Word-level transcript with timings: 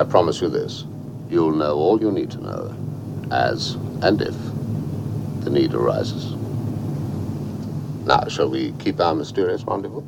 I 0.00 0.04
promise 0.04 0.40
you 0.40 0.48
this. 0.48 0.86
You'll 1.28 1.52
know 1.52 1.76
all 1.76 2.00
you 2.00 2.10
need 2.10 2.30
to 2.30 2.40
know, 2.40 2.74
as 3.30 3.74
and 4.00 4.22
if 4.22 4.34
the 5.44 5.50
need 5.50 5.74
arises. 5.74 6.32
Now, 8.06 8.26
shall 8.28 8.48
we 8.48 8.72
keep 8.78 8.98
our 8.98 9.14
mysterious 9.14 9.62
rendezvous? 9.62 10.02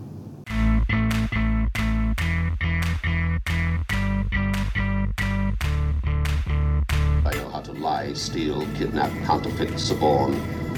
I 7.26 7.34
know 7.34 7.50
how 7.50 7.60
to 7.60 7.72
lie, 7.72 8.14
steal, 8.14 8.66
kidnap, 8.78 9.10
counterfeit, 9.26 9.78
suborn, 9.78 10.32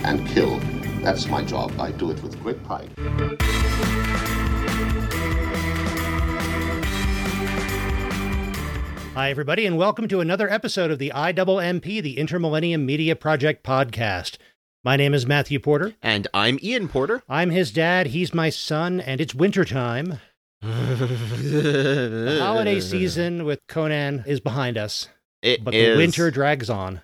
and 0.05 0.27
kill. 0.27 0.59
That's 1.05 1.29
my 1.29 1.45
job. 1.45 1.79
I 1.79 1.93
do 1.93 2.11
it 2.11 2.21
with 2.21 2.43
great 2.43 2.65
pride. 2.65 2.91
Hi, 9.15 9.31
everybody, 9.31 9.65
and 9.65 9.77
welcome 9.79 10.09
to 10.09 10.21
another 10.21 10.51
episode 10.51 10.91
of 10.91 10.99
the 10.99 11.13
IMMP, 11.15 12.03
the 12.03 12.17
Intermillennium 12.17 12.85
Media 12.85 13.15
Project 13.15 13.65
podcast. 13.65 14.39
My 14.83 14.97
name 14.97 15.15
is 15.15 15.25
Matthew 15.25 15.61
Porter. 15.61 15.95
And 16.03 16.27
I'm 16.35 16.59
Ian 16.63 16.89
Porter. 16.89 17.23
I'm 17.29 17.51
his 17.51 17.71
dad, 17.71 18.09
he's 18.09 18.35
my 18.35 18.51
son, 18.51 19.01
and 19.01 19.21
it's 19.21 19.35
wintertime. 19.35 20.19
The 20.63 22.39
holiday 22.43 22.81
season 22.81 23.45
with 23.45 23.61
Conan 23.69 24.25
is 24.27 24.41
behind 24.41 24.77
us, 24.77 25.09
It 25.43 25.63
but 25.63 25.75
is- 25.75 25.97
the 25.97 26.03
winter 26.03 26.31
drags 26.33 26.69
on. 26.69 27.01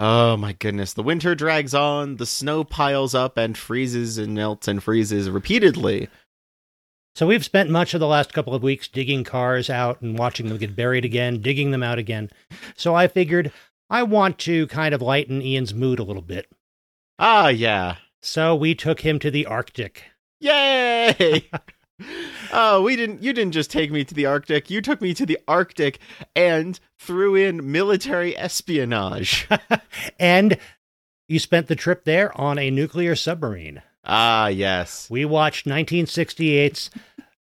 Oh 0.00 0.36
my 0.36 0.52
goodness. 0.54 0.92
The 0.92 1.04
winter 1.04 1.34
drags 1.36 1.72
on, 1.72 2.16
the 2.16 2.26
snow 2.26 2.64
piles 2.64 3.14
up 3.14 3.38
and 3.38 3.56
freezes 3.56 4.18
and 4.18 4.34
melts 4.34 4.66
and 4.68 4.82
freezes 4.82 5.30
repeatedly. 5.30 6.08
So 7.14 7.28
we've 7.28 7.44
spent 7.44 7.70
much 7.70 7.94
of 7.94 8.00
the 8.00 8.08
last 8.08 8.32
couple 8.32 8.54
of 8.54 8.62
weeks 8.64 8.88
digging 8.88 9.22
cars 9.22 9.70
out 9.70 10.00
and 10.00 10.18
watching 10.18 10.48
them 10.48 10.58
get 10.58 10.74
buried 10.74 11.04
again, 11.04 11.40
digging 11.40 11.70
them 11.70 11.82
out 11.82 11.98
again. 11.98 12.28
So 12.76 12.96
I 12.96 13.06
figured 13.06 13.52
I 13.88 14.02
want 14.02 14.38
to 14.40 14.66
kind 14.66 14.92
of 14.92 15.00
lighten 15.00 15.40
Ian's 15.40 15.72
mood 15.72 16.00
a 16.00 16.04
little 16.04 16.22
bit. 16.22 16.50
Ah, 17.20 17.48
yeah. 17.48 17.96
So 18.20 18.56
we 18.56 18.74
took 18.74 19.00
him 19.00 19.20
to 19.20 19.30
the 19.30 19.46
Arctic. 19.46 20.02
Yay! 20.40 21.48
oh, 22.52 22.82
we 22.82 22.96
didn't 22.96 23.22
you 23.22 23.32
didn't 23.32 23.52
just 23.52 23.70
take 23.70 23.92
me 23.92 24.04
to 24.04 24.14
the 24.14 24.26
Arctic. 24.26 24.68
You 24.68 24.80
took 24.80 25.00
me 25.00 25.14
to 25.14 25.24
the 25.24 25.38
Arctic 25.46 26.00
and 26.34 26.80
threw 26.98 27.36
in 27.36 27.70
military 27.70 28.36
espionage. 28.36 29.46
and 30.18 30.58
you 31.28 31.38
spent 31.38 31.68
the 31.68 31.76
trip 31.76 32.04
there 32.04 32.36
on 32.40 32.58
a 32.58 32.72
nuclear 32.72 33.14
submarine. 33.14 33.82
Ah, 34.04 34.48
yes. 34.48 35.08
We 35.10 35.24
watched 35.24 35.66
1968's 35.66 36.90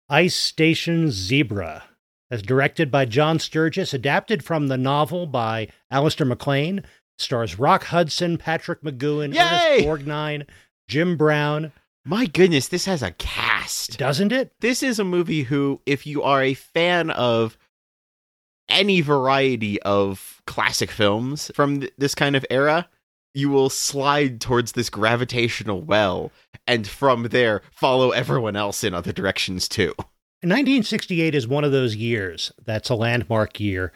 Ice 0.09 0.35
Station 0.35 1.11
Zebra, 1.11 1.83
as 2.31 2.41
directed 2.41 2.89
by 2.91 3.05
John 3.05 3.39
Sturges, 3.39 3.93
adapted 3.93 4.43
from 4.43 4.67
the 4.67 4.77
novel 4.77 5.25
by 5.25 5.67
Alistair 5.91 6.25
MacLean, 6.27 6.83
stars 7.17 7.59
Rock 7.59 7.85
Hudson, 7.85 8.37
Patrick 8.37 8.81
McGoohan, 8.81 9.33
Yay! 9.33 9.41
Ernest 9.41 9.85
Borgnine, 10.07 10.45
Jim 10.87 11.17
Brown, 11.17 11.71
My 12.05 12.25
goodness, 12.25 12.67
this 12.67 12.85
has 12.85 13.01
a 13.03 13.11
cast. 13.11 13.97
doesn't 13.97 14.31
it? 14.31 14.53
this 14.61 14.83
is 14.83 14.99
a 14.99 15.03
movie 15.03 15.43
who, 15.43 15.81
if 15.85 16.05
you 16.05 16.23
are 16.23 16.41
a 16.43 16.53
fan 16.53 17.09
of 17.09 17.57
any 18.69 19.01
variety 19.01 19.81
of 19.81 20.41
classic 20.47 20.89
films 20.91 21.51
from 21.53 21.81
th- 21.81 21.93
this 21.97 22.15
kind 22.15 22.35
of 22.35 22.45
era, 22.49 22.87
you 23.33 23.49
will 23.49 23.69
slide 23.69 24.39
towards 24.39 24.73
this 24.73 24.89
gravitational 24.89 25.81
well, 25.81 26.31
and 26.67 26.87
from 26.87 27.23
there 27.23 27.61
follow 27.71 28.11
everyone 28.11 28.55
else 28.55 28.83
in 28.83 28.93
other 28.93 29.11
directions 29.11 29.67
too. 29.67 29.93
1968 30.43 31.33
is 31.35 31.47
one 31.47 31.63
of 31.63 31.71
those 31.71 31.95
years 31.95 32.51
that's 32.65 32.89
a 32.89 32.95
landmark 32.95 33.59
year 33.59 33.93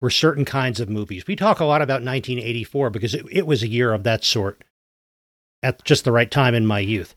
for 0.00 0.10
certain 0.10 0.44
kinds 0.44 0.78
of 0.78 0.90
movies. 0.90 1.26
We 1.26 1.36
talk 1.36 1.58
a 1.58 1.64
lot 1.64 1.80
about 1.80 2.02
1984 2.02 2.90
because 2.90 3.14
it, 3.14 3.24
it 3.30 3.46
was 3.46 3.62
a 3.62 3.68
year 3.68 3.94
of 3.94 4.02
that 4.02 4.22
sort 4.22 4.62
at 5.62 5.82
just 5.84 6.04
the 6.04 6.12
right 6.12 6.30
time 6.30 6.54
in 6.54 6.66
my 6.66 6.80
youth. 6.80 7.14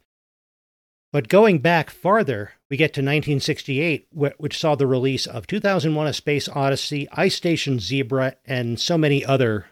But 1.11 1.27
going 1.27 1.59
back 1.59 1.89
farther, 1.89 2.53
we 2.69 2.77
get 2.77 2.93
to 2.93 3.01
1968, 3.01 4.07
which 4.11 4.57
saw 4.57 4.75
the 4.75 4.87
release 4.87 5.25
of 5.25 5.47
2001 5.47 6.07
A 6.07 6.13
Space 6.13 6.47
Odyssey, 6.47 7.07
Ice 7.11 7.35
Station 7.35 7.79
Zebra, 7.79 8.35
and 8.45 8.79
so 8.79 8.97
many 8.97 9.25
other 9.25 9.65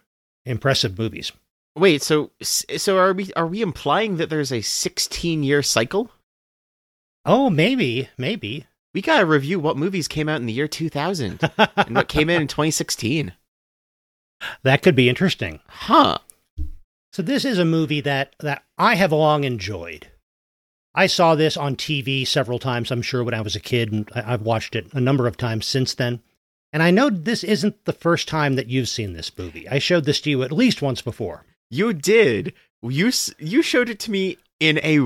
impressive 0.45 0.97
movies. 0.97 1.31
Wait, 1.77 2.01
so 2.01 2.31
so 2.41 2.97
are 2.97 3.13
we 3.13 3.31
are 3.35 3.45
we 3.47 3.61
implying 3.61 4.17
that 4.17 4.29
there's 4.29 4.51
a 4.51 4.61
16 4.61 5.43
year 5.43 5.61
cycle? 5.61 6.11
Oh, 7.23 7.49
maybe, 7.49 8.09
maybe. 8.17 8.65
We 8.93 9.01
gotta 9.01 9.25
review 9.25 9.59
what 9.59 9.77
movies 9.77 10.07
came 10.07 10.27
out 10.27 10.39
in 10.39 10.47
the 10.47 10.53
year 10.53 10.67
2000 10.67 11.39
and 11.57 11.95
what 11.95 12.07
came 12.07 12.29
in 12.29 12.41
in 12.41 12.47
2016. 12.47 13.33
that 14.63 14.81
could 14.81 14.95
be 14.95 15.09
interesting. 15.09 15.59
Huh? 15.67 16.17
So 17.13 17.21
this 17.21 17.45
is 17.45 17.59
a 17.59 17.65
movie 17.65 18.01
that 18.01 18.35
that 18.39 18.63
I 18.77 18.95
have 18.95 19.11
long 19.11 19.43
enjoyed. 19.43 20.07
I 20.95 21.05
saw 21.05 21.35
this 21.35 21.55
on 21.55 21.75
TV 21.75 22.25
several 22.25 22.57
times, 22.57 22.89
I'm 22.89 23.03
sure, 23.03 23.23
when 23.23 23.35
I 23.35 23.41
was 23.41 23.55
a 23.55 23.59
kid, 23.59 23.91
and 23.91 24.09
I've 24.15 24.41
watched 24.41 24.75
it 24.75 24.91
a 24.93 24.99
number 24.99 25.27
of 25.27 25.37
times 25.37 25.67
since 25.67 25.93
then. 25.93 26.21
And 26.73 26.81
I 26.81 26.89
know 26.89 27.11
this 27.11 27.43
isn't 27.43 27.85
the 27.85 27.93
first 27.93 28.27
time 28.27 28.55
that 28.55 28.67
you've 28.67 28.89
seen 28.89 29.13
this 29.13 29.35
movie. 29.37 29.69
I 29.69 29.77
showed 29.77 30.05
this 30.05 30.19
to 30.21 30.31
you 30.31 30.41
at 30.41 30.51
least 30.51 30.81
once 30.81 31.03
before. 31.03 31.45
You 31.69 31.93
did. 31.93 32.53
You 32.81 33.11
you 33.39 33.61
showed 33.61 33.89
it 33.89 33.99
to 34.01 34.11
me 34.11 34.37
in 34.59 34.79
a 34.79 34.99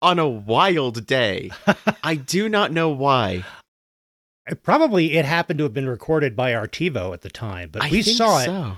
on 0.00 0.18
a 0.18 0.28
wild 0.28 1.06
day. 1.06 1.50
I 2.02 2.14
do 2.16 2.48
not 2.48 2.72
know 2.72 2.90
why. 2.90 3.44
Uh, 4.50 4.54
probably 4.54 5.16
it 5.16 5.24
happened 5.24 5.58
to 5.58 5.64
have 5.64 5.74
been 5.74 5.88
recorded 5.88 6.36
by 6.36 6.54
our 6.54 6.66
TiVo 6.68 7.12
at 7.12 7.22
the 7.22 7.30
time, 7.30 7.70
but 7.72 7.82
I 7.82 7.90
we 7.90 8.02
saw 8.02 8.40
it 8.40 8.76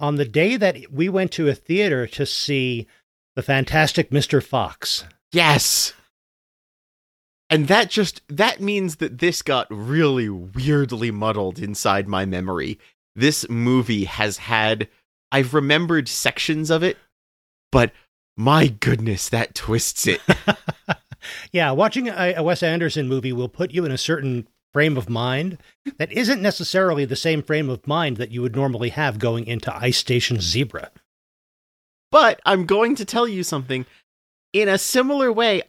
on 0.00 0.16
the 0.16 0.24
day 0.24 0.56
that 0.56 0.92
we 0.92 1.08
went 1.08 1.32
to 1.32 1.48
a 1.48 1.54
theater 1.54 2.06
to 2.06 2.26
see 2.26 2.86
the 3.34 3.42
fantastic 3.42 4.10
Mr. 4.10 4.42
Fox. 4.42 5.04
Yes. 5.32 5.92
And 7.50 7.66
that 7.68 7.88
just 7.88 8.20
that 8.28 8.60
means 8.60 8.96
that 8.96 9.18
this 9.18 9.42
got 9.42 9.66
really 9.70 10.28
weirdly 10.28 11.10
muddled 11.10 11.58
inside 11.58 12.06
my 12.06 12.26
memory. 12.26 12.78
This 13.16 13.48
movie 13.48 14.04
has 14.04 14.38
had 14.38 14.88
I've 15.30 15.54
remembered 15.54 16.08
sections 16.08 16.70
of 16.70 16.82
it, 16.82 16.96
but 17.70 17.92
my 18.36 18.68
goodness, 18.68 19.28
that 19.28 19.54
twists 19.54 20.06
it. 20.06 20.20
yeah, 21.52 21.70
watching 21.72 22.08
a, 22.08 22.34
a 22.36 22.42
Wes 22.42 22.62
Anderson 22.62 23.08
movie 23.08 23.32
will 23.32 23.48
put 23.48 23.72
you 23.72 23.84
in 23.84 23.90
a 23.90 23.98
certain 23.98 24.48
frame 24.72 24.96
of 24.96 25.08
mind 25.08 25.58
that 25.98 26.12
isn't 26.12 26.42
necessarily 26.42 27.04
the 27.04 27.16
same 27.16 27.42
frame 27.42 27.68
of 27.68 27.86
mind 27.86 28.16
that 28.18 28.30
you 28.30 28.42
would 28.42 28.54
normally 28.54 28.90
have 28.90 29.18
going 29.18 29.46
into 29.46 29.74
Ice 29.76 29.98
Station 29.98 30.40
Zebra. 30.40 30.90
But 32.10 32.40
I'm 32.46 32.64
going 32.64 32.94
to 32.96 33.04
tell 33.04 33.26
you 33.26 33.42
something. 33.42 33.86
In 34.52 34.68
a 34.68 34.78
similar 34.78 35.32
way, 35.32 35.62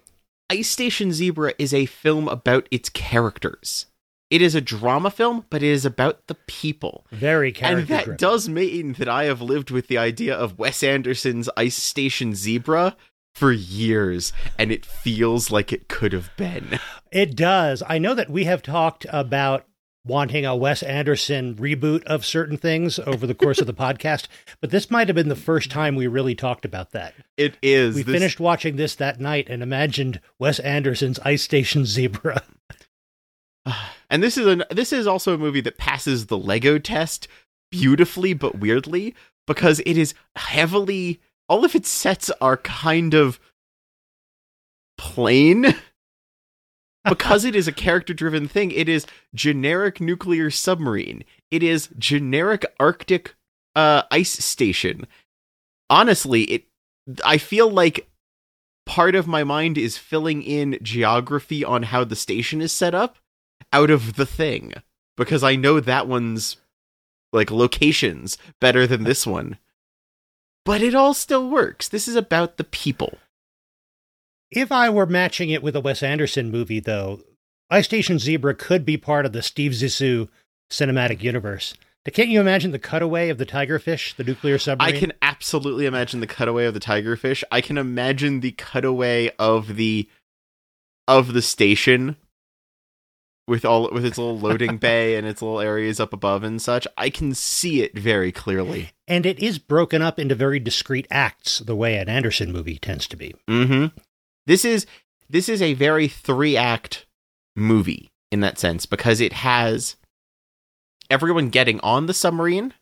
Ice 0.49 0.69
Station 0.69 1.11
Zebra 1.11 1.53
is 1.57 1.73
a 1.73 1.85
film 1.85 2.27
about 2.27 2.67
its 2.71 2.89
characters. 2.89 3.87
It 4.29 4.43
is 4.43 4.53
a 4.53 4.61
drama 4.61 5.09
film, 5.09 5.45
but 5.49 5.63
it 5.63 5.69
is 5.69 5.85
about 5.85 6.27
the 6.27 6.35
people. 6.35 7.07
Very 7.11 7.51
character. 7.51 7.79
And 7.79 7.87
that 7.87 8.03
driven. 8.05 8.17
does 8.17 8.47
mean 8.47 8.93
that 8.93 9.09
I 9.09 9.23
have 9.23 9.41
lived 9.41 9.71
with 9.71 9.87
the 9.87 9.97
idea 9.97 10.35
of 10.35 10.59
Wes 10.59 10.83
Anderson's 10.83 11.49
Ice 11.57 11.75
Station 11.75 12.35
Zebra 12.35 12.95
for 13.33 13.51
years, 13.51 14.31
and 14.57 14.71
it 14.71 14.85
feels 14.85 15.49
like 15.49 15.73
it 15.73 15.87
could 15.87 16.13
have 16.13 16.29
been. 16.37 16.79
It 17.11 17.35
does. 17.35 17.81
I 17.87 17.97
know 17.97 18.13
that 18.13 18.29
we 18.29 18.43
have 18.43 18.61
talked 18.61 19.07
about 19.09 19.65
wanting 20.05 20.45
a 20.45 20.55
Wes 20.55 20.83
Anderson 20.83 21.55
reboot 21.55 22.03
of 22.03 22.25
certain 22.25 22.57
things 22.57 22.99
over 22.99 23.25
the 23.25 23.33
course 23.33 23.59
of 23.59 23.67
the 23.67 23.73
podcast, 23.85 24.27
but 24.61 24.69
this 24.69 24.91
might 24.91 25.07
have 25.07 25.15
been 25.15 25.29
the 25.29 25.35
first 25.35 25.71
time 25.71 25.95
we 25.95 26.05
really 26.05 26.35
talked 26.35 26.65
about 26.65 26.91
that. 26.91 27.15
It 27.35 27.57
is. 27.63 27.95
We 27.95 28.03
this- 28.03 28.13
finished 28.13 28.39
watching 28.39 28.75
this 28.75 28.93
that 28.95 29.19
night 29.19 29.49
and 29.49 29.63
imagined 29.63 30.19
Wes 30.37 30.59
Anderson's 30.59 31.19
Ice 31.19 31.41
Station 31.41 31.83
Zebra. 31.85 32.43
And 34.09 34.23
this 34.23 34.37
is 34.37 34.47
an 34.47 34.63
this 34.71 34.91
is 34.91 35.07
also 35.07 35.33
a 35.33 35.37
movie 35.37 35.61
that 35.61 35.77
passes 35.77 36.25
the 36.25 36.37
Lego 36.37 36.79
test 36.79 37.27
beautifully 37.71 38.33
but 38.33 38.59
weirdly 38.59 39.13
because 39.45 39.79
it 39.85 39.97
is 39.97 40.15
heavily 40.35 41.19
all 41.47 41.63
of 41.63 41.75
its 41.75 41.89
sets 41.89 42.31
are 42.41 42.57
kind 42.57 43.13
of 43.13 43.39
plain. 44.97 45.75
Because 47.07 47.45
it 47.45 47.55
is 47.55 47.65
a 47.65 47.71
character 47.71 48.13
driven 48.13 48.47
thing 48.47 48.71
it 48.71 48.89
is 48.89 49.07
generic 49.33 50.01
nuclear 50.01 50.51
submarine. 50.51 51.23
It 51.49 51.63
is 51.63 51.89
generic 51.97 52.65
arctic 52.79 53.35
uh 53.73 54.03
ice 54.11 54.43
station. 54.43 55.07
Honestly 55.89 56.43
it 56.43 56.65
i 57.23 57.37
feel 57.37 57.69
like 57.71 58.07
part 58.85 59.15
of 59.15 59.27
my 59.27 59.43
mind 59.43 59.77
is 59.77 59.97
filling 59.97 60.43
in 60.43 60.77
geography 60.81 61.63
on 61.63 61.83
how 61.83 62.03
the 62.03 62.15
station 62.15 62.61
is 62.61 62.71
set 62.71 62.93
up 62.93 63.17
out 63.71 63.89
of 63.89 64.15
the 64.15 64.25
thing 64.25 64.73
because 65.17 65.43
I 65.43 65.55
know 65.55 65.79
that 65.79 66.07
one's 66.07 66.57
like 67.31 67.51
locations 67.51 68.37
better 68.59 68.87
than 68.87 69.03
this 69.03 69.27
one. 69.27 69.57
But 70.65 70.81
it 70.81 70.95
all 70.95 71.13
still 71.13 71.49
works. 71.49 71.87
This 71.87 72.07
is 72.07 72.15
about 72.15 72.57
the 72.57 72.63
people. 72.63 73.17
If 74.51 74.71
I 74.71 74.89
were 74.89 75.05
matching 75.05 75.49
it 75.49 75.61
with 75.61 75.75
a 75.75 75.81
Wes 75.81 76.01
Anderson 76.01 76.51
movie, 76.51 76.79
though, 76.79 77.21
Ice 77.69 77.85
Station 77.85 78.17
Zebra 78.17 78.55
could 78.55 78.85
be 78.85 78.97
part 78.97 79.25
of 79.25 79.31
the 79.31 79.41
Steve 79.41 79.73
Zissou 79.73 80.27
cinematic 80.71 81.21
universe. 81.21 81.75
Can't 82.11 82.29
you 82.29 82.39
imagine 82.39 82.71
the 82.71 82.79
cutaway 82.79 83.29
of 83.29 83.37
the 83.37 83.45
tigerfish, 83.45 84.15
the 84.15 84.23
nuclear 84.23 84.57
submarine? 84.57 84.95
I 84.95 84.99
can 84.99 85.13
absolutely 85.21 85.85
imagine 85.85 86.21
the 86.21 86.27
cutaway 86.27 86.65
of 86.65 86.73
the 86.73 86.79
tigerfish. 86.79 87.43
I 87.51 87.61
can 87.61 87.77
imagine 87.77 88.39
the 88.39 88.51
cutaway 88.51 89.31
of 89.37 89.75
the 89.75 90.09
of 91.07 91.33
the 91.33 91.41
station 91.41 92.17
with 93.49 93.65
all 93.65 93.89
with 93.91 94.05
its 94.05 94.17
little 94.17 94.39
loading 94.39 94.77
bay 94.79 95.15
and 95.15 95.27
its 95.27 95.41
little 95.41 95.59
areas 95.59 95.99
up 95.99 96.13
above 96.13 96.43
and 96.43 96.61
such. 96.61 96.87
I 96.95 97.09
can 97.09 97.33
see 97.33 97.81
it 97.81 97.97
very 97.97 98.31
clearly. 98.31 98.91
And 99.07 99.25
it 99.25 99.39
is 99.39 99.57
broken 99.57 100.01
up 100.01 100.19
into 100.19 100.35
very 100.35 100.59
discrete 100.59 101.07
acts, 101.09 101.59
the 101.59 101.75
way 101.75 101.97
an 101.97 102.07
Anderson 102.07 102.51
movie 102.53 102.77
tends 102.77 103.07
to 103.07 103.17
be. 103.17 103.33
Mm-hmm. 103.49 103.97
This 104.45 104.63
is 104.63 104.85
this 105.29 105.49
is 105.49 105.61
a 105.61 105.73
very 105.73 106.07
three 106.07 106.55
act 106.55 107.07
movie 107.55 108.11
in 108.31 108.39
that 108.41 108.59
sense 108.59 108.85
because 108.85 109.19
it 109.19 109.33
has 109.33 109.95
everyone 111.09 111.49
getting 111.49 111.79
on 111.81 112.05
the 112.05 112.13
submarine, 112.13 112.73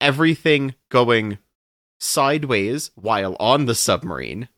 everything 0.00 0.74
going 0.90 1.38
sideways 1.98 2.90
while 2.94 3.36
on 3.40 3.66
the 3.66 3.74
submarine, 3.74 4.48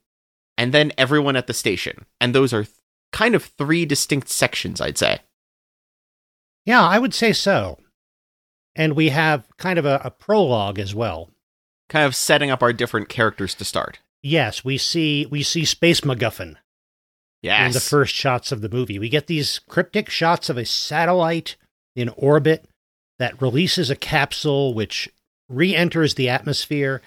and 0.58 0.72
then 0.72 0.92
everyone 0.98 1.36
at 1.36 1.46
the 1.46 1.54
station. 1.54 2.04
And 2.20 2.34
those 2.34 2.52
are 2.52 2.66
kind 3.12 3.34
of 3.34 3.44
three 3.44 3.84
distinct 3.84 4.28
sections, 4.28 4.80
I'd 4.80 4.98
say. 4.98 5.20
Yeah, 6.64 6.82
I 6.82 6.98
would 6.98 7.14
say 7.14 7.32
so. 7.32 7.78
And 8.74 8.94
we 8.94 9.10
have 9.10 9.46
kind 9.58 9.78
of 9.78 9.84
a, 9.84 10.00
a 10.04 10.10
prologue 10.10 10.78
as 10.78 10.94
well. 10.94 11.30
Kind 11.88 12.06
of 12.06 12.14
setting 12.16 12.50
up 12.50 12.62
our 12.62 12.72
different 12.72 13.08
characters 13.08 13.54
to 13.56 13.64
start. 13.64 14.00
Yes, 14.22 14.64
we 14.64 14.78
see 14.78 15.26
we 15.26 15.42
see 15.42 15.64
Space 15.64 16.00
MacGuffin 16.02 16.56
Yes. 17.42 17.66
in 17.66 17.72
the 17.72 17.80
first 17.80 18.14
shots 18.14 18.52
of 18.52 18.60
the 18.60 18.68
movie. 18.68 18.98
We 18.98 19.08
get 19.08 19.26
these 19.26 19.58
cryptic 19.58 20.08
shots 20.08 20.48
of 20.48 20.56
a 20.56 20.64
satellite 20.64 21.56
in 21.96 22.08
orbit 22.10 22.66
that 23.18 23.42
releases 23.42 23.90
a 23.90 23.96
capsule 23.96 24.74
which 24.74 25.08
re 25.48 25.74
enters 25.74 26.14
the 26.14 26.28
atmosphere 26.28 27.02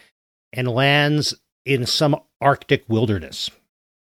and 0.53 0.67
lands 0.67 1.33
in 1.65 1.85
some 1.85 2.17
Arctic 2.41 2.83
wilderness. 2.87 3.49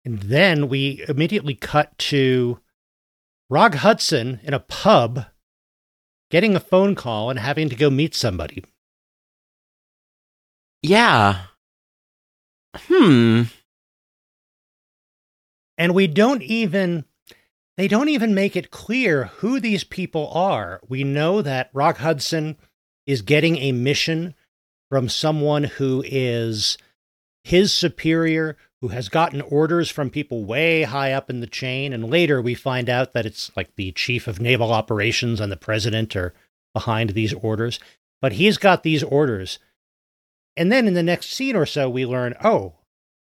And 0.03 0.19
then 0.24 0.68
we 0.68 1.03
immediately 1.07 1.56
cut 1.56 1.98
to 2.00 2.59
Rock 3.50 3.75
Hudson 3.75 4.39
in 4.44 4.53
a 4.53 4.59
pub 4.59 5.25
getting 6.31 6.56
a 6.56 6.59
phone 6.59 6.95
call 6.95 7.30
and 7.30 7.38
having 7.39 7.69
to 7.69 7.75
go 7.75 7.89
meet 7.89 8.15
somebody. 8.15 8.63
yeah. 10.81 11.45
Hmm. 12.75 13.44
And 15.77 15.94
we 15.94 16.07
don't 16.07 16.42
even 16.42 17.06
they 17.77 17.88
don't 17.88 18.09
even 18.09 18.33
make 18.33 18.56
it 18.56 18.71
clear 18.71 19.25
who 19.25 19.59
these 19.59 19.83
people 19.83 20.30
are. 20.30 20.80
We 20.88 21.04
know 21.04 21.42
that 21.42 21.69
Rock 21.74 21.97
Hudson 21.97 22.57
is 23.06 23.21
getting 23.21 23.57
a 23.57 23.71
mission 23.71 24.36
from 24.89 25.09
someone 25.09 25.63
who 25.63 26.04
is 26.06 26.77
his 27.44 27.74
superior, 27.74 28.57
who 28.81 28.89
has 28.89 29.10
gotten 29.10 29.42
orders 29.42 29.89
from 29.89 30.10
people 30.10 30.44
way 30.44 30.83
high 30.83 31.13
up 31.13 31.30
in 31.30 31.39
the 31.39 31.48
chain. 31.48 31.94
And 31.94 32.10
later 32.10 32.42
we 32.42 32.56
find 32.56 32.89
out 32.89 33.13
that 33.13 33.25
it's 33.25 33.51
like 33.56 33.75
the 33.75 33.92
chief 33.92 34.28
of 34.28 34.42
naval 34.42 34.74
operations 34.74 35.39
and 35.39 35.51
the 35.51 35.57
president 35.57 36.16
are 36.16 36.33
behind 36.74 37.12
these 37.12 37.33
orders. 37.33 37.80
But 38.22 38.33
he's 38.33 38.57
got 38.57 38.83
these 38.83 39.04
orders. 39.04 39.60
And 40.57 40.72
then 40.72 40.88
in 40.88 40.95
the 40.95 41.04
next 41.04 41.31
scene 41.31 41.56
or 41.56 41.66
so, 41.66 41.89
we 41.89 42.06
learn 42.06 42.36
oh, 42.44 42.74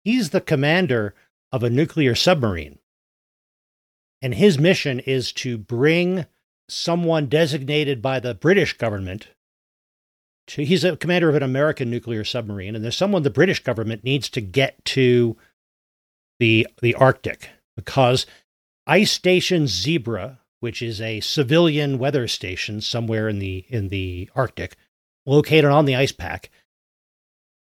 he's 0.05 0.31
the 0.31 0.41
commander 0.41 1.15
of 1.53 1.63
a 1.63 1.71
nuclear 1.71 2.15
submarine. 2.15 2.79
And 4.23 4.35
his 4.35 4.59
mission 4.59 5.01
is 5.01 5.33
to 5.33 5.59
bring 5.59 6.27
someone 6.69 7.27
designated 7.27 8.01
by 8.01 8.21
the 8.21 8.35
British 8.35 8.77
government 8.77 9.29
to, 10.49 10.65
he's 10.65 10.85
a 10.85 10.97
commander 10.97 11.29
of 11.29 11.37
an 11.37 11.43
American 11.43 11.91
nuclear 11.91 12.25
submarine, 12.25 12.75
and 12.75 12.83
there's 12.83 12.97
someone 12.97 13.23
the 13.23 13.31
British 13.31 13.63
government 13.63 14.03
needs 14.03 14.29
to 14.31 14.41
get 14.41 14.83
to 14.87 15.37
the 16.39 16.67
the 16.83 16.95
Arctic 16.95 17.51
because 17.77 18.27
Ice 18.87 19.11
Station 19.11 19.67
Zebra, 19.67 20.41
which 20.61 20.83
is 20.83 21.01
a 21.01 21.21
civilian 21.21 21.99
weather 21.99 22.27
station 22.29 22.81
somewhere 22.81 23.29
in 23.29 23.39
the 23.39 23.65
in 23.69 23.89
the 23.89 24.31
Arctic, 24.35 24.77
located 25.27 25.67
on 25.67 25.85
the 25.85 25.97
ice 25.97 26.13
pack, 26.13 26.51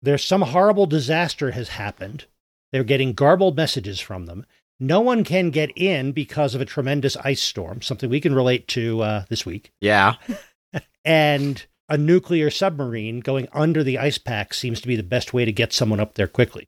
there's 0.01 0.23
some 0.23 0.41
horrible 0.41 0.85
disaster 0.85 1.51
has 1.51 1.69
happened. 1.69 2.25
They're 2.71 2.83
getting 2.83 3.13
garbled 3.13 3.55
messages 3.55 3.99
from 3.99 4.25
them. 4.25 4.45
No 4.79 5.01
one 5.01 5.23
can 5.23 5.49
get 5.49 5.71
in 5.75 6.11
because 6.11 6.53
of 6.53 6.61
a 6.61 6.65
tremendous 6.65 7.17
ice 7.17 7.41
storm, 7.41 7.81
something 7.81 8.09
we 8.09 8.21
can 8.21 8.35
relate 8.35 8.67
to 8.69 9.01
uh, 9.01 9.25
this 9.29 9.45
week. 9.45 9.71
Yeah. 9.81 10.15
And 11.07 11.65
a 11.87 11.97
nuclear 11.97 12.49
submarine 12.49 13.21
going 13.21 13.47
under 13.53 13.81
the 13.81 13.97
ice 13.97 14.17
pack 14.17 14.53
seems 14.53 14.81
to 14.81 14.89
be 14.89 14.97
the 14.97 15.03
best 15.03 15.33
way 15.33 15.45
to 15.45 15.53
get 15.53 15.71
someone 15.71 16.01
up 16.01 16.15
there 16.15 16.27
quickly. 16.27 16.67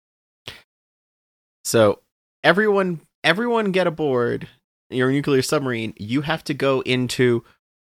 So 1.69 2.00
everyone 2.44 3.01
everyone 3.24 3.71
get 3.71 3.86
aboard 3.86 4.48
your 4.89 5.12
nuclear 5.12 5.44
submarine. 5.44 5.94
You 5.98 6.21
have 6.21 6.44
to 6.45 6.56
go 6.56 6.81
into 6.81 7.44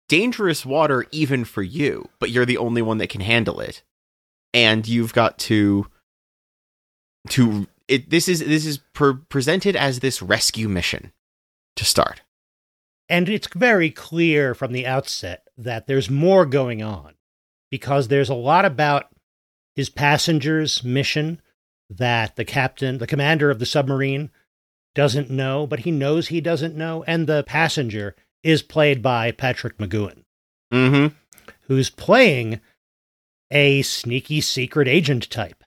dangerous 0.09 0.65
water 0.65 1.05
even 1.11 1.45
for 1.45 1.61
you, 1.61 2.09
but 2.19 2.31
you're 2.31 2.47
the 2.47 2.57
only 2.57 2.81
one 2.81 2.97
that 2.97 3.11
can 3.11 3.21
handle 3.21 3.59
it. 3.59 3.83
And 4.55 4.87
you've 4.87 5.13
got 5.13 5.37
to 5.39 5.85
to 7.29 7.67
it 7.87 8.09
this 8.09 8.27
is 8.27 8.39
this 8.39 8.65
is 8.65 8.79
presented 9.29 9.75
as 9.75 9.99
this 9.99 10.19
rescue 10.19 10.67
mission 10.67 11.11
to 11.75 11.85
start. 11.85 12.23
And 13.07 13.29
it's 13.29 13.49
very 13.53 13.91
clear 13.91 14.55
from 14.55 14.71
the 14.71 14.87
outset 14.87 15.43
that 15.59 15.85
there's 15.85 16.09
more 16.09 16.47
going 16.47 16.81
on 16.81 17.13
because 17.69 18.07
there's 18.07 18.29
a 18.29 18.33
lot 18.33 18.65
about 18.65 19.11
his 19.75 19.91
passengers' 19.91 20.83
mission 20.83 21.39
that 21.89 22.35
the 22.35 22.45
captain, 22.45 22.97
the 22.97 23.07
commander 23.07 23.49
of 23.49 23.59
the 23.59 23.65
submarine, 23.65 24.31
doesn't 24.93 25.29
know, 25.29 25.67
but 25.67 25.79
he 25.81 25.91
knows 25.91 26.27
he 26.27 26.41
doesn't 26.41 26.75
know. 26.75 27.03
And 27.05 27.27
the 27.27 27.43
passenger 27.43 28.15
is 28.43 28.61
played 28.61 29.01
by 29.01 29.31
Patrick 29.31 29.77
McGoohan, 29.77 30.23
Mm-hmm. 30.73 31.15
who's 31.67 31.89
playing 31.89 32.59
a 33.51 33.81
sneaky 33.83 34.41
secret 34.41 34.87
agent 34.87 35.29
type. 35.29 35.63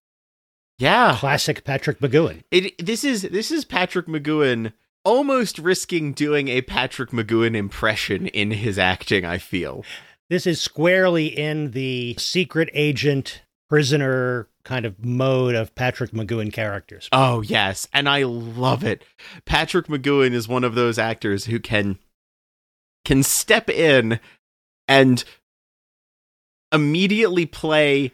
Yeah. 0.79 1.17
Classic 1.19 1.65
Patrick 1.65 1.99
McGoohan. 2.01 2.43
It 2.51 2.85
this 2.85 3.05
is 3.05 3.23
this 3.23 3.51
is 3.51 3.65
Patrick 3.65 4.07
McGoohan 4.07 4.73
almost 5.05 5.59
risking 5.59 6.13
doing 6.13 6.49
a 6.49 6.63
Patrick 6.63 7.11
McGoohan 7.11 7.57
impression 7.57 8.27
in 8.29 8.51
his 8.53 8.79
acting, 8.79 9.25
I 9.25 9.39
feel. 9.39 9.85
This 10.31 10.47
is 10.47 10.61
squarely 10.61 11.27
in 11.27 11.71
the 11.71 12.15
secret 12.19 12.69
agent 12.75 13.43
prisoner 13.69 14.49
kind 14.69 14.85
of 14.85 15.03
mode 15.03 15.55
of 15.55 15.75
Patrick 15.75 16.11
McGoohan 16.11 16.53
characters. 16.53 17.09
Oh, 17.11 17.41
yes, 17.41 17.89
and 17.95 18.07
I 18.07 18.25
love 18.25 18.85
it. 18.85 19.03
Patrick 19.47 19.87
McGoohan 19.87 20.33
is 20.35 20.47
one 20.47 20.63
of 20.63 20.75
those 20.75 20.99
actors 20.99 21.47
who 21.47 21.59
can 21.59 21.99
can 23.07 23.23
step 23.23 23.71
in 23.71 24.21
and 24.87 25.25
immediately 26.71 27.47
play 27.47 28.13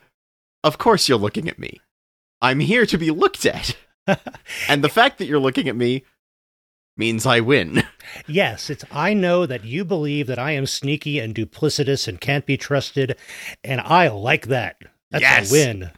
of 0.63 0.79
course 0.79 1.09
you're 1.09 1.19
looking 1.19 1.49
at 1.49 1.59
me. 1.59 1.81
I'm 2.41 2.61
here 2.61 2.87
to 2.87 2.97
be 2.97 3.11
looked 3.11 3.45
at. 3.45 3.77
and 4.69 4.85
the 4.85 4.89
fact 4.89 5.19
that 5.19 5.27
you're 5.27 5.41
looking 5.41 5.69
at 5.69 5.75
me 5.77 6.05
means 6.97 7.27
I 7.27 7.41
win. 7.41 7.83
Yes, 8.29 8.69
it's 8.71 8.85
I 8.93 9.13
know 9.15 9.45
that 9.47 9.65
you 9.65 9.83
believe 9.85 10.27
that 10.29 10.39
I 10.39 10.53
am 10.53 10.67
sneaky 10.67 11.19
and 11.19 11.35
duplicitous 11.35 12.07
and 12.07 12.21
can't 12.21 12.45
be 12.47 12.57
trusted, 12.59 13.17
and 13.65 13.81
I 13.81 14.09
like 14.09 14.47
that. 14.49 14.77
That's 15.11 15.23
Yes. 15.23 15.51
a 15.51 15.53
win. 15.53 15.91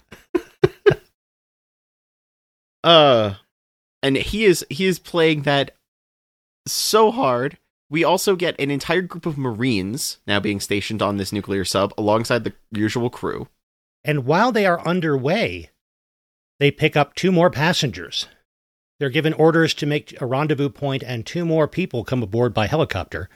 Uh 2.86 3.34
and 4.00 4.16
he 4.16 4.44
is 4.44 4.64
he 4.70 4.86
is 4.86 5.00
playing 5.00 5.42
that 5.42 5.72
so 6.68 7.10
hard. 7.10 7.58
We 7.90 8.04
also 8.04 8.36
get 8.36 8.60
an 8.60 8.70
entire 8.70 9.02
group 9.02 9.26
of 9.26 9.36
Marines 9.36 10.18
now 10.26 10.38
being 10.38 10.60
stationed 10.60 11.02
on 11.02 11.16
this 11.16 11.32
nuclear 11.32 11.64
sub 11.64 11.92
alongside 11.98 12.44
the 12.44 12.52
usual 12.70 13.10
crew. 13.10 13.48
And 14.04 14.24
while 14.24 14.52
they 14.52 14.66
are 14.66 14.86
underway, 14.86 15.70
they 16.60 16.70
pick 16.70 16.96
up 16.96 17.14
two 17.14 17.32
more 17.32 17.50
passengers. 17.50 18.28
They're 19.00 19.10
given 19.10 19.32
orders 19.32 19.74
to 19.74 19.86
make 19.86 20.20
a 20.20 20.26
rendezvous 20.26 20.70
point, 20.70 21.02
and 21.02 21.26
two 21.26 21.44
more 21.44 21.68
people 21.68 22.04
come 22.04 22.22
aboard 22.22 22.54
by 22.54 22.66
helicopter. 22.66 23.28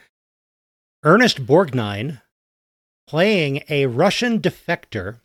Ernest 1.02 1.45
Borgnine, 1.45 2.23
playing 3.07 3.62
a 3.69 3.87
Russian 3.87 4.40
defector 4.40 5.21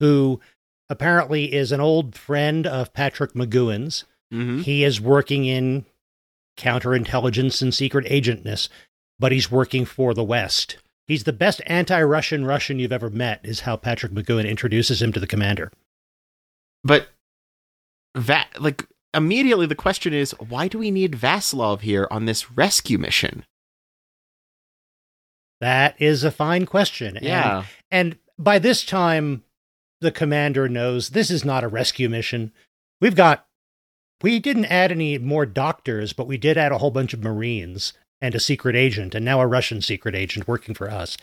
who 0.00 0.40
apparently 0.88 1.52
is 1.54 1.72
an 1.72 1.80
old 1.80 2.14
friend 2.16 2.66
of 2.66 2.92
Patrick 2.92 3.32
McGoohan's. 3.34 4.04
Mm-hmm. 4.32 4.60
He 4.60 4.84
is 4.84 5.00
working 5.00 5.44
in 5.44 5.84
counterintelligence 6.56 7.62
and 7.62 7.72
secret 7.72 8.06
agentness, 8.06 8.68
but 9.18 9.32
he's 9.32 9.50
working 9.50 9.84
for 9.84 10.12
the 10.14 10.24
West. 10.24 10.76
He's 11.06 11.24
the 11.24 11.32
best 11.32 11.62
anti 11.66 12.02
Russian 12.02 12.44
Russian 12.44 12.78
you've 12.78 12.92
ever 12.92 13.08
met, 13.10 13.40
is 13.44 13.60
how 13.60 13.76
Patrick 13.76 14.12
McGoohan 14.12 14.48
introduces 14.48 15.00
him 15.00 15.12
to 15.12 15.20
the 15.20 15.26
commander. 15.26 15.72
But 16.84 17.08
that 18.14 18.48
like 18.60 18.86
immediately 19.14 19.66
the 19.66 19.74
question 19.74 20.12
is 20.12 20.32
why 20.38 20.68
do 20.68 20.78
we 20.78 20.90
need 20.90 21.12
Vasilov 21.12 21.80
here 21.80 22.06
on 22.10 22.26
this 22.26 22.50
rescue 22.52 22.98
mission? 22.98 23.44
That 25.60 26.00
is 26.00 26.24
a 26.24 26.30
fine 26.30 26.66
question. 26.66 27.16
And- 27.16 27.26
Yeah. 27.26 27.64
And, 27.90 28.18
by 28.38 28.58
this 28.60 28.84
time, 28.84 29.42
the 30.00 30.10
commander 30.12 30.68
knows 30.68 31.10
this 31.10 31.30
is 31.30 31.44
not 31.44 31.64
a 31.64 31.68
rescue 31.68 32.08
mission. 32.08 32.52
We've 33.00 33.14
got, 33.16 33.46
we 34.22 34.38
didn't 34.38 34.66
add 34.66 34.90
any 34.92 35.18
more 35.18 35.46
doctors, 35.46 36.12
but 36.12 36.26
we 36.26 36.36
did 36.38 36.56
add 36.58 36.72
a 36.72 36.78
whole 36.78 36.90
bunch 36.90 37.14
of 37.14 37.22
Marines 37.22 37.92
and 38.20 38.34
a 38.34 38.40
secret 38.40 38.74
agent, 38.74 39.14
and 39.14 39.24
now 39.24 39.40
a 39.40 39.46
Russian 39.46 39.80
secret 39.80 40.14
agent 40.14 40.48
working 40.48 40.74
for 40.74 40.90
us. 40.90 41.16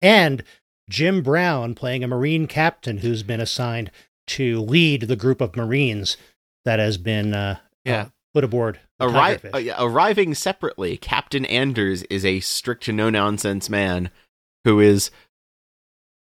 And 0.00 0.42
Jim 0.88 1.22
Brown 1.22 1.74
playing 1.74 2.02
a 2.02 2.08
Marine 2.08 2.46
captain 2.46 2.98
who's 2.98 3.22
been 3.22 3.40
assigned 3.40 3.90
to 4.28 4.60
lead 4.60 5.02
the 5.02 5.16
group 5.16 5.40
of 5.40 5.54
Marines 5.56 6.16
that 6.64 6.78
has 6.78 6.96
been 6.96 7.34
uh, 7.34 7.58
Yeah. 7.84 8.00
uh, 8.02 8.08
put 8.32 8.44
aboard. 8.44 8.80
Arri- 9.00 9.70
uh, 9.70 9.74
arriving 9.84 10.34
separately, 10.34 10.96
Captain 10.96 11.44
Anders 11.44 12.02
is 12.04 12.24
a 12.24 12.40
strict 12.40 12.88
no 12.88 13.10
nonsense 13.10 13.68
man 13.68 14.10
who 14.64 14.80
is 14.80 15.10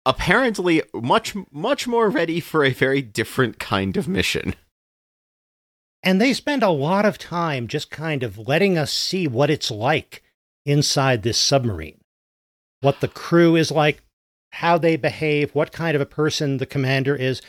apparently 0.07 0.83
much 0.95 1.35
much 1.50 1.87
more 1.87 2.09
ready 2.09 2.40
for 2.40 2.64
a 2.64 2.71
very 2.71 3.02
different 3.02 3.59
kind 3.59 3.97
of 3.97 4.09
mission. 4.09 4.55
And 6.02 6.21
they 6.21 6.33
spend 6.33 6.62
a 6.62 6.71
lot 6.71 7.05
of 7.05 7.19
time 7.19 7.67
just 7.67 7.90
kind 7.90 8.23
of 8.23 8.38
letting 8.38 8.78
us 8.78 8.93
see 8.93 9.26
what 9.26 9.50
it's 9.50 9.71
like 9.71 10.23
inside 10.64 11.23
this 11.23 11.38
submarine, 11.38 12.00
what 12.81 13.00
the 13.00 13.09
crew 13.09 13.57
is 13.57 13.71
like, 13.71 14.02
how 14.52 14.78
they 14.78 14.97
behave, 14.97 15.55
what 15.55 15.73
kind 15.73 15.95
of 15.95 16.00
a 16.00 16.07
person 16.07 16.59
the 16.59 16.67
commander 16.67 17.17
is. 17.17 17.43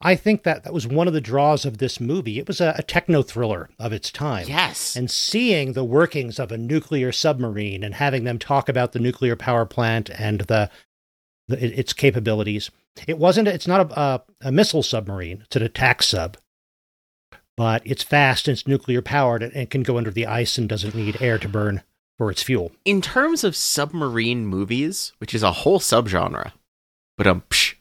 I 0.00 0.16
think 0.16 0.42
that 0.42 0.64
that 0.64 0.74
was 0.74 0.86
one 0.86 1.08
of 1.08 1.14
the 1.14 1.20
draws 1.20 1.64
of 1.64 1.78
this 1.78 1.98
movie. 1.98 2.38
It 2.38 2.46
was 2.46 2.60
a, 2.60 2.74
a 2.76 2.82
techno 2.82 3.22
thriller 3.22 3.70
of 3.78 3.92
its 3.92 4.10
time. 4.10 4.46
Yes. 4.46 4.96
And 4.96 5.10
seeing 5.10 5.72
the 5.72 5.84
workings 5.84 6.38
of 6.38 6.52
a 6.52 6.58
nuclear 6.58 7.10
submarine 7.10 7.82
and 7.82 7.94
having 7.94 8.24
them 8.24 8.38
talk 8.38 8.68
about 8.68 8.92
the 8.92 8.98
nuclear 8.98 9.34
power 9.34 9.64
plant 9.64 10.10
and 10.10 10.42
the, 10.42 10.68
the 11.48 11.78
its 11.78 11.92
capabilities. 11.92 12.70
It 13.06 13.18
wasn't. 13.18 13.48
It's 13.48 13.66
not 13.66 13.90
a, 13.90 14.00
a, 14.00 14.22
a 14.48 14.52
missile 14.52 14.82
submarine. 14.82 15.42
It's 15.44 15.56
an 15.56 15.62
attack 15.62 16.02
sub, 16.02 16.36
but 17.56 17.82
it's 17.84 18.02
fast 18.02 18.48
and 18.48 18.56
it's 18.56 18.66
nuclear 18.66 19.02
powered 19.02 19.42
and 19.42 19.54
it 19.54 19.70
can 19.70 19.82
go 19.82 19.98
under 19.98 20.10
the 20.10 20.26
ice 20.26 20.58
and 20.58 20.68
doesn't 20.68 20.94
need 20.94 21.20
air 21.20 21.38
to 21.38 21.48
burn 21.48 21.82
for 22.16 22.30
its 22.30 22.42
fuel. 22.42 22.72
in 22.84 23.02
terms 23.02 23.42
of 23.42 23.56
submarine 23.56 24.46
movies, 24.46 25.12
which 25.18 25.34
is 25.34 25.42
a 25.42 25.52
whole 25.52 25.80
subgenre, 25.80 26.52
but 27.16 27.26
um, 27.26 27.42
psh, 27.50 27.74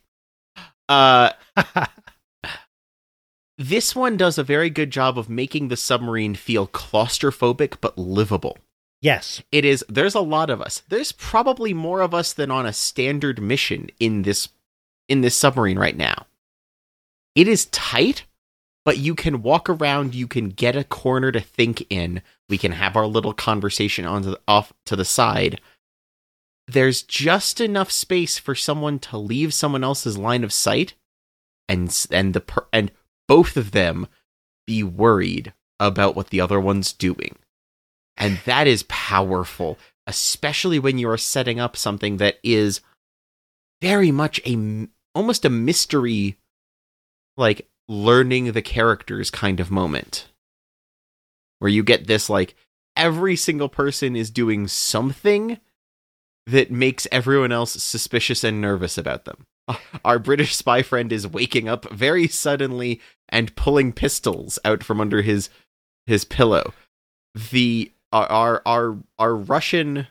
uh, 0.90 1.32
this 3.58 3.96
one 3.96 4.18
does 4.18 4.38
a 4.38 4.44
very 4.44 4.70
good 4.70 4.90
job 4.90 5.20
of 5.20 5.30
making 5.30 5.68
the 5.68 5.78
submarine 5.78 6.36
feel 6.36 6.68
claustrophobic 6.68 7.78
but 7.80 7.98
livable. 7.98 8.58
Yes, 9.04 9.44
It 9.52 9.66
is. 9.66 9.86
There's 9.88 10.16
a 10.16 10.22
lot 10.22 10.50
of 10.50 10.62
us. 10.62 10.82
There's 10.88 11.12
probably 11.12 11.74
more 11.74 12.02
of 12.02 12.14
us 12.14 12.34
than 12.34 12.50
on 12.50 12.66
a 12.66 12.74
standard 12.74 13.42
mission 13.42 13.90
in 14.00 14.24
this 14.24 14.50
in 15.08 15.22
this 15.22 15.38
submarine 15.38 15.78
right 15.78 15.96
now. 15.96 16.26
It 17.36 17.48
is 17.48 17.66
tight, 17.68 18.26
but 18.86 18.98
you 18.98 19.16
can 19.16 19.44
walk 19.44 19.70
around. 19.70 20.16
You 20.16 20.28
can 20.28 20.50
get 20.50 20.76
a 20.76 20.84
corner 20.84 21.32
to 21.32 21.42
think 21.42 21.86
in. 21.90 22.22
We 22.50 22.58
can 22.58 22.72
have 22.72 22.96
our 22.96 23.06
little 23.06 23.34
conversation 23.34 24.06
on 24.06 24.22
the, 24.22 24.40
off 24.48 24.74
to 24.86 24.96
the 24.96 25.06
side. 25.06 25.60
There's 26.68 27.02
just 27.02 27.60
enough 27.60 27.92
space 27.92 28.38
for 28.38 28.56
someone 28.56 29.00
to 29.00 29.18
leave 29.18 29.54
someone 29.54 29.84
else's 29.84 30.18
line 30.18 30.44
of 30.44 30.54
sight, 30.54 30.94
and 31.68 31.94
and 32.10 32.34
the 32.34 32.42
per, 32.42 32.66
and 32.72 32.92
both 33.28 33.58
of 33.58 33.72
them 33.72 34.08
be 34.66 34.82
worried 34.82 35.54
about 35.80 36.16
what 36.16 36.30
the 36.30 36.40
other 36.40 36.60
one's 36.60 36.94
doing. 36.94 37.36
And 38.18 38.40
that 38.46 38.68
is 38.68 38.84
powerful, 38.84 39.78
especially 40.08 40.80
when 40.80 40.98
you 40.98 41.10
are 41.10 41.18
setting 41.18 41.60
up 41.60 41.76
something 41.76 42.18
that 42.18 42.38
is 42.44 42.82
very 43.82 44.12
much 44.12 44.40
a 44.46 44.88
almost 45.16 45.46
a 45.46 45.50
mystery 45.50 46.38
like 47.38 47.68
learning 47.88 48.52
the 48.52 48.62
characters 48.62 49.30
kind 49.30 49.60
of 49.60 49.72
moment. 49.72 50.28
Where 51.60 51.72
you 51.72 51.84
get 51.84 52.08
this 52.08 52.30
like 52.30 52.56
every 52.96 53.36
single 53.36 53.70
person 53.70 54.16
is 54.16 54.30
doing 54.30 54.68
something 54.68 55.60
that 56.46 56.72
makes 56.72 57.08
everyone 57.12 57.52
else 57.52 57.72
suspicious 57.72 58.44
and 58.44 58.60
nervous 58.60 58.98
about 58.98 59.26
them. 59.26 59.46
Our 60.06 60.20
British 60.20 60.56
spy 60.56 60.82
friend 60.82 61.12
is 61.12 61.28
waking 61.28 61.70
up 61.70 61.90
very 61.92 62.28
suddenly 62.28 63.02
and 63.30 63.56
pulling 63.56 63.94
pistols 63.94 64.60
out 64.66 64.84
from 64.84 65.00
under 65.00 65.22
his 65.22 65.50
his 66.06 66.26
pillow. 66.26 66.74
The 67.52 67.93
our 68.14 68.62
our 68.66 68.98
our, 69.20 69.36
Russian 69.36 70.08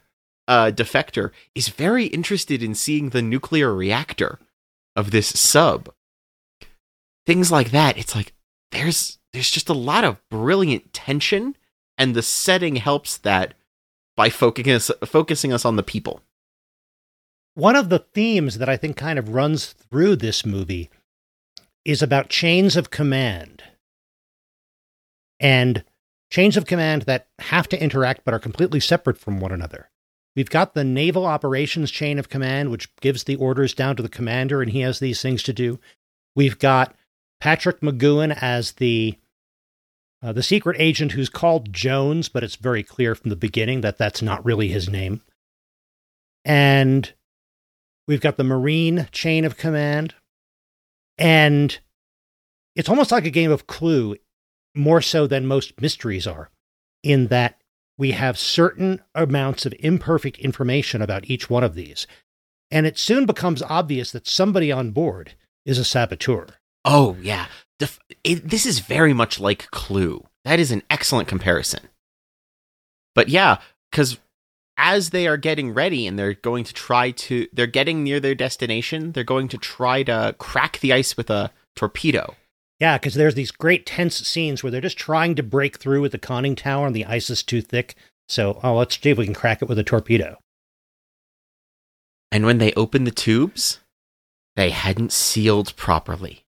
uh, 0.49 0.73
defector 0.75 1.31
is 1.55 1.69
very 1.69 2.07
interested 2.07 2.63
in 2.63 2.75
seeing 2.75 3.11
the 3.11 3.23
nuclear 3.23 3.75
reactor 3.75 4.39
of 4.97 5.11
this 5.13 5.29
sub. 5.29 5.93
Things 7.25 7.53
like 7.53 7.71
that. 7.71 7.97
It's 7.97 8.15
like 8.15 8.33
there's 8.73 9.19
there's 9.33 9.51
just 9.51 9.69
a 9.69 9.75
lot 9.75 10.05
of 10.05 10.21
brilliant 10.31 10.93
tension, 10.93 11.57
and 11.97 12.15
the 12.15 12.23
setting 12.23 12.77
helps 12.77 13.17
that 13.19 13.55
by 14.17 14.29
focusing 14.31 14.73
us 14.73 14.91
focusing 15.05 15.53
us 15.53 15.65
on 15.65 15.77
the 15.77 15.83
people. 15.83 16.21
one 17.55 17.77
of 17.77 17.89
the 17.89 17.99
themes 17.99 18.59
that 18.59 18.69
I 18.69 18.77
think 18.77 18.97
kind 18.97 19.19
of 19.19 19.31
runs 19.31 19.73
through 19.73 20.17
this 20.17 20.45
movie 20.45 20.91
is 21.85 22.03
about 22.03 22.29
chains 22.29 22.77
of 22.77 22.91
command 22.91 23.63
and 25.41 25.85
chains 26.33 26.57
of 26.57 26.65
command 26.65 27.03
that 27.03 27.29
have 27.41 27.69
to 27.69 27.81
interact 27.81 28.25
but 28.25 28.33
are 28.33 28.39
completely 28.39 28.81
separate 28.81 29.19
from 29.19 29.39
one 29.39 29.53
another. 29.53 29.91
We've 30.35 30.49
got 30.49 30.73
the 30.73 30.83
naval 30.83 31.27
operations 31.27 31.91
chain 31.91 32.19
of 32.19 32.31
command, 32.31 32.71
which 32.71 32.95
gives 32.97 33.25
the 33.25 33.37
orders 33.37 33.75
down 33.75 33.97
to 33.97 34.03
the 34.03 34.09
commander, 34.09 34.63
and 34.63 34.71
he 34.71 34.81
has 34.81 34.99
these 34.99 35.21
things 35.21 35.43
to 35.43 35.53
do. 35.53 35.79
We've 36.35 36.59
got 36.59 36.97
Patrick 37.39 37.81
McGoohan 37.81 38.35
as 38.41 38.73
the 38.73 39.19
uh, 40.23 40.33
the 40.33 40.43
secret 40.43 40.77
agent 40.79 41.13
who's 41.13 41.29
called 41.29 41.73
Jones, 41.73 42.31
but 42.31 42.43
it's 42.43 42.57
very 42.57 42.83
clear 42.83 43.15
from 43.15 43.29
the 43.29 43.37
beginning 43.37 43.83
that 43.83 43.99
that's 43.99 44.23
not 44.23 44.45
really 44.45 44.69
his 44.69 44.89
name. 44.89 45.21
And 46.45 47.13
we've 48.09 48.21
got 48.21 48.37
the 48.39 48.45
Marine 48.45 49.09
chain 49.11 49.45
of 49.45 49.59
command. 49.59 50.15
And 51.19 51.77
it's 52.77 52.89
almost 52.89 53.11
like 53.11 53.27
a 53.27 53.31
game 53.31 53.51
of 53.51 53.67
Clue, 53.67 54.17
more 54.75 55.01
so 55.01 55.27
than 55.27 55.47
most 55.47 55.81
mysteries 55.81 56.27
are, 56.27 56.51
in 57.03 57.29
that 57.29 57.61
we 57.99 58.13
have 58.13 58.39
certain 58.39 59.01
amounts 59.15 59.67
of 59.67 59.75
imperfect 59.79 60.39
information 60.39 61.03
about 61.03 61.29
each 61.31 61.51
one 61.51 61.65
of 61.65 61.75
these. 61.75 62.07
And 62.71 62.87
it 62.87 62.99
soon 62.99 63.27
becomes 63.27 63.63
obvious 63.63 64.13
that 64.13 64.27
somebody 64.27 64.73
on 64.73 64.93
board 64.93 65.35
is 65.65 65.79
a 65.79 65.85
saboteur. 65.85 66.47
Oh 66.85 67.17
yeah, 67.21 67.47
it, 68.25 68.49
this 68.49 68.67
is 68.67 68.81
very 68.81 69.13
much 69.13 69.39
like 69.39 69.71
Clue. 69.71 70.27
That 70.45 70.59
is 70.59 70.73
an 70.73 70.83
excellent 70.91 71.29
comparison. 71.29 71.89
But 73.15 73.29
yeah, 73.29 73.59
because 73.91 74.19
as 74.77 75.11
they 75.11 75.29
are 75.29 75.37
getting 75.37 75.75
ready 75.75 76.07
and 76.07 76.19
they're 76.19 76.35
going 76.35 76.65
to 76.65 76.73
try 76.73 77.11
to, 77.13 77.47
they're 77.53 77.67
getting 77.67 78.03
near 78.03 78.19
their 78.21 78.35
destination. 78.35 79.13
They're 79.13 79.23
going 79.23 79.49
to 79.49 79.59
try 79.59 80.03
to 80.05 80.35
crack 80.39 80.81
the 80.81 80.93
ice 80.93 81.17
with 81.17 81.31
a 81.31 81.53
torpedo. 81.77 82.35
Yeah, 82.83 82.99
because 82.99 83.15
there's 83.15 83.37
these 83.37 83.53
great 83.53 83.87
tense 83.87 84.17
scenes 84.27 84.65
where 84.65 84.73
they're 84.73 84.81
just 84.81 84.99
trying 84.99 85.37
to 85.37 85.43
break 85.45 85.79
through 85.79 86.01
with 86.01 86.11
the 86.11 86.19
conning 86.19 86.57
tower 86.57 86.89
and 86.89 86.97
the 86.97 87.05
ice 87.05 87.31
is 87.31 87.45
too 87.45 87.63
thick. 87.63 87.95
So, 88.29 88.59
oh, 88.61 88.75
let's 88.75 89.01
see 89.01 89.11
if 89.11 89.19
we 89.19 89.25
can 89.25 89.35
crack 89.35 89.63
it 89.63 89.69
with 89.69 89.79
a 89.79 89.85
torpedo. 89.85 90.37
And 92.33 92.45
when 92.45 92.59
they 92.59 92.73
opened 92.73 93.07
the 93.07 93.13
tubes, 93.13 93.79
they 94.57 94.71
hadn't 94.71 95.13
sealed 95.13 95.77
properly. 95.77 96.45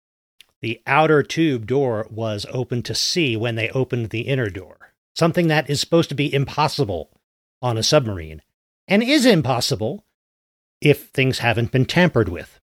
The 0.61 0.83
outer 0.89 1.23
tube 1.23 1.69
door 1.69 2.09
was 2.11 2.47
open 2.51 2.83
to 2.83 2.97
see 2.97 3.37
when 3.37 3.55
they 3.55 3.71
opened 3.71 4.11
the 4.11 4.23
inner 4.23 4.51
door. 4.51 4.93
Something 5.15 5.47
that 5.47 5.71
is 5.71 5.79
supposed 5.79 6.09
to 6.09 6.17
be 6.17 6.35
impossible 6.35 7.11
on 7.63 7.79
a 7.79 7.85
submarine, 7.85 8.43
and 8.89 9.05
is 9.05 9.25
impossible 9.25 10.05
if 10.81 11.11
things 11.11 11.39
haven't 11.39 11.71
been 11.71 11.87
tampered 11.87 12.29
with. 12.29 12.59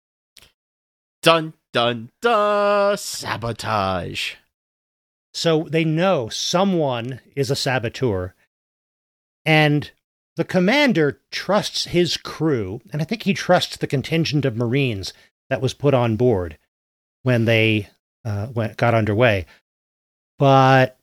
Dun 1.21 1.53
dun 1.73 2.11
dun! 2.21 2.97
Sabotage. 2.97 4.35
So 5.33 5.67
they 5.69 5.85
know 5.85 6.29
someone 6.29 7.21
is 7.35 7.49
a 7.49 7.55
saboteur, 7.55 8.33
and 9.45 9.91
the 10.35 10.43
commander 10.43 11.21
trusts 11.31 11.85
his 11.85 12.17
crew, 12.17 12.81
and 12.91 13.01
I 13.01 13.05
think 13.05 13.23
he 13.23 13.33
trusts 13.33 13.77
the 13.77 13.87
contingent 13.87 14.45
of 14.45 14.57
Marines 14.57 15.13
that 15.49 15.61
was 15.61 15.73
put 15.73 15.93
on 15.93 16.15
board 16.15 16.57
when 17.23 17.45
they 17.45 17.89
uh, 18.25 18.47
went, 18.53 18.77
got 18.77 18.93
underway. 18.93 19.45
But 20.39 20.97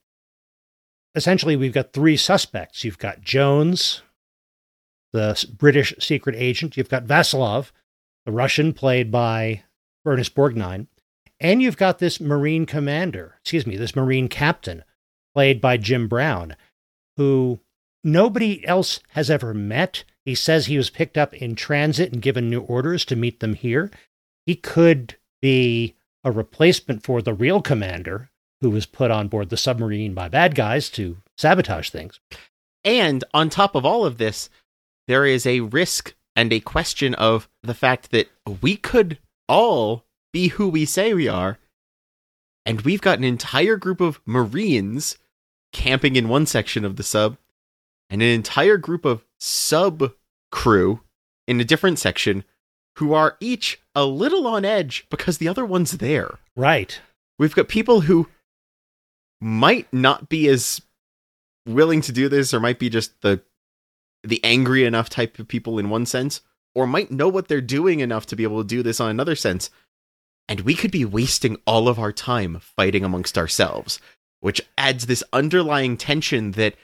essentially, 1.15 1.57
we've 1.57 1.73
got 1.73 1.93
three 1.93 2.17
suspects. 2.17 2.85
You've 2.85 2.99
got 2.99 3.21
Jones, 3.21 4.03
the 5.13 5.47
British 5.57 5.95
secret 5.99 6.37
agent. 6.37 6.77
You've 6.77 6.89
got 6.89 7.07
Vasilov, 7.07 7.71
the 8.27 8.33
Russian, 8.33 8.73
played 8.73 9.11
by 9.11 9.63
Ernest 10.05 10.35
Borgnine. 10.35 10.87
And 11.41 11.63
you've 11.63 11.77
got 11.77 11.99
this 11.99 12.21
Marine 12.21 12.67
commander, 12.67 13.37
excuse 13.41 13.67
me, 13.67 13.77
this 13.77 13.95
Marine 13.95 14.29
captain, 14.29 14.83
played 15.35 15.61
by 15.61 15.77
Jim 15.77 16.09
Brown, 16.09 16.57
who 17.17 17.61
nobody 18.03 18.67
else 18.67 19.01
has 19.11 19.31
ever 19.31 19.55
met. 19.55 20.05
He 20.25 20.35
says 20.35 20.67
he 20.67 20.77
was 20.77 20.91
picked 20.91 21.17
up 21.17 21.35
in 21.35 21.55
transit 21.55 22.13
and 22.13 22.23
given 22.23 22.51
new 22.51 22.61
orders 22.61 23.05
to 23.07 23.17
meet 23.17 23.41
them 23.41 23.55
here. 23.55 23.91
He 24.47 24.57
could 24.57 25.17
be 25.41 25.95
a 26.25 26.33
replacement 26.33 27.05
for 27.05 27.23
the 27.23 27.35
real 27.35 27.63
commander 27.63 28.31
who 28.61 28.71
was 28.71 28.87
put 28.87 29.11
on 29.11 29.29
board 29.29 29.51
the 29.51 29.57
submarine 29.57 30.15
by 30.15 30.29
bad 30.29 30.55
guys 30.55 30.91
to 30.91 31.19
sabotage 31.37 31.91
things. 31.91 32.19
And 32.85 33.23
on 33.33 33.49
top 33.49 33.75
of 33.75 33.85
all 33.85 34.05
of 34.05 34.19
this, 34.19 34.51
there 35.07 35.25
is 35.25 35.47
a 35.47 35.61
risk 35.61 36.15
and 36.35 36.53
a 36.53 36.61
question 36.61 37.15
of 37.15 37.49
the 37.63 37.75
fact 37.75 38.11
that 38.11 38.29
we 38.61 38.77
could 38.77 39.19
all 39.49 40.05
be 40.33 40.49
who 40.49 40.69
we 40.69 40.85
say 40.85 41.15
we 41.15 41.29
are. 41.29 41.59
And 42.67 42.83
we've 42.83 43.01
got 43.01 43.19
an 43.19 43.25
entire 43.25 43.77
group 43.77 44.01
of 44.01 44.21
Marines 44.27 45.17
camping 45.73 46.17
in 46.17 46.29
one 46.29 46.47
section 46.47 46.85
of 46.85 46.97
the 46.97 47.03
sub, 47.03 47.37
and 48.11 48.23
an 48.23 48.29
entire 48.29 48.77
group 48.77 49.05
of 49.05 49.25
sub 49.39 50.13
crew 50.51 51.01
in 51.47 51.61
a 51.61 51.65
different 51.65 51.99
section 51.99 52.45
who 52.97 53.13
are 53.13 53.37
each 53.41 53.81
a 53.95 54.05
little 54.05 54.47
on 54.47 54.65
edge 54.65 55.07
because 55.11 55.39
the 55.39 55.49
other 55.49 55.65
one's 55.65 55.93
there. 55.93 56.39
Right. 56.57 57.01
We've 57.39 57.55
got 57.55 57.69
people 57.69 58.03
who 58.03 58.29
might 59.41 59.93
not 59.93 60.29
be 60.29 60.49
as 60.49 60.81
willing 61.67 62.01
to 62.03 62.13
do 62.13 62.29
this 62.29 62.53
or 62.53 62.61
might 62.61 62.79
be 62.79 62.89
just 62.91 63.21
the 63.23 63.41
the 64.25 64.43
angry 64.43 64.85
enough 64.85 65.09
type 65.09 65.39
of 65.39 65.47
people 65.47 65.79
in 65.79 65.91
one 65.91 66.05
sense 66.05 66.41
or 66.75 66.87
might 66.87 67.11
know 67.11 67.29
what 67.29 67.49
they're 67.49 67.61
doing 67.61 68.01
enough 68.01 68.27
to 68.27 68.37
be 68.37 68.43
able 68.43 68.63
to 68.63 68.69
do 68.69 68.83
this 68.83 69.01
on 69.01 69.11
another 69.11 69.37
sense. 69.37 69.71
And 70.49 70.61
we 70.61 70.75
could 70.75 70.91
be 70.91 71.05
wasting 71.05 71.59
all 71.67 71.89
of 71.89 71.99
our 71.99 72.13
time 72.13 72.61
fighting 72.61 73.05
amongst 73.05 73.37
ourselves 73.37 74.01
which 74.41 74.61
adds 74.77 75.07
this 75.07 75.25
underlying 75.33 75.97
tension 75.97 76.53
that 76.53 76.75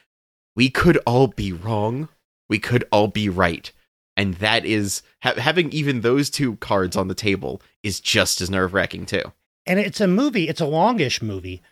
we 0.56 0.70
could 0.70 0.96
all 1.06 1.28
be 1.28 1.52
wrong 1.52 2.08
we 2.46 2.58
could 2.58 2.84
all 2.92 3.08
be 3.08 3.30
right. 3.30 3.72
And 4.18 4.34
that 4.34 4.66
is 4.66 5.02
ha- 5.22 5.34
having 5.38 5.70
even 5.72 6.02
those 6.02 6.28
two 6.28 6.56
cards 6.56 6.94
on 6.94 7.08
the 7.08 7.14
table 7.14 7.62
is 7.82 8.00
just 8.00 8.42
as 8.42 8.50
nerve-wracking 8.50 9.06
too. 9.06 9.32
And 9.64 9.80
it's 9.80 10.00
a 10.00 10.06
movie, 10.06 10.48
it's 10.48 10.60
a 10.60 10.66
longish 10.66 11.22
movie, 11.22 11.62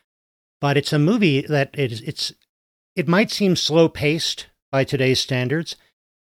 but 0.62 0.78
it's 0.78 0.92
a 0.92 0.98
movie 0.98 1.42
that 1.42 1.70
it 1.74 2.00
it's 2.08 2.32
it 2.96 3.06
might 3.06 3.30
seem 3.30 3.54
slow 3.54 3.88
paced 3.88 4.46
by 4.70 4.82
today's 4.82 5.20
standards, 5.20 5.76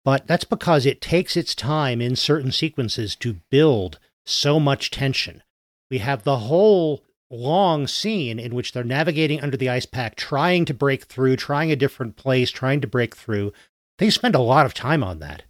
but 0.05 0.27
that's 0.27 0.45
because 0.45 0.85
it 0.85 1.01
takes 1.01 1.35
its 1.35 1.53
time 1.53 2.01
in 2.01 2.15
certain 2.15 2.51
sequences 2.51 3.15
to 3.17 3.41
build 3.49 3.99
so 4.25 4.59
much 4.59 4.91
tension. 4.91 5.43
We 5.91 5.99
have 5.99 6.23
the 6.23 6.37
whole 6.37 7.03
long 7.31 7.87
scene 7.87 8.39
in 8.39 8.55
which 8.55 8.71
they're 8.71 8.83
navigating 8.83 9.41
under 9.41 9.57
the 9.57 9.69
ice 9.69 9.85
pack, 9.85 10.15
trying 10.15 10.65
to 10.65 10.73
break 10.73 11.05
through, 11.05 11.35
trying 11.35 11.71
a 11.71 11.75
different 11.75 12.15
place, 12.15 12.51
trying 12.51 12.81
to 12.81 12.87
break 12.87 13.15
through. 13.15 13.53
They 13.97 14.09
spend 14.09 14.35
a 14.35 14.39
lot 14.39 14.65
of 14.65 14.73
time 14.73 15.03
on 15.03 15.19
that. 15.19 15.43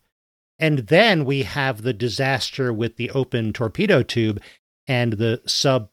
And 0.57 0.79
then 0.79 1.23
we 1.23 1.43
have 1.43 1.81
the 1.81 1.93
disaster 1.93 2.73
with 2.73 2.97
the 2.97 3.11
open 3.11 3.53
torpedo 3.53 4.03
tube 4.03 4.41
and 4.87 5.13
the 5.13 5.41
sub 5.45 5.89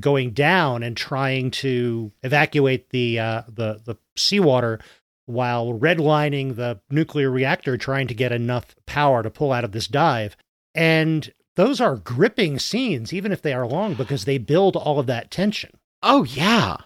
going 0.00 0.32
down 0.32 0.82
and 0.82 0.96
trying 0.96 1.52
to 1.52 2.10
evacuate 2.24 2.90
the 2.90 3.20
uh, 3.20 3.42
the 3.46 3.80
the 3.84 3.96
seawater 4.16 4.80
while 5.28 5.78
redlining 5.78 6.56
the 6.56 6.80
nuclear 6.90 7.30
reactor, 7.30 7.76
trying 7.76 8.08
to 8.08 8.14
get 8.14 8.32
enough 8.32 8.74
power 8.86 9.22
to 9.22 9.30
pull 9.30 9.52
out 9.52 9.64
of 9.64 9.72
this 9.72 9.86
dive. 9.86 10.36
And 10.74 11.32
those 11.56 11.80
are 11.80 11.96
gripping 11.96 12.58
scenes, 12.58 13.12
even 13.12 13.30
if 13.30 13.42
they 13.42 13.52
are 13.52 13.66
long, 13.66 13.94
because 13.94 14.24
they 14.24 14.38
build 14.38 14.76
all 14.76 14.98
of 14.98 15.06
that 15.06 15.30
tension. 15.30 15.70
Oh 16.02 16.24
yeah, 16.24 16.78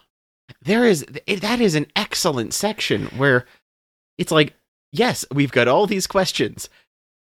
there 0.60 0.84
is 0.84 1.04
that 1.26 1.60
is 1.60 1.74
an 1.74 1.86
excellent 1.94 2.54
section 2.54 3.06
where 3.16 3.46
it's 4.18 4.32
like, 4.32 4.54
yes, 4.90 5.24
we've 5.32 5.52
got 5.52 5.68
all 5.68 5.86
these 5.86 6.06
questions. 6.06 6.68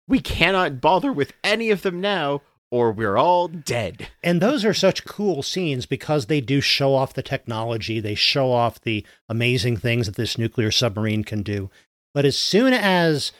We 0.08 0.20
cannot 0.20 0.80
bother 0.80 1.12
with 1.12 1.32
any 1.44 1.70
of 1.70 1.82
them 1.82 2.00
now, 2.00 2.42
or 2.70 2.92
we're 2.92 3.16
all 3.16 3.48
dead. 3.48 4.08
And 4.22 4.40
those 4.40 4.64
are 4.64 4.74
such 4.74 5.04
cool 5.04 5.42
scenes 5.42 5.86
because 5.86 6.26
they 6.26 6.40
do 6.40 6.60
show 6.60 6.94
off 6.94 7.14
the 7.14 7.22
technology, 7.22 8.00
they 8.00 8.14
show 8.14 8.52
off 8.52 8.80
the 8.80 9.04
amazing 9.28 9.76
things 9.76 10.06
that 10.06 10.16
this 10.16 10.38
nuclear 10.38 10.70
submarine 10.70 11.24
can 11.24 11.42
do. 11.42 11.70
But 12.14 12.24
as 12.24 12.36
soon 12.36 12.72
as 12.72 13.32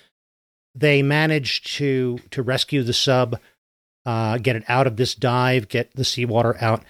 they 0.75 1.03
manage 1.03 1.63
to 1.77 2.19
to 2.31 2.43
rescue 2.43 2.83
the 2.83 2.93
sub, 2.93 3.39
uh, 4.07 4.39
get 4.39 4.57
it 4.57 4.65
out 4.69 4.87
of 4.87 4.97
this 4.97 5.15
dive, 5.15 5.69
get 5.69 5.95
the 5.95 6.05
seawater 6.05 6.57
out, 6.61 6.83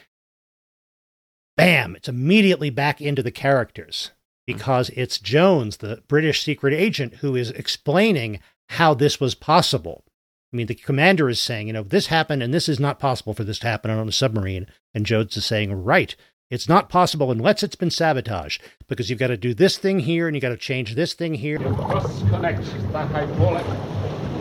bam! 1.57 1.97
It's 1.97 2.09
immediately 2.09 2.71
back 2.71 3.01
into 3.01 3.23
the 3.23 3.31
characters 3.31 4.11
because 4.47 4.91
it's 4.91 5.19
Jones, 5.19 5.79
the 5.79 6.03
British 6.09 6.43
secret 6.43 6.75
agent, 6.75 7.17
who 7.17 7.37
is 7.37 7.51
explaining 7.51 8.41
how 8.71 8.95
this 8.95 9.21
was 9.21 9.35
possible. 9.35 10.05
I 10.53 10.57
mean, 10.57 10.67
the 10.67 10.75
commander 10.75 11.29
is 11.29 11.39
saying, 11.39 11.69
you 11.69 11.73
know, 11.73 11.85
this 11.85 12.09
happened 12.09 12.43
and 12.43 12.53
this 12.53 12.69
is 12.69 12.81
not 12.81 12.99
possible 12.99 13.35
for 13.35 13.45
this 13.45 13.61
to 13.61 13.69
happen 13.69 13.91
on 13.91 14.09
a 14.09 14.13
submarine. 14.13 14.67
And 14.95 15.07
Jones 15.07 15.37
is 15.37 15.47
saying, 15.47 15.73
right, 15.73 16.17
it's 16.51 16.69
not 16.69 16.89
possible 16.89 17.31
unless 17.31 17.63
it's 17.63 17.77
been 17.77 17.93
sabotaged 17.93 18.61
because 18.89 19.09
you've 19.09 19.21
got 19.21 19.29
to 19.29 19.37
do 19.37 19.55
this 19.55 19.79
thing 19.79 20.01
here 20.01 20.27
and 20.27 20.35
you've 20.35 20.43
got 20.43 20.49
to 20.49 20.57
change 20.57 20.97
this 20.97 21.15
thing 21.15 21.35
here. 21.35 21.61
Must 21.61 22.27
connect 22.29 22.65
the 22.65 23.07
hydraulic 23.07 23.67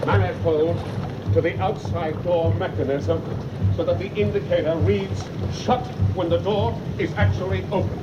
manifold 0.08 0.78
to 1.34 1.42
the 1.42 1.60
outside 1.60 2.22
door 2.24 2.52
mechanism 2.56 3.22
so 3.76 3.84
that 3.84 4.00
the 4.00 4.12
indicator 4.16 4.76
reads 4.78 5.24
shut 5.54 5.86
when 6.16 6.30
the 6.30 6.40
door 6.40 6.80
is 6.98 7.14
actually 7.14 7.64
open. 7.66 8.00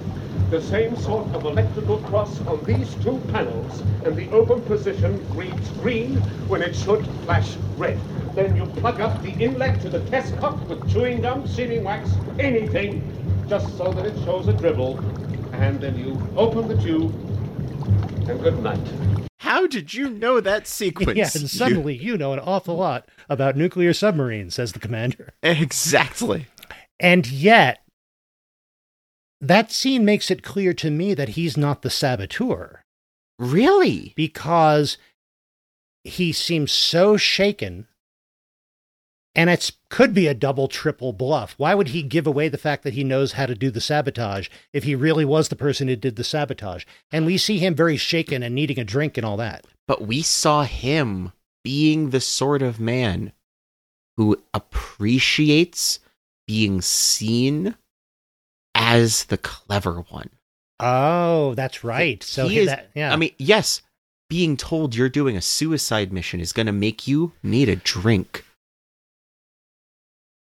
The 0.51 0.62
same 0.62 0.96
sort 0.96 1.27
of 1.35 1.44
electrical 1.44 1.99
cross 1.99 2.40
on 2.46 2.62
these 2.64 2.94
two 2.96 3.20
panels, 3.33 3.81
and 4.05 4.14
the 4.14 4.29
open 4.31 4.62
position 4.62 5.25
reads 5.37 5.68
green 5.81 6.16
when 6.49 6.62
it 6.62 6.75
should 6.77 7.05
flash 7.25 7.57
red. 7.77 7.99
Then 8.35 8.57
you 8.57 8.66
plug 8.66 9.01
up 9.01 9.22
the 9.22 9.33
inlet 9.33 9.81
to 9.83 9.88
the 9.88 10.01
test 10.11 10.37
cup 10.37 10.61
with 10.68 10.88
chewing 10.92 11.22
gum, 11.22 11.46
sealing 11.46 11.85
wax, 11.85 12.11
anything, 12.38 13.03
just 13.49 13.77
so 13.77 13.92
that 13.92 14.07
it 14.07 14.16
shows 14.25 14.46
a 14.49 14.53
dribble. 14.53 14.99
And 15.53 15.81
then 15.81 15.99
you 15.99 16.20
open 16.37 16.68
the 16.68 16.77
tube, 16.77 17.12
and 18.29 18.40
good 18.40 18.62
night. 18.62 18.81
How 19.38 19.66
did 19.66 19.94
you 19.94 20.11
know 20.11 20.40
that 20.40 20.66
sequence? 20.66 21.16
Yeah, 21.16 21.31
and 21.35 21.49
suddenly 21.49 21.96
you 21.96 22.18
know 22.18 22.33
an 22.33 22.40
awful 22.40 22.77
lot 22.77 23.09
about 23.29 23.57
nuclear 23.57 23.92
submarines, 23.92 24.55
says 24.55 24.72
the 24.72 24.81
commander. 24.81 25.33
exactly. 25.42 26.46
And 26.99 27.27
yet, 27.31 27.86
that 29.40 29.70
scene 29.70 30.05
makes 30.05 30.31
it 30.31 30.42
clear 30.42 30.72
to 30.75 30.90
me 30.90 31.14
that 31.14 31.31
he's 31.31 31.57
not 31.57 31.83
the 31.83 31.90
saboteur 31.90 32.83
Really? 33.38 34.12
because 34.16 34.96
he 36.05 36.33
seems 36.33 36.72
so 36.72 37.16
shaken. 37.16 37.87
And 39.35 39.51
it 39.51 39.72
could 39.90 40.14
be 40.14 40.27
a 40.29 40.35
double, 40.35 40.66
triple 40.66 41.12
bluff. 41.12 41.55
Why 41.59 41.75
would 41.75 41.88
he 41.88 42.03
give 42.03 42.27
away 42.27 42.49
the 42.49 42.57
fact 42.57 42.85
that 42.85 42.94
he 42.94 43.05
knows 43.05 43.33
how 43.33 43.44
to 43.44 43.55
do 43.55 43.70
the 43.70 43.83
sabotage 43.83 44.49
if 44.72 44.85
he 44.85 44.94
really 44.94 45.27
was 45.27 45.49
the 45.49 45.57
person 45.57 45.88
who 45.88 45.96
did 45.96 46.16
the 46.16 46.25
sabotage? 46.25 46.85
And 47.12 47.27
we 47.27 47.37
see 47.37 47.59
him 47.59 47.75
very 47.75 47.99
shaken 47.99 48.42
and 48.42 48.55
needing 48.55 48.79
a 48.79 48.85
drink 48.85 49.18
and 49.18 49.27
all 49.27 49.37
that. 49.37 49.66
But 49.87 50.07
we 50.07 50.22
saw 50.22 50.62
him 50.62 51.33
being 51.62 52.11
the 52.11 52.20
sort 52.20 52.62
of 52.62 52.81
man 52.81 53.33
who 54.16 54.42
appreciates 54.55 55.99
being 56.46 56.81
seen 56.81 57.75
as 58.76 59.24
the 59.24 59.38
clever 59.38 60.00
one. 60.10 60.30
Oh, 60.78 61.54
that's 61.54 61.82
right. 61.82 62.22
So 62.22 62.48
He 62.48 62.58
is- 62.58 62.66
that, 62.66 62.90
yeah. 62.94 63.12
I 63.12 63.16
mean, 63.16 63.32
yes, 63.38 63.82
being 64.28 64.56
told 64.56 64.94
you're 64.94 65.08
doing 65.08 65.36
a 65.36 65.42
suicide 65.42 66.12
mission 66.12 66.40
is 66.40 66.52
going 66.52 66.66
to 66.66 66.72
make 66.72 67.08
you 67.08 67.32
need 67.42 67.68
a 67.68 67.76
drink. 67.76 68.44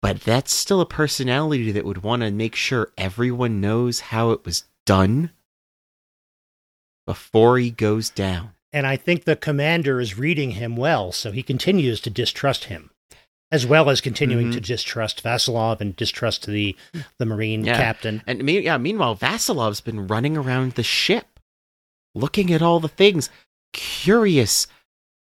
But 0.02 0.22
that's 0.22 0.54
still 0.54 0.82
a 0.82 0.86
personality 0.86 1.72
that 1.72 1.86
would 1.86 2.04
want 2.04 2.24
to 2.24 2.32
make 2.32 2.56
sure 2.56 2.92
everyone 2.98 3.62
knows 3.62 4.00
how 4.02 4.32
it 4.32 4.44
was 4.46 4.66
done 4.86 5.32
before 7.06 7.58
he 7.58 7.72
goes 7.72 8.10
down. 8.10 8.52
And 8.74 8.88
I 8.88 8.98
think 8.98 9.24
the 9.24 9.36
commander 9.36 10.02
is 10.02 10.18
reading 10.18 10.52
him 10.52 10.76
well, 10.76 11.12
so 11.12 11.32
he 11.32 11.44
continues 11.44 12.00
to 12.02 12.10
distrust 12.10 12.66
him, 12.66 12.90
as 13.54 13.66
well 13.68 13.90
as 13.92 14.02
continuing 14.02 14.50
Mhm. 14.50 14.54
to 14.56 14.60
distrust 14.62 15.24
Vasilov 15.24 15.80
and 15.80 15.96
distrust 15.96 16.48
the 16.48 16.76
the 17.20 17.26
Marine 17.26 17.64
Yeah. 17.64 17.78
captain. 17.78 18.24
And 18.26 18.44
me- 18.44 18.62
yeah, 18.62 18.78
meanwhile, 18.78 19.16
Vasilov's 19.16 19.80
been 19.80 20.08
running 20.08 20.36
around 20.36 20.72
the 20.74 20.84
ship, 20.84 21.40
looking 22.16 22.52
at 22.52 22.62
all 22.64 22.80
the 22.80 22.88
things, 22.88 23.30
curious, 23.74 24.68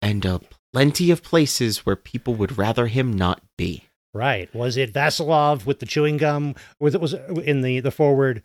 and 0.02 0.26
uh, 0.26 0.40
plenty 0.74 1.12
of 1.12 1.22
places 1.24 1.80
where 1.86 1.96
people 1.96 2.36
would 2.36 2.58
rather 2.58 2.88
him 2.88 3.12
not 3.14 3.42
be. 3.58 3.84
Right? 4.14 4.54
Was 4.56 4.78
it 4.78 4.94
Vasilov 4.94 5.66
with 5.66 5.80
the 5.80 5.86
chewing 5.86 6.18
gum? 6.18 6.56
Was 6.80 6.96
it 6.96 7.02
was 7.02 7.14
in 7.44 7.62
the 7.62 7.80
the 7.82 7.92
forward 7.92 8.44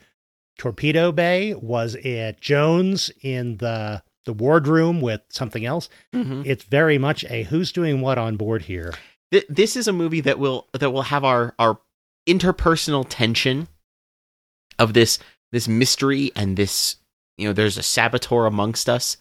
torpedo 0.59 1.13
bay? 1.13 1.55
Was 1.55 1.95
it 1.97 2.41
Jones 2.41 3.11
in 3.23 3.57
the 3.59 4.03
the 4.25 4.33
wardroom 4.33 5.01
with 5.01 5.21
something 5.29 5.65
else? 5.65 5.89
It's 6.13 6.65
very 6.65 6.99
much 6.99 7.25
a 7.31 7.45
who's 7.45 7.71
doing 7.73 8.01
what 8.01 8.19
on 8.19 8.37
board 8.37 8.63
here. 8.63 8.93
Th- 9.33 9.47
this 9.49 9.77
is 9.77 9.89
a 9.89 9.93
movie 9.93 10.21
that 10.23 10.39
will 10.39 10.67
that 10.73 10.91
will 10.91 11.03
have 11.03 11.25
our 11.25 11.55
our 11.59 11.79
interpersonal 12.29 13.07
tension 13.09 13.69
of 14.79 14.95
this 14.95 15.19
this 15.53 15.69
mystery 15.69 16.33
and 16.37 16.57
this 16.57 16.97
you 17.39 17.47
know 17.47 17.53
there's 17.53 17.79
a 17.79 17.83
saboteur 17.83 18.47
amongst 18.47 18.89
us 18.89 19.17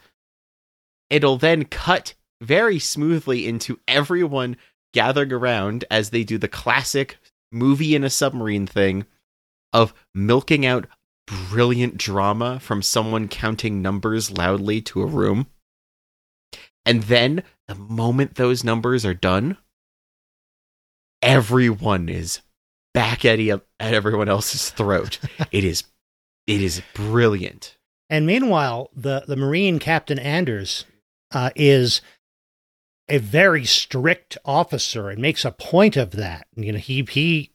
it'll 1.10 1.38
then 1.38 1.65
cut 1.65 2.13
very 2.41 2.80
smoothly 2.80 3.48
into 3.48 3.80
everyone 3.88 4.58
gathering 4.94 5.32
around 5.32 5.86
as 5.91 6.10
they 6.10 6.24
do 6.24 6.38
the 6.38 6.48
classic 6.48 7.18
movie 7.52 7.96
in 7.96 8.04
a 8.04 8.10
submarine 8.10 8.68
thing 8.68 9.06
of 9.74 9.94
milking 10.13 10.65
out 10.65 10.88
brilliant 11.28 11.98
drama 11.98 12.60
from 12.60 12.82
someone 12.82 13.28
counting 13.28 13.82
numbers 13.82 14.32
loudly 14.32 14.82
to 14.82 15.02
a 15.02 15.08
room. 15.08 15.48
And 16.86 17.04
then 17.04 17.44
the 17.68 17.76
moment 17.76 18.36
those 18.36 18.63
numbers 18.63 19.06
are 19.06 19.13
done, 19.13 19.58
everyone 21.25 22.07
is 22.07 22.41
back 22.93 23.25
at, 23.25 23.39
at 23.39 23.61
everyone 23.79 24.29
else's 24.29 24.69
throat. 24.69 25.19
it 25.51 25.63
is 25.63 25.83
it 26.47 26.61
is 26.61 26.81
brilliant. 26.93 27.75
And 28.09 28.27
meanwhile, 28.27 28.91
the, 28.95 29.23
the 29.27 29.35
Marine 29.35 29.79
Captain 29.79 30.19
Anders 30.19 30.85
uh, 31.31 31.49
is 31.55 32.01
a 33.09 33.17
very 33.17 33.65
strict 33.65 34.38
officer 34.45 35.09
and 35.09 35.19
makes 35.19 35.43
a 35.43 35.51
point 35.51 35.97
of 35.97 36.11
that. 36.11 36.47
You 36.55 36.73
know, 36.73 36.79
he 36.79 37.03
he 37.09 37.51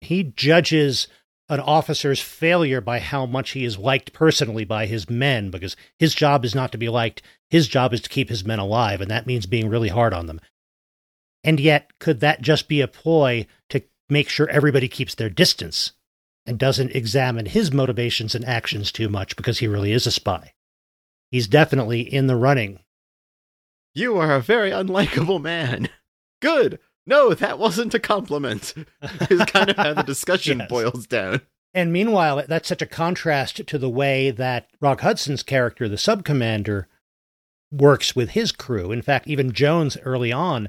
he 0.00 0.22
judges 0.22 1.08
an 1.48 1.58
officer's 1.58 2.20
failure 2.20 2.80
by 2.80 3.00
how 3.00 3.26
much 3.26 3.50
he 3.50 3.64
is 3.64 3.76
liked 3.76 4.12
personally 4.12 4.64
by 4.64 4.86
his 4.86 5.10
men 5.10 5.50
because 5.50 5.74
his 5.98 6.14
job 6.14 6.44
is 6.44 6.54
not 6.54 6.70
to 6.70 6.78
be 6.78 6.88
liked. 6.88 7.22
His 7.48 7.66
job 7.66 7.92
is 7.92 8.00
to 8.02 8.08
keep 8.08 8.28
his 8.28 8.44
men 8.44 8.60
alive, 8.60 9.00
and 9.00 9.10
that 9.10 9.26
means 9.26 9.46
being 9.46 9.68
really 9.68 9.88
hard 9.88 10.14
on 10.14 10.26
them. 10.26 10.40
And 11.42 11.58
yet, 11.60 11.98
could 11.98 12.20
that 12.20 12.42
just 12.42 12.68
be 12.68 12.80
a 12.80 12.88
ploy 12.88 13.46
to 13.70 13.82
make 14.08 14.28
sure 14.28 14.48
everybody 14.48 14.88
keeps 14.88 15.14
their 15.14 15.30
distance 15.30 15.92
and 16.46 16.58
doesn't 16.58 16.94
examine 16.94 17.46
his 17.46 17.72
motivations 17.72 18.34
and 18.34 18.44
actions 18.44 18.92
too 18.92 19.08
much 19.08 19.36
because 19.36 19.58
he 19.60 19.66
really 19.68 19.92
is 19.92 20.06
a 20.06 20.10
spy? 20.10 20.52
He's 21.30 21.46
definitely 21.46 22.00
in 22.02 22.26
the 22.26 22.36
running. 22.36 22.80
You 23.94 24.16
are 24.18 24.34
a 24.34 24.40
very 24.40 24.70
unlikable 24.70 25.40
man. 25.40 25.88
Good. 26.42 26.78
No, 27.06 27.34
that 27.34 27.58
wasn't 27.58 27.94
a 27.94 27.98
compliment. 27.98 28.74
is 29.30 29.44
kind 29.46 29.70
of 29.70 29.76
how 29.76 29.94
the 29.94 30.02
discussion 30.02 30.58
Yes. 30.60 30.68
boils 30.68 31.06
down. 31.06 31.40
And 31.72 31.92
meanwhile, 31.92 32.44
that's 32.48 32.68
such 32.68 32.82
a 32.82 32.86
contrast 32.86 33.64
to 33.66 33.78
the 33.78 33.88
way 33.88 34.30
that 34.32 34.68
Rock 34.80 35.00
Hudson's 35.02 35.42
character, 35.42 35.88
the 35.88 35.96
sub 35.98 36.24
commander, 36.24 36.88
works 37.72 38.16
with 38.16 38.30
his 38.30 38.50
crew. 38.52 38.90
In 38.90 39.02
fact, 39.02 39.28
even 39.28 39.52
Jones 39.52 39.96
early 40.04 40.32
on 40.32 40.68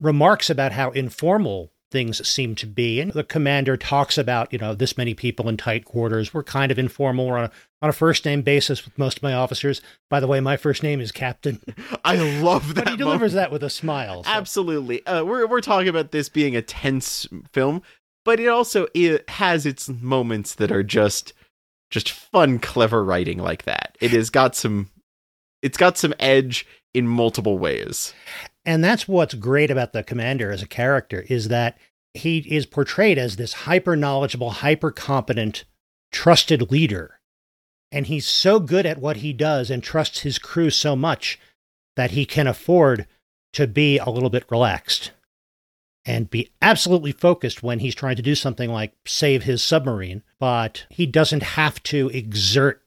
remarks 0.00 0.50
about 0.50 0.72
how 0.72 0.90
informal 0.90 1.72
things 1.90 2.26
seem 2.28 2.54
to 2.54 2.66
be. 2.66 3.00
And 3.00 3.12
the 3.12 3.24
commander 3.24 3.76
talks 3.76 4.18
about, 4.18 4.52
you 4.52 4.58
know, 4.58 4.74
this 4.74 4.98
many 4.98 5.14
people 5.14 5.48
in 5.48 5.56
tight 5.56 5.84
quarters. 5.84 6.34
We're 6.34 6.42
kind 6.42 6.70
of 6.70 6.78
informal. 6.78 7.26
We're 7.26 7.38
on 7.38 7.44
a, 7.44 7.50
on 7.80 7.88
a 7.88 7.94
first 7.94 8.24
name 8.24 8.42
basis 8.42 8.84
with 8.84 8.98
most 8.98 9.18
of 9.18 9.22
my 9.22 9.32
officers. 9.32 9.80
By 10.10 10.20
the 10.20 10.26
way, 10.26 10.40
my 10.40 10.56
first 10.56 10.82
name 10.82 11.00
is 11.00 11.12
Captain. 11.12 11.62
I 12.04 12.16
love 12.40 12.74
that. 12.74 12.84
But 12.84 12.90
he 12.90 12.96
delivers 12.96 13.32
moment. 13.34 13.50
that 13.50 13.52
with 13.52 13.62
a 13.62 13.70
smile. 13.70 14.24
so- 14.24 14.30
Absolutely. 14.30 15.04
Uh, 15.06 15.24
we're 15.24 15.46
we're 15.46 15.60
talking 15.60 15.88
about 15.88 16.12
this 16.12 16.28
being 16.28 16.54
a 16.54 16.62
tense 16.62 17.26
film, 17.52 17.82
but 18.24 18.38
it 18.38 18.48
also 18.48 18.86
it 18.94 19.28
has 19.30 19.64
its 19.64 19.88
moments 19.88 20.54
that 20.56 20.70
are 20.70 20.82
just 20.82 21.32
just 21.90 22.10
fun, 22.10 22.58
clever 22.58 23.02
writing 23.02 23.38
like 23.38 23.64
that. 23.64 23.96
It 24.00 24.10
has 24.10 24.28
got 24.28 24.54
some 24.54 24.90
it's 25.62 25.78
got 25.78 25.96
some 25.96 26.14
edge 26.20 26.66
in 26.94 27.08
multiple 27.08 27.58
ways. 27.58 28.12
And 28.68 28.84
that's 28.84 29.08
what's 29.08 29.32
great 29.32 29.70
about 29.70 29.94
the 29.94 30.02
commander 30.02 30.52
as 30.52 30.62
a 30.62 30.68
character 30.68 31.24
is 31.30 31.48
that 31.48 31.78
he 32.12 32.40
is 32.40 32.66
portrayed 32.66 33.16
as 33.16 33.36
this 33.36 33.64
hyper 33.64 33.96
knowledgeable, 33.96 34.50
hyper 34.50 34.90
competent, 34.90 35.64
trusted 36.12 36.70
leader. 36.70 37.18
And 37.90 38.08
he's 38.08 38.26
so 38.26 38.60
good 38.60 38.84
at 38.84 38.98
what 38.98 39.16
he 39.16 39.32
does 39.32 39.70
and 39.70 39.82
trusts 39.82 40.20
his 40.20 40.38
crew 40.38 40.68
so 40.68 40.94
much 40.94 41.40
that 41.96 42.10
he 42.10 42.26
can 42.26 42.46
afford 42.46 43.06
to 43.54 43.66
be 43.66 43.96
a 43.96 44.10
little 44.10 44.28
bit 44.28 44.44
relaxed 44.50 45.12
and 46.04 46.28
be 46.28 46.50
absolutely 46.60 47.12
focused 47.12 47.62
when 47.62 47.78
he's 47.78 47.94
trying 47.94 48.16
to 48.16 48.22
do 48.22 48.34
something 48.34 48.70
like 48.70 48.92
save 49.06 49.44
his 49.44 49.62
submarine. 49.62 50.22
But 50.38 50.84
he 50.90 51.06
doesn't 51.06 51.42
have 51.42 51.82
to 51.84 52.10
exert 52.10 52.82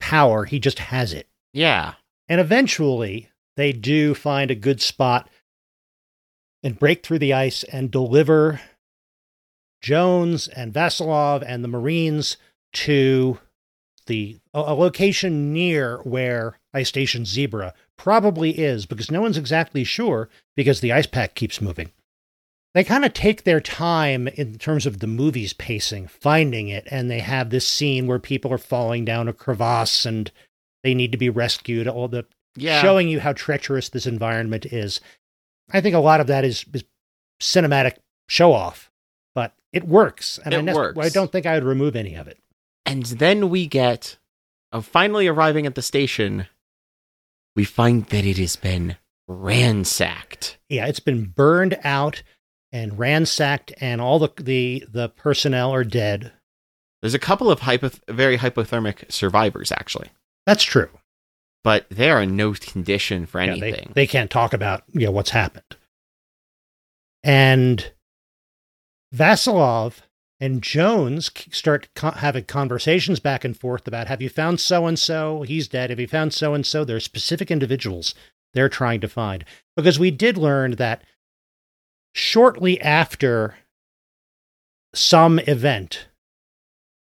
power, 0.00 0.44
he 0.44 0.58
just 0.58 0.80
has 0.80 1.14
it. 1.14 1.30
Yeah. 1.54 1.94
And 2.28 2.42
eventually, 2.42 3.30
they 3.56 3.72
do 3.72 4.14
find 4.14 4.50
a 4.50 4.56
good 4.56 4.80
spot 4.80 5.28
and 6.62 6.78
break 6.78 7.04
through 7.04 7.18
the 7.18 7.32
ice 7.32 7.62
and 7.64 7.90
deliver 7.90 8.60
Jones 9.82 10.48
and 10.48 10.72
Vasilov 10.72 11.44
and 11.46 11.62
the 11.62 11.68
Marines 11.68 12.36
to 12.72 13.38
the 14.06 14.38
a, 14.52 14.74
location 14.74 15.52
near 15.52 15.98
where 15.98 16.58
Ice 16.72 16.88
Station 16.88 17.24
Zebra 17.24 17.74
probably 17.96 18.50
is 18.58 18.86
because 18.86 19.10
no 19.10 19.20
one's 19.20 19.38
exactly 19.38 19.84
sure 19.84 20.28
because 20.56 20.80
the 20.80 20.92
ice 20.92 21.06
pack 21.06 21.34
keeps 21.34 21.60
moving. 21.60 21.90
They 22.74 22.82
kind 22.82 23.04
of 23.04 23.12
take 23.12 23.44
their 23.44 23.60
time 23.60 24.26
in 24.26 24.58
terms 24.58 24.84
of 24.84 24.98
the 24.98 25.06
movie's 25.06 25.52
pacing, 25.52 26.08
finding 26.08 26.68
it, 26.68 26.88
and 26.90 27.08
they 27.08 27.20
have 27.20 27.50
this 27.50 27.68
scene 27.68 28.06
where 28.06 28.18
people 28.18 28.52
are 28.52 28.58
falling 28.58 29.04
down 29.04 29.28
a 29.28 29.32
crevasse 29.32 30.04
and 30.04 30.30
they 30.82 30.92
need 30.92 31.12
to 31.12 31.18
be 31.18 31.30
rescued. 31.30 31.86
All 31.86 32.08
the 32.08 32.26
Yeah. 32.56 32.80
showing 32.82 33.08
you 33.08 33.20
how 33.20 33.32
treacherous 33.32 33.88
this 33.88 34.06
environment 34.06 34.66
is. 34.66 35.00
I 35.72 35.80
think 35.80 35.94
a 35.94 36.00
lot 36.00 36.20
of 36.20 36.26
that 36.28 36.44
is, 36.44 36.64
is 36.72 36.84
cinematic 37.40 37.96
show 38.28 38.52
off, 38.52 38.90
but 39.34 39.54
it 39.72 39.84
works. 39.84 40.38
And 40.44 40.54
I, 40.54 40.58
It 40.58 40.74
works. 40.74 40.98
I 40.98 41.08
don't 41.08 41.32
think 41.32 41.46
I 41.46 41.54
would 41.54 41.64
remove 41.64 41.96
any 41.96 42.14
of 42.14 42.28
it. 42.28 42.38
And 42.86 43.04
then 43.04 43.48
we 43.48 43.66
get 43.66 44.18
of 44.72 44.84
finally 44.84 45.26
arriving 45.26 45.66
at 45.66 45.74
the 45.74 45.82
station, 45.82 46.46
we 47.56 47.64
find 47.64 48.06
that 48.06 48.24
it 48.24 48.38
has 48.38 48.56
been 48.56 48.96
ransacked. 49.28 50.58
Yeah, 50.68 50.86
it's 50.86 51.00
been 51.00 51.26
burned 51.26 51.78
out 51.84 52.22
and 52.72 52.98
ransacked, 52.98 53.72
and 53.80 54.00
all 54.00 54.18
the 54.18 54.30
the, 54.36 54.84
the 54.90 55.08
personnel 55.10 55.72
are 55.72 55.84
dead. 55.84 56.32
There's 57.00 57.14
a 57.14 57.20
couple 57.20 57.50
of 57.50 57.60
hypoth- 57.60 58.00
very 58.08 58.36
hypothermic 58.38 59.10
survivors 59.12 59.70
actually, 59.70 60.08
That's 60.46 60.64
true. 60.64 60.90
But 61.64 61.86
they 61.90 62.10
are 62.10 62.22
in 62.22 62.36
no 62.36 62.52
condition 62.52 63.26
for 63.26 63.42
Yeah, 63.42 63.52
anything. 63.52 63.88
they, 63.94 64.02
they 64.02 64.06
can't 64.06 64.30
talk 64.30 64.52
about 64.52 64.84
you 64.92 65.06
know 65.06 65.10
what's 65.10 65.30
happened. 65.30 65.76
And 67.24 67.90
Vasilov 69.14 70.00
and 70.40 70.62
Jones 70.62 71.30
start 71.50 71.88
co- 71.94 72.10
having 72.10 72.44
conversations 72.44 73.18
back 73.20 73.44
and 73.44 73.58
forth 73.58 73.86
about 73.88 74.08
have 74.08 74.20
you 74.20 74.28
found 74.28 74.60
so 74.60 74.86
and 74.86 74.98
so? 74.98 75.42
He's 75.42 75.68
dead. 75.68 75.90
Have 75.90 76.00
you 76.00 76.06
found 76.08 76.32
so 76.34 76.54
and 76.54 76.66
so? 76.66 76.84
There 76.84 76.96
are 76.96 77.00
specific 77.00 77.50
individuals 77.50 78.14
they're 78.52 78.68
trying 78.68 79.00
to 79.00 79.08
find 79.08 79.44
because 79.76 79.98
we 79.98 80.10
did 80.10 80.36
learn 80.36 80.72
that 80.72 81.02
shortly 82.14 82.80
after 82.80 83.56
some 84.94 85.38
event, 85.40 86.06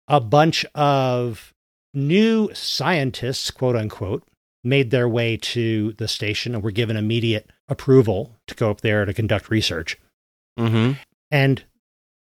a 0.07 0.21
bunch 0.21 0.65
of 0.75 1.53
new 1.95 2.51
scientists, 2.55 3.51
quote 3.51 3.75
unquote, 3.75 4.23
made 4.63 4.91
their 4.91 5.09
way 5.09 5.37
to 5.37 5.93
the 5.95 6.09
station 6.09 6.55
and 6.55 6.63
were 6.63 6.71
given 6.71 6.97
immediate 6.97 7.51
approval 7.69 8.37
to 8.47 8.55
go 8.55 8.71
up 8.71 8.81
there 8.81 9.05
to 9.05 9.15
conduct 9.15 9.51
research. 9.51 9.99
mm-hmm. 10.59 10.93
And 11.31 11.65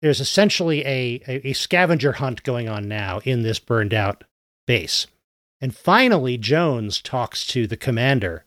there's 0.03 0.20
essentially 0.20 0.85
a, 0.85 1.20
a, 1.27 1.48
a 1.48 1.53
scavenger 1.55 2.12
hunt 2.12 2.42
going 2.42 2.68
on 2.68 2.87
now 2.88 3.20
in 3.24 3.42
this 3.42 3.59
burned 3.59 3.94
out 3.94 4.24
base. 4.66 5.07
And 5.61 5.74
finally, 5.74 6.38
Jones 6.38 7.01
talks 7.03 7.46
to 7.48 7.66
the 7.66 7.77
commander 7.77 8.44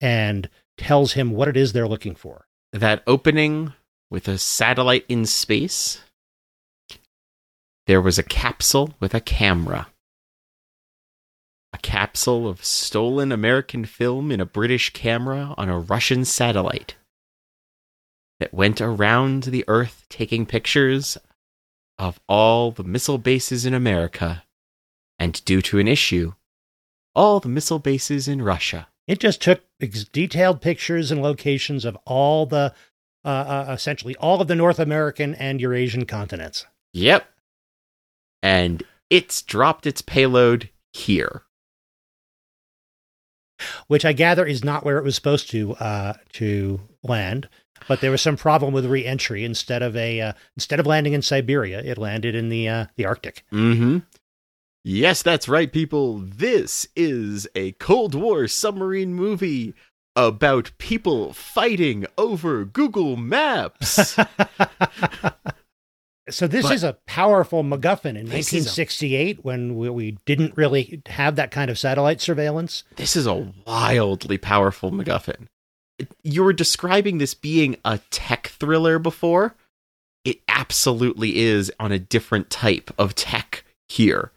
and 0.00 0.48
tells 0.76 1.14
him 1.14 1.32
what 1.32 1.48
it 1.48 1.56
is 1.56 1.72
they're 1.72 1.88
looking 1.88 2.14
for. 2.14 2.46
that 2.72 3.02
opening 3.06 3.72
with 4.10 4.28
a 4.28 4.38
satellite 4.38 5.04
in 5.08 5.26
space, 5.26 6.00
there 7.86 8.00
was 8.00 8.18
a 8.18 8.22
capsule 8.22 8.94
with 9.00 9.14
a 9.14 9.20
camera. 9.20 9.88
A 11.72 11.78
capsule 11.78 12.48
of 12.48 12.64
stolen 12.64 13.30
American 13.30 13.84
film 13.84 14.32
in 14.32 14.40
a 14.40 14.46
British 14.46 14.90
camera 14.92 15.54
on 15.58 15.68
a 15.68 15.78
Russian 15.78 16.24
satellite 16.24 16.96
that 18.40 18.54
went 18.54 18.80
around 18.80 19.44
the 19.44 19.64
Earth 19.68 20.06
taking 20.08 20.46
pictures 20.46 21.18
of 21.98 22.20
all 22.28 22.70
the 22.70 22.84
missile 22.84 23.18
bases 23.18 23.66
in 23.66 23.74
America, 23.74 24.44
and 25.18 25.44
due 25.44 25.60
to 25.62 25.78
an 25.78 25.88
issue, 25.88 26.32
all 27.14 27.40
the 27.40 27.48
missile 27.48 27.80
bases 27.80 28.28
in 28.28 28.40
Russia. 28.40 28.88
It 29.06 29.18
just 29.18 29.42
took 29.42 29.62
detailed 30.12 30.60
pictures 30.60 31.10
and 31.10 31.20
locations 31.20 31.84
of 31.84 31.98
all 32.04 32.46
the, 32.46 32.72
uh, 33.24 33.28
uh, 33.28 33.66
essentially 33.70 34.14
all 34.16 34.40
of 34.40 34.48
the 34.48 34.54
North 34.54 34.78
American 34.78 35.34
and 35.34 35.60
Eurasian 35.60 36.06
continents. 36.06 36.66
Yep. 36.92 37.26
And 38.42 38.84
it's 39.10 39.42
dropped 39.42 39.86
its 39.86 40.02
payload 40.02 40.70
here. 40.92 41.42
Which 43.86 44.04
I 44.04 44.12
gather 44.12 44.44
is 44.44 44.64
not 44.64 44.84
where 44.84 44.98
it 44.98 45.04
was 45.04 45.14
supposed 45.14 45.50
to 45.50 45.74
uh, 45.74 46.14
to 46.34 46.80
land. 47.02 47.48
But 47.86 48.00
there 48.00 48.10
was 48.10 48.20
some 48.20 48.36
problem 48.36 48.74
with 48.74 48.86
reentry. 48.86 49.44
Instead 49.44 49.82
of 49.82 49.96
a 49.96 50.20
uh, 50.20 50.32
instead 50.56 50.80
of 50.80 50.86
landing 50.86 51.12
in 51.12 51.22
Siberia, 51.22 51.80
it 51.80 51.98
landed 51.98 52.34
in 52.34 52.48
the 52.48 52.68
uh, 52.68 52.86
the 52.96 53.06
Arctic. 53.06 53.44
Mm-hmm. 53.52 53.98
Yes, 54.84 55.22
that's 55.22 55.48
right, 55.48 55.72
people. 55.72 56.18
This 56.18 56.88
is 56.96 57.46
a 57.54 57.72
Cold 57.72 58.14
War 58.14 58.48
submarine 58.48 59.14
movie 59.14 59.74
about 60.16 60.72
people 60.78 61.32
fighting 61.32 62.06
over 62.16 62.64
Google 62.64 63.16
Maps. 63.16 64.16
so 66.30 66.46
this 66.46 66.64
But- 66.66 66.74
is 66.74 66.84
a 66.84 66.94
powerful 67.06 67.62
MacGuffin 67.64 68.16
in 68.16 68.26
This 68.26 68.52
is 68.52 68.66
a- 68.66 68.70
1968 68.70 69.44
when 69.44 69.76
we, 69.76 69.90
we 69.90 70.10
didn't 70.26 70.56
really 70.56 71.02
have 71.06 71.36
that 71.36 71.50
kind 71.50 71.70
of 71.70 71.78
satellite 71.78 72.20
surveillance. 72.20 72.84
this 72.96 73.16
is 73.16 73.26
a 73.26 73.52
wildly 73.66 74.38
powerful 74.38 74.90
MacGuffin. 74.90 75.46
You 76.22 76.44
were 76.44 76.52
describing 76.52 77.18
this 77.18 77.34
being 77.34 77.76
a 77.84 77.98
tech 78.10 78.48
thriller 78.48 78.98
before. 78.98 79.54
It 80.24 80.40
absolutely 80.48 81.38
is 81.38 81.72
on 81.80 81.90
a 81.92 81.98
different 81.98 82.50
type 82.50 82.92
of 82.98 83.14
tech 83.14 83.64
here. 83.88 84.30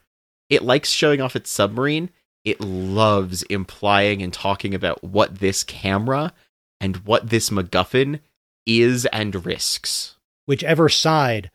It 0.50 0.64
likes 0.64 0.90
showing 0.90 1.22
off 1.22 1.36
its 1.36 1.52
submarine. 1.52 2.10
It 2.44 2.60
loves 2.62 3.44
implying 3.44 4.24
and 4.24 4.34
talking 4.34 4.74
about 4.74 5.04
what 5.04 5.40
this 5.40 5.64
camera 5.64 6.34
and 6.80 6.98
what 7.06 7.30
this 7.30 7.50
MacGuffin 7.52 8.20
is 8.66 9.06
and 9.08 9.46
risks. 9.46 10.16
Whichever 10.48 10.90
side 10.90 11.52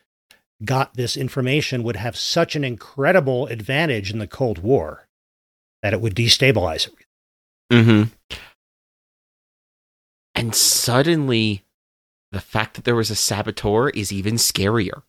got 0.64 0.95
this 0.95 1.16
information 1.16 1.83
would 1.83 1.97
have 1.97 2.16
such 2.16 2.57
an 2.57 2.64
incredible 2.64 3.47
advantage 3.47 4.11
in 4.11 4.19
the 4.19 4.27
Cold 4.27 4.59
War 4.59 5.07
that 5.83 5.92
it 5.92 6.01
would 6.01 6.14
destabilize 6.14 6.88
it. 6.88 6.95
Mm-hmm. 7.73 8.37
And 10.35 10.55
suddenly, 10.55 11.64
the 12.33 12.40
fact 12.40 12.75
that 12.75 12.85
there 12.85 12.95
was 12.95 13.11
a 13.11 13.16
saboteur 13.16 13.88
is 13.90 14.12
even 14.12 14.35
scarier. 14.35 15.03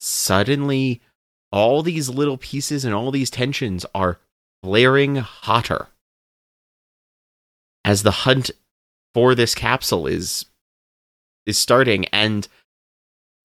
Suddenly, 0.00 1.00
all 1.50 1.82
these 1.82 2.08
little 2.08 2.36
pieces 2.36 2.84
and 2.84 2.94
all 2.94 3.10
these 3.10 3.30
tensions 3.30 3.86
are 3.94 4.20
flaring 4.62 5.16
hotter. 5.16 5.88
As 7.84 8.02
the 8.02 8.10
hunt 8.10 8.50
for 9.14 9.34
this 9.34 9.54
capsule 9.54 10.06
is 10.06 10.46
is 11.46 11.58
starting 11.58 12.04
and 12.06 12.48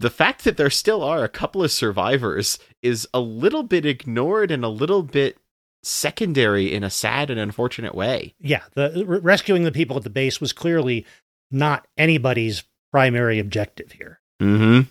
the 0.01 0.09
fact 0.09 0.43
that 0.43 0.57
there 0.57 0.69
still 0.69 1.03
are 1.03 1.23
a 1.23 1.29
couple 1.29 1.63
of 1.63 1.71
survivors 1.71 2.57
is 2.81 3.07
a 3.13 3.19
little 3.19 3.63
bit 3.63 3.85
ignored 3.85 4.49
and 4.49 4.65
a 4.65 4.69
little 4.69 5.03
bit 5.03 5.37
secondary 5.83 6.73
in 6.73 6.83
a 6.83 6.89
sad 6.89 7.29
and 7.29 7.39
unfortunate 7.39 7.93
way. 7.93 8.33
Yeah, 8.39 8.63
the 8.73 9.03
re- 9.05 9.19
rescuing 9.19 9.63
the 9.63 9.71
people 9.71 9.97
at 9.97 10.03
the 10.03 10.09
base 10.09 10.41
was 10.41 10.53
clearly 10.53 11.05
not 11.51 11.87
anybody's 11.97 12.63
primary 12.91 13.37
objective 13.39 13.93
here. 13.93 14.19
Mm-hmm. 14.41 14.89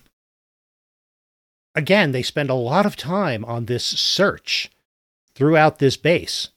Again, 1.75 2.11
they 2.11 2.23
spend 2.23 2.49
a 2.49 2.55
lot 2.55 2.85
of 2.85 2.95
time 2.95 3.43
on 3.45 3.65
this 3.65 3.85
search 3.85 4.71
throughout 5.35 5.79
this 5.79 5.97
base. 5.97 6.49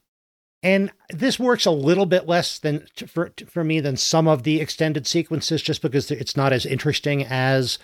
And 0.63 0.93
this 1.11 1.39
works 1.39 1.67
a 1.67 1.71
little 1.71 2.07
bit 2.07 2.27
less 2.27 2.59
than 2.59 2.87
for 3.07 3.33
for 3.47 3.63
me 3.63 3.81
than 3.81 3.99
some 3.99 4.27
of 4.27 4.45
the 4.45 4.61
extended 4.61 5.07
sequences 5.07 5.61
just 5.61 5.83
because 5.83 6.11
it's 6.11 6.37
not 6.37 6.55
as 6.55 6.65
interesting 6.65 7.25
as 7.25 7.79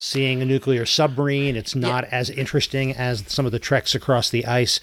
seeing 0.00 0.42
a 0.42 0.46
nuclear 0.46 0.86
submarine, 0.86 1.56
it's 1.56 1.74
not 1.74 2.04
as 2.04 2.30
interesting 2.30 2.92
as 2.92 3.24
some 3.26 3.46
of 3.46 3.52
the 3.52 3.58
treks 3.58 3.94
across 3.94 4.30
the 4.30 4.46
ice. 4.46 4.80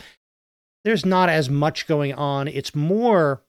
There's 0.83 1.05
not 1.05 1.29
as 1.29 1.49
much 1.49 1.87
going 1.87 2.13
on. 2.13 2.47
It's 2.47 2.75
more 2.75 3.43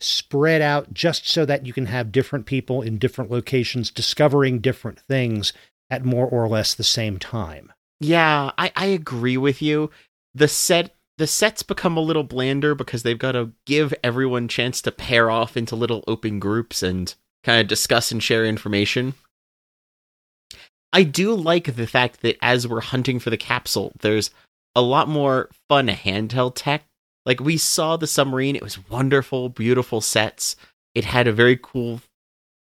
spread 0.00 0.60
out 0.60 0.92
just 0.92 1.28
so 1.28 1.44
that 1.46 1.66
you 1.66 1.72
can 1.72 1.86
have 1.86 2.12
different 2.12 2.46
people 2.46 2.82
in 2.82 2.98
different 2.98 3.30
locations 3.30 3.90
discovering 3.90 4.58
different 4.58 5.00
things 5.00 5.52
at 5.90 6.04
more 6.04 6.26
or 6.26 6.48
less 6.48 6.74
the 6.74 6.84
same 6.84 7.18
time. 7.18 7.72
Yeah, 8.00 8.50
I, 8.58 8.72
I 8.76 8.86
agree 8.86 9.36
with 9.36 9.62
you. 9.62 9.90
The 10.34 10.48
set 10.48 10.94
the 11.18 11.26
sets 11.26 11.62
become 11.62 11.96
a 11.96 12.02
little 12.02 12.24
blander 12.24 12.74
because 12.74 13.02
they've 13.02 13.18
got 13.18 13.32
to 13.32 13.52
give 13.64 13.94
everyone 14.04 14.48
chance 14.48 14.82
to 14.82 14.92
pair 14.92 15.30
off 15.30 15.56
into 15.56 15.74
little 15.74 16.04
open 16.06 16.38
groups 16.38 16.82
and 16.82 17.14
kind 17.42 17.58
of 17.58 17.66
discuss 17.66 18.12
and 18.12 18.22
share 18.22 18.44
information. 18.44 19.14
I 20.96 21.02
do 21.02 21.34
like 21.34 21.76
the 21.76 21.86
fact 21.86 22.22
that 22.22 22.38
as 22.40 22.66
we're 22.66 22.80
hunting 22.80 23.18
for 23.18 23.28
the 23.28 23.36
capsule, 23.36 23.92
there's 24.00 24.30
a 24.74 24.80
lot 24.80 25.10
more 25.10 25.50
fun 25.68 25.88
handheld 25.88 26.52
tech. 26.54 26.84
Like 27.26 27.38
we 27.38 27.58
saw 27.58 27.98
the 27.98 28.06
submarine, 28.06 28.56
it 28.56 28.62
was 28.62 28.88
wonderful, 28.88 29.50
beautiful 29.50 30.00
sets. 30.00 30.56
It 30.94 31.04
had 31.04 31.28
a 31.28 31.34
very 31.34 31.58
cool 31.62 32.00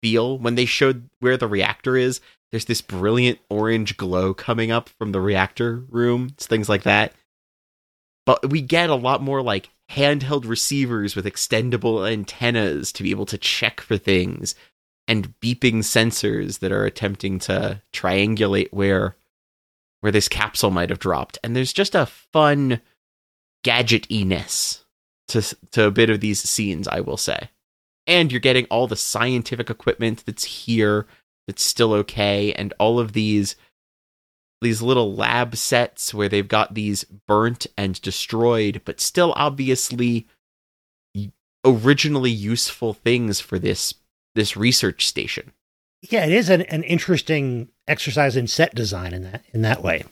feel 0.02 0.36
when 0.36 0.56
they 0.56 0.64
showed 0.64 1.08
where 1.20 1.36
the 1.36 1.46
reactor 1.46 1.96
is. 1.96 2.20
There's 2.50 2.64
this 2.64 2.80
brilliant 2.80 3.38
orange 3.50 3.96
glow 3.96 4.34
coming 4.34 4.72
up 4.72 4.88
from 4.88 5.12
the 5.12 5.20
reactor 5.20 5.84
room, 5.88 6.30
it's 6.32 6.48
things 6.48 6.68
like 6.68 6.82
that. 6.82 7.12
But 8.26 8.50
we 8.50 8.62
get 8.62 8.90
a 8.90 8.96
lot 8.96 9.22
more 9.22 9.42
like 9.42 9.70
handheld 9.92 10.44
receivers 10.48 11.14
with 11.14 11.24
extendable 11.24 12.10
antennas 12.10 12.90
to 12.94 13.04
be 13.04 13.12
able 13.12 13.26
to 13.26 13.38
check 13.38 13.80
for 13.80 13.96
things 13.96 14.56
and 15.06 15.34
beeping 15.40 15.78
sensors 15.78 16.60
that 16.60 16.72
are 16.72 16.84
attempting 16.84 17.38
to 17.40 17.82
triangulate 17.92 18.72
where 18.72 19.16
where 20.00 20.12
this 20.12 20.28
capsule 20.28 20.70
might 20.70 20.90
have 20.90 20.98
dropped. 20.98 21.38
And 21.42 21.56
there's 21.56 21.72
just 21.72 21.94
a 21.94 22.06
fun 22.06 22.80
gadgetiness 23.64 24.84
to 25.28 25.56
to 25.72 25.86
a 25.86 25.90
bit 25.90 26.10
of 26.10 26.20
these 26.20 26.42
scenes, 26.42 26.86
I 26.88 27.00
will 27.00 27.16
say. 27.16 27.50
And 28.06 28.30
you're 28.30 28.40
getting 28.40 28.66
all 28.66 28.86
the 28.86 28.96
scientific 28.96 29.70
equipment 29.70 30.24
that's 30.26 30.44
here 30.44 31.06
that's 31.46 31.64
still 31.64 31.92
okay 31.94 32.52
and 32.52 32.72
all 32.78 32.98
of 32.98 33.12
these 33.12 33.56
these 34.60 34.80
little 34.80 35.14
lab 35.14 35.56
sets 35.56 36.14
where 36.14 36.28
they've 36.28 36.48
got 36.48 36.74
these 36.74 37.04
burnt 37.04 37.66
and 37.76 38.00
destroyed 38.00 38.80
but 38.84 39.00
still 39.00 39.34
obviously 39.36 40.26
originally 41.64 42.30
useful 42.30 42.94
things 42.94 43.40
for 43.40 43.58
this 43.58 43.94
this 44.34 44.56
research 44.56 45.06
station. 45.06 45.52
Yeah, 46.02 46.26
it 46.26 46.32
is 46.32 46.50
an, 46.50 46.62
an 46.62 46.82
interesting 46.82 47.68
exercise 47.88 48.36
in 48.36 48.46
set 48.46 48.74
design 48.74 49.12
in 49.12 49.22
that 49.22 49.44
in 49.52 49.62
that 49.62 49.82
way. 49.82 50.04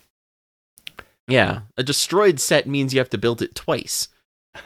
Yeah, 1.29 1.63
a 1.77 1.83
destroyed 1.83 2.41
set 2.41 2.67
means 2.67 2.93
you 2.93 3.01
have 3.01 3.11
to 3.11 3.19
build 3.19 3.43
it 3.43 3.55
twice. 3.55 4.09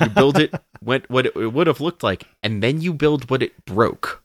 You 0.00 0.08
build 0.08 0.38
it 0.38 0.54
what 0.80 1.08
what 1.10 1.26
it 1.26 1.34
would 1.34 1.66
have 1.66 1.80
looked 1.80 2.02
like, 2.02 2.26
and 2.42 2.62
then 2.62 2.80
you 2.80 2.92
build 2.92 3.30
what 3.30 3.42
it 3.42 3.64
broke. 3.64 4.22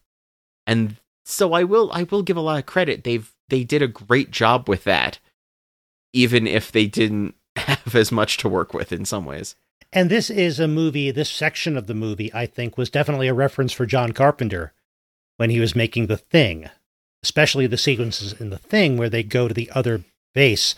And 0.68 0.98
so 1.26 1.54
I 1.54 1.64
will 1.64 1.92
I 1.92 2.04
will 2.04 2.24
give 2.24 2.38
a 2.38 2.42
lot 2.42 2.60
of 2.60 2.66
credit. 2.66 3.04
They've 3.04 3.32
they 3.50 3.64
did 3.64 3.82
a 3.82 3.88
great 3.88 4.32
job 4.32 4.70
with 4.70 4.84
that, 4.84 5.20
even 6.14 6.48
if 6.48 6.72
they 6.72 6.88
didn't 6.88 7.36
have 7.56 7.96
as 7.96 8.12
much 8.12 8.38
to 8.38 8.50
work 8.50 8.74
with 8.74 8.92
in 8.92 9.06
some 9.06 9.26
ways. 9.26 9.56
And 9.94 10.10
this 10.10 10.30
is 10.30 10.60
a 10.60 10.70
movie, 10.70 11.12
this 11.12 11.30
section 11.30 11.76
of 11.76 11.88
the 11.88 11.94
movie, 11.94 12.34
I 12.34 12.46
think, 12.46 12.78
was 12.78 12.90
definitely 12.90 13.28
a 13.28 13.34
reference 13.34 13.74
for 13.74 13.86
John 13.86 14.14
Carpenter 14.14 14.72
when 15.38 15.50
he 15.50 15.60
was 15.60 15.76
making 15.76 16.08
The 16.08 16.18
Thing, 16.18 16.70
especially 17.24 17.68
the 17.68 17.78
sequences 17.78 18.34
in 18.34 18.50
The 18.50 18.58
Thing 18.58 18.98
where 18.98 19.10
they 19.10 19.24
go 19.24 19.48
to 19.48 19.54
the 19.54 19.72
other 19.74 20.04
base 20.34 20.76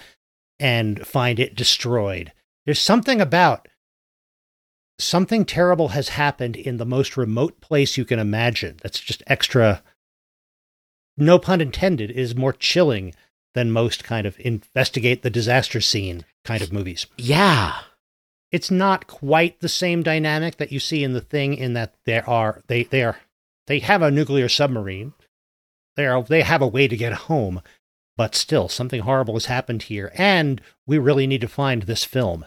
and 0.59 1.05
find 1.05 1.39
it 1.39 1.55
destroyed. 1.55 2.31
There's 2.65 2.79
something 2.81 3.19
about 3.19 3.67
something 4.99 5.43
terrible 5.45 5.89
has 5.89 6.09
happened 6.09 6.55
in 6.55 6.77
the 6.77 6.85
most 6.85 7.17
remote 7.17 7.59
place 7.59 7.97
you 7.97 8.05
can 8.05 8.19
imagine. 8.19 8.77
That's 8.81 8.99
just 8.99 9.23
extra, 9.27 9.83
no 11.17 11.39
pun 11.39 11.61
intended, 11.61 12.11
is 12.11 12.35
more 12.35 12.53
chilling 12.53 13.13
than 13.53 13.71
most 13.71 14.03
kind 14.03 14.25
of 14.25 14.39
investigate 14.39 15.21
the 15.21 15.29
disaster 15.29 15.79
scene 15.81 16.25
kind 16.43 16.61
of 16.63 16.73
movies 16.73 17.05
Yeah. 17.17 17.79
it's 18.51 18.71
not 18.71 19.07
quite 19.07 19.59
the 19.59 19.69
same 19.69 20.03
dynamic 20.03 20.57
that 20.57 20.71
you 20.71 20.79
see 20.79 21.03
in 21.03 21.13
the 21.13 21.21
thing 21.21 21.53
in 21.53 21.73
that 21.73 21.93
there 22.05 22.27
are 22.29 22.61
they 22.67 22.83
they 22.83 23.03
are 23.03 23.17
they 23.67 23.79
have 23.79 24.01
a 24.01 24.11
nuclear 24.11 24.49
submarine 24.49 25.13
they 25.95 26.05
are 26.05 26.23
they 26.23 26.41
have 26.41 26.61
a 26.61 26.67
way 26.67 26.87
to 26.87 26.97
get 26.97 27.13
home 27.13 27.61
but 28.15 28.35
still 28.35 28.69
something 28.69 29.01
horrible 29.01 29.35
has 29.35 29.45
happened 29.45 29.83
here 29.83 30.11
and 30.15 30.61
we 30.85 30.97
really 30.97 31.27
need 31.27 31.41
to 31.41 31.47
find 31.47 31.83
this 31.83 32.03
film 32.03 32.45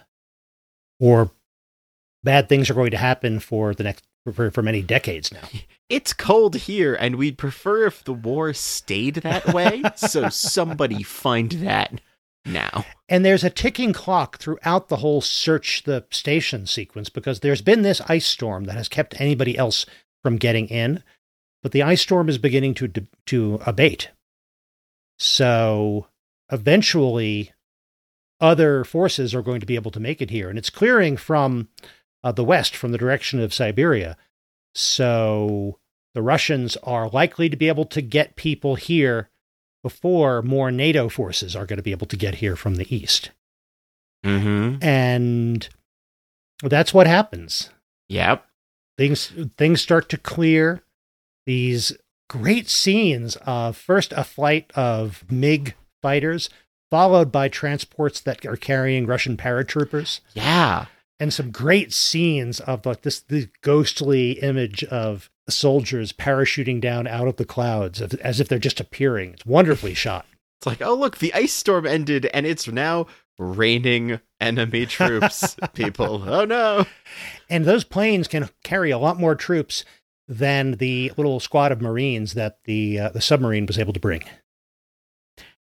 or 1.01 1.31
bad 2.23 2.49
things 2.49 2.71
are 2.71 2.75
going 2.75 2.91
to 2.91 2.97
happen 2.97 3.41
for 3.41 3.75
the 3.75 3.85
next 3.85 4.05
for, 4.33 4.51
for 4.51 4.63
many 4.63 4.83
decades 4.83 5.33
now 5.33 5.49
It's 5.89 6.13
cold 6.13 6.57
here, 6.57 6.95
and 6.95 7.15
we'd 7.15 7.39
prefer 7.39 7.87
if 7.87 8.03
the 8.03 8.13
war 8.13 8.53
stayed 8.53 9.17
that 9.17 9.55
way. 9.55 9.83
so 9.95 10.29
somebody 10.31 11.03
find 11.05 11.53
that 11.53 12.01
now. 12.45 12.85
And 13.09 13.25
there's 13.25 13.45
a 13.45 13.51
ticking 13.51 13.93
clock 13.93 14.39
throughout 14.39 14.89
the 14.89 14.97
whole 14.97 15.21
search 15.21 15.85
the 15.85 16.05
station 16.11 16.67
sequence 16.67 17.09
because 17.09 17.41
there's 17.41 17.63
been 17.63 17.83
this 17.83 18.01
ice 18.09 18.27
storm 18.27 18.65
that 18.65 18.77
has 18.77 18.89
kept 18.89 19.21
anybody 19.21 19.57
else 19.57 19.87
from 20.27 20.39
getting 20.39 20.67
in, 20.67 21.05
but 21.63 21.71
the 21.71 21.85
ice 21.85 22.03
storm 22.03 22.29
is 22.29 22.37
beginning 22.37 22.75
to 22.75 22.89
to 23.27 23.61
abate. 23.65 24.11
So 25.21 26.09
eventually, 26.51 27.53
other 28.41 28.83
forces 28.83 29.37
are 29.37 29.43
going 29.43 29.61
to 29.61 29.67
be 29.67 29.77
able 29.77 29.93
to 29.93 30.01
make 30.01 30.21
it 30.21 30.31
here, 30.31 30.49
and 30.49 30.59
it's 30.59 30.69
clearing 30.69 31.17
from 31.17 31.69
uh, 32.25 32.33
the 32.33 32.43
west, 32.43 32.75
from 32.75 32.91
the 32.91 32.99
direction 32.99 33.39
of 33.39 33.55
Siberia. 33.55 34.17
So 34.75 35.79
the 36.13 36.23
Russians 36.23 36.77
are 36.79 37.09
likely 37.09 37.49
to 37.49 37.57
be 37.57 37.69
able 37.69 37.85
to 37.85 38.03
get 38.03 38.35
people 38.35 38.75
here 38.75 39.31
before 39.85 40.43
more 40.43 40.73
NATO 40.73 41.09
forces 41.09 41.55
are 41.55 41.67
going 41.67 41.77
to 41.77 41.85
be 41.85 41.93
able 41.93 42.09
to 42.09 42.17
get 42.17 42.37
here 42.37 42.57
from 42.57 42.75
the 42.75 42.93
east. 42.93 43.31
Mm-hmm. 44.25 44.83
And 44.83 45.69
That's 46.63 46.93
what 46.93 47.07
happens. 47.07 47.71
Yep. 48.09 48.45
Things 48.99 49.33
things 49.57 49.81
start 49.81 50.09
to 50.11 50.17
clear. 50.19 50.83
These 51.45 51.93
great 52.29 52.69
scenes 52.69 53.37
of 53.47 53.77
first 53.77 54.13
a 54.13 54.25
flight 54.25 54.71
of 54.75 55.25
MiG 55.31 55.75
fighters, 56.03 56.49
followed 56.91 57.31
by 57.31 57.49
transports 57.49 58.21
that 58.21 58.45
are 58.47 58.57
carrying 58.57 59.07
Russian 59.07 59.37
paratroopers, 59.37 60.21
Yeah. 60.35 60.87
and 61.21 61.33
some 61.33 61.51
great 61.51 61.93
scenes 61.93 62.59
of 62.61 62.85
like 62.87 63.03
this 63.03 63.21
the 63.21 63.49
ghostly 63.63 64.33
image 64.41 64.83
of 64.85 65.31
soldiers 65.49 66.13
parachuting 66.13 66.81
down 66.81 67.07
out 67.07 67.29
of 67.29 67.37
the 67.37 67.45
clouds 67.45 68.01
as- 68.03 68.15
as 68.15 68.41
if 68.41 68.49
they're 68.49 68.59
just 68.59 68.81
appearing. 68.81 69.35
It's 69.35 69.47
wonderfully 69.47 69.95
shot. 69.95 70.27
It's 70.61 70.67
like, 70.67 70.83
oh 70.83 70.95
look, 70.95 71.19
the 71.19 71.33
ice 71.35 71.53
storm 71.53 71.87
ended 71.87 72.27
and 72.33 72.47
it's 72.47 72.67
now 72.67 73.07
raining 73.39 74.21
enemy 74.41 74.87
troops, 74.87 75.57
people. 75.75 76.23
Oh 76.27 76.45
no. 76.45 76.87
And 77.49 77.65
those 77.65 77.85
planes 77.85 78.29
can 78.29 78.49
carry 78.63 78.91
a 78.91 78.99
lot 78.99 79.19
more 79.19 79.35
troops 79.35 79.85
than 80.29 80.73
the 80.73 81.13
little 81.17 81.41
squad 81.41 81.73
of 81.73 81.81
Marines 81.81 82.35
that 82.35 82.59
the 82.65 82.99
uh, 82.99 83.09
the 83.11 83.21
submarine 83.21 83.67
was 83.67 83.79
able 83.79 83.93
to 83.93 84.01
bring. 84.01 84.23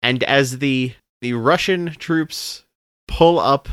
And 0.01 0.23
as 0.23 0.59
the 0.59 0.93
the 1.21 1.33
Russian 1.33 1.87
troops 1.99 2.65
pull 3.07 3.39
up 3.39 3.67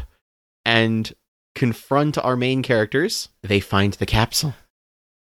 and 0.65 1.13
confront 1.55 2.19
our 2.19 2.37
main 2.37 2.63
characters, 2.63 3.29
they 3.43 3.61
find 3.61 3.95
the 3.95 4.07
capsule. 4.07 4.55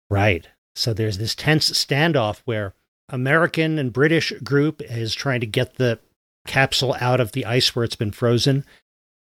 Right. 0.09 0.47
So 0.75 0.93
there's 0.93 1.17
this 1.17 1.35
tense 1.35 1.69
standoff 1.71 2.41
where 2.45 2.73
American 3.09 3.77
and 3.77 3.91
British 3.91 4.31
group 4.43 4.81
is 4.81 5.13
trying 5.13 5.41
to 5.41 5.45
get 5.45 5.75
the 5.75 5.99
capsule 6.45 6.95
out 6.99 7.19
of 7.19 7.31
the 7.31 7.45
ice 7.45 7.75
where 7.75 7.85
it's 7.85 7.95
been 7.95 8.11
frozen, 8.11 8.65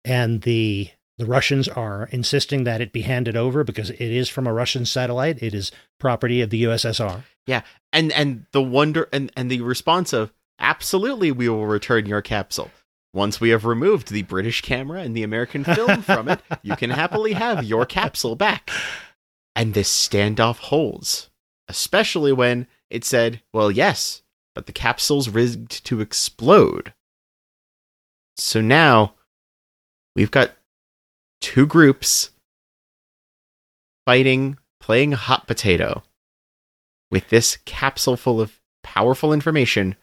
and 0.04 0.42
the 0.42 0.90
the 1.18 1.26
Russians 1.26 1.66
are 1.68 2.08
insisting 2.12 2.64
that 2.64 2.82
it 2.82 2.92
be 2.92 3.02
handed 3.02 3.36
over 3.36 3.64
because 3.64 3.88
it 3.90 4.00
is 4.00 4.28
from 4.28 4.46
a 4.46 4.52
Russian 4.52 4.84
satellite. 4.84 5.42
It 5.42 5.54
is 5.54 5.72
property 5.98 6.42
of 6.42 6.50
the 6.50 6.64
USSR. 6.64 7.22
Yeah, 7.46 7.62
and 7.92 8.12
and 8.12 8.46
the 8.52 8.62
wonder 8.62 9.08
and, 9.12 9.32
and 9.36 9.50
the 9.50 9.62
response 9.62 10.12
of 10.12 10.32
absolutely 10.58 11.32
we 11.32 11.48
will 11.48 11.66
return 11.66 12.06
your 12.06 12.22
capsule. 12.22 12.70
Once 13.14 13.40
we 13.40 13.48
have 13.48 13.64
removed 13.64 14.10
the 14.10 14.22
British 14.22 14.60
camera 14.60 15.00
and 15.00 15.16
the 15.16 15.22
American 15.22 15.64
film 15.64 16.02
from 16.02 16.28
it, 16.28 16.40
you 16.62 16.76
can 16.76 16.90
happily 16.90 17.32
have 17.32 17.64
your 17.64 17.86
capsule 17.86 18.36
back. 18.36 18.70
And 19.54 19.72
this 19.72 19.90
standoff 19.90 20.58
holds, 20.58 21.30
especially 21.66 22.32
when 22.32 22.66
it 22.90 23.04
said, 23.04 23.40
well, 23.54 23.70
yes, 23.70 24.22
but 24.54 24.66
the 24.66 24.72
capsule's 24.72 25.30
rigged 25.30 25.82
to 25.86 26.02
explode. 26.02 26.92
So 28.36 28.60
now 28.60 29.14
we've 30.14 30.30
got 30.30 30.52
two 31.40 31.66
groups 31.66 32.30
fighting, 34.04 34.58
playing 34.80 35.12
hot 35.12 35.46
potato 35.46 36.02
with 37.10 37.28
this 37.28 37.58
capsule 37.64 38.16
full 38.16 38.40
of 38.40 38.60
powerful 38.82 39.32
information, 39.32 39.96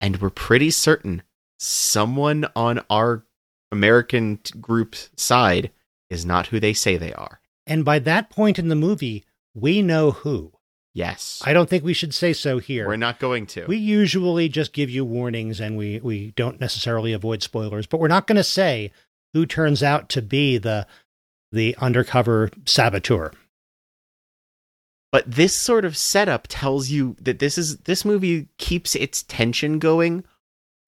and 0.00 0.20
we're 0.20 0.30
pretty 0.30 0.70
certain 0.70 1.22
someone 1.58 2.46
on 2.54 2.80
our 2.90 3.24
American 3.72 4.38
group's 4.60 5.10
side 5.16 5.70
is 6.10 6.24
not 6.24 6.48
who 6.48 6.60
they 6.60 6.72
say 6.72 6.96
they 6.96 7.12
are. 7.12 7.40
And 7.66 7.84
by 7.84 7.98
that 8.00 8.30
point 8.30 8.58
in 8.58 8.68
the 8.68 8.76
movie, 8.76 9.24
we 9.54 9.82
know 9.82 10.12
who. 10.12 10.52
Yes. 10.96 11.42
I 11.44 11.52
don't 11.52 11.68
think 11.68 11.84
we 11.84 11.92
should 11.92 12.14
say 12.14 12.32
so 12.32 12.58
here. 12.58 12.86
We're 12.86 12.96
not 12.96 13.18
going 13.18 13.44
to. 13.48 13.66
We 13.66 13.76
usually 13.76 14.48
just 14.48 14.72
give 14.72 14.88
you 14.88 15.04
warnings 15.04 15.60
and 15.60 15.76
we, 15.76 16.00
we 16.00 16.30
don't 16.36 16.58
necessarily 16.58 17.12
avoid 17.12 17.42
spoilers, 17.42 17.86
but 17.86 18.00
we're 18.00 18.08
not 18.08 18.26
going 18.26 18.36
to 18.36 18.42
say 18.42 18.92
who 19.34 19.44
turns 19.44 19.82
out 19.82 20.08
to 20.08 20.22
be 20.22 20.56
the 20.56 20.86
the 21.52 21.76
undercover 21.76 22.50
saboteur. 22.64 23.30
but 25.12 25.30
this 25.30 25.54
sort 25.54 25.84
of 25.84 25.96
setup 25.96 26.46
tells 26.48 26.88
you 26.88 27.14
that 27.20 27.38
this 27.38 27.56
is 27.58 27.76
this 27.78 28.04
movie 28.04 28.48
keeps 28.58 28.94
its 28.94 29.22
tension 29.22 29.78
going 29.78 30.24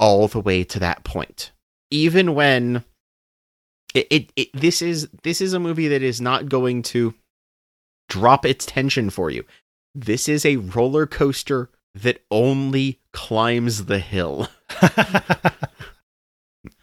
all 0.00 0.26
the 0.28 0.40
way 0.40 0.64
to 0.64 0.78
that 0.78 1.04
point. 1.04 1.52
Even 1.90 2.34
when 2.34 2.84
it, 3.94 4.06
it, 4.10 4.32
it 4.36 4.48
this 4.54 4.82
is 4.82 5.08
this 5.22 5.40
is 5.40 5.52
a 5.52 5.60
movie 5.60 5.88
that 5.88 6.02
is 6.02 6.20
not 6.20 6.48
going 6.48 6.82
to 6.82 7.14
drop 8.08 8.44
its 8.46 8.66
tension 8.66 9.10
for 9.10 9.30
you. 9.30 9.44
This 9.94 10.28
is 10.28 10.44
a 10.44 10.56
roller 10.56 11.06
coaster 11.06 11.70
that 11.94 12.22
only 12.30 13.00
climbs 13.12 13.86
the 13.86 13.98
hill. 13.98 14.48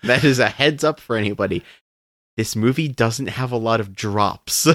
That 0.05 0.23
is 0.23 0.39
a 0.39 0.49
heads 0.49 0.83
up 0.83 0.99
for 0.99 1.15
anybody. 1.15 1.63
This 2.37 2.55
movie 2.55 2.87
doesn't 2.87 3.27
have 3.27 3.51
a 3.51 3.57
lot 3.57 3.79
of 3.79 3.95
drops. 3.95 4.67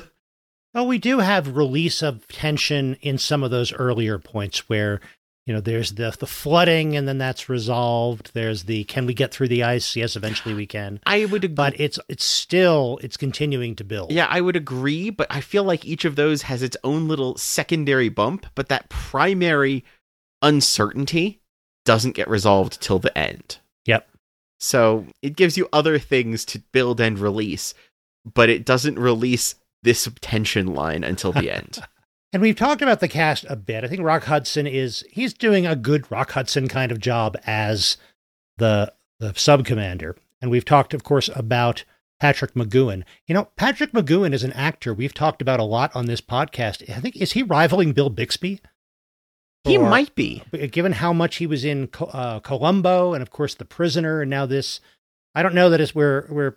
well, 0.75 0.87
we 0.87 0.99
do 0.99 1.21
have 1.21 1.57
release 1.57 2.03
of 2.03 2.27
tension 2.29 2.97
in 3.01 3.17
some 3.19 3.43
of 3.43 3.51
those 3.51 3.73
earlier 3.73 4.19
points 4.19 4.69
where 4.69 5.01
you 5.47 5.55
know 5.55 5.61
there's 5.61 5.93
the 5.93 6.15
the 6.19 6.27
flooding 6.27 6.97
and 6.97 7.09
then 7.09 7.19
that's 7.19 7.49
resolved. 7.49 8.33
There's 8.35 8.65
the 8.65 8.85
can 8.85 9.07
we 9.07 9.15
get 9.15 9.33
through 9.33 9.49
the 9.49 9.63
ice? 9.63 9.97
Yes, 9.97 10.17
eventually 10.17 10.55
we 10.55 10.67
can. 10.67 11.01
I 11.07 11.25
would 11.25 11.45
agree. 11.45 11.55
But 11.55 11.81
it's 11.81 11.99
it's 12.09 12.25
still 12.25 12.99
it's 13.03 13.17
continuing 13.17 13.75
to 13.77 13.85
build. 13.85 14.13
Yeah, 14.13 14.27
I 14.29 14.41
would 14.41 14.57
agree, 14.57 15.11
but 15.11 15.27
I 15.31 15.41
feel 15.41 15.65
like 15.65 15.85
each 15.85 16.05
of 16.05 16.17
those 16.17 16.43
has 16.43 16.63
its 16.63 16.77
own 16.85 17.09
little 17.09 17.37
secondary 17.37 18.09
bump, 18.09 18.47
but 18.55 18.69
that 18.69 18.89
primary 18.89 19.85
uncertainty 20.43 21.41
doesn't 21.85 22.15
get 22.15 22.29
resolved 22.29 22.81
till 22.81 22.99
the 22.99 23.17
end. 23.17 23.59
Yep. 23.87 24.09
So 24.59 25.07
it 25.23 25.37
gives 25.37 25.57
you 25.57 25.69
other 25.73 25.99
things 25.99 26.45
to 26.47 26.63
build 26.73 27.01
and 27.01 27.19
release, 27.19 27.75
but 28.25 28.51
it 28.51 28.67
doesn't 28.67 28.99
release 28.99 29.55
this 29.83 30.09
tension 30.21 30.75
line 30.75 31.03
until 31.03 31.33
the 31.33 31.51
end. 31.55 31.81
And 32.33 32.41
we've 32.41 32.57
talked 32.57 32.81
about 32.83 33.01
the 33.01 33.09
cast 33.09 33.45
a 33.49 33.57
bit. 33.57 33.83
I 33.85 33.89
think 33.89 34.03
Rock 34.03 34.25
Hudson 34.25 34.67
is 34.67 35.05
he's 35.11 35.33
doing 35.35 35.67
a 35.67 35.75
good 35.75 36.11
Rock 36.11 36.31
Hudson 36.33 36.69
kind 36.69 36.93
of 36.93 37.01
job 37.01 37.37
as 37.47 37.97
the 38.59 38.93
the 39.19 39.35
sub 39.35 39.65
commander. 39.67 40.17
And 40.41 40.51
we've 40.51 40.65
talked, 40.65 40.95
of 40.95 41.03
course, 41.05 41.29
about 41.35 41.85
Patrick 42.21 42.55
McGoohan. 42.55 43.03
You 43.27 43.35
know, 43.35 43.49
Patrick 43.57 43.93
McGoohan 43.93 44.33
is 44.33 44.45
an 44.45 44.53
actor 44.53 44.95
we've 44.95 45.13
talked 45.13 45.43
about 45.43 45.61
a 45.61 45.65
lot 45.65 45.95
on 45.95 46.07
this 46.07 46.21
podcast. 46.21 46.89
I 46.89 47.01
think 47.01 47.17
is 47.17 47.33
he 47.33 47.43
rivaling 47.43 47.93
Bill 47.93 48.11
Bixby? 48.11 48.61
he 49.65 49.77
Or- 49.77 49.91
might 49.91 50.15
be. 50.15 50.43
given 50.71 50.93
how 50.93 51.13
much 51.13 51.37
he 51.37 51.47
was 51.47 51.65
in 51.67 51.89
Co- 51.89 52.07
uh, 52.07 52.41
Columbo 52.41 53.13
and 53.13 53.21
of 53.23 53.31
course 53.31 53.55
The 53.55 53.65
Prisoner 53.67 54.23
and 54.23 54.31
now 54.31 54.47
this. 54.47 54.81
I 55.35 55.43
don't 55.43 55.55
know 55.55 55.69
that 55.69 55.81
it's 55.81 55.95
we're 55.95 56.27
we're 56.31 56.57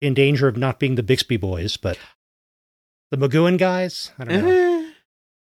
in 0.00 0.14
danger 0.14 0.48
of 0.48 0.56
not 0.56 0.78
being 0.80 0.94
the 0.96 1.02
Bixby 1.04 1.36
boys, 1.36 1.76
but 1.76 1.96
the 3.12 3.16
McGoohan 3.18 3.56
guys. 3.58 4.10
I 4.18 4.24
don't 4.24 4.44
know. 4.44 4.77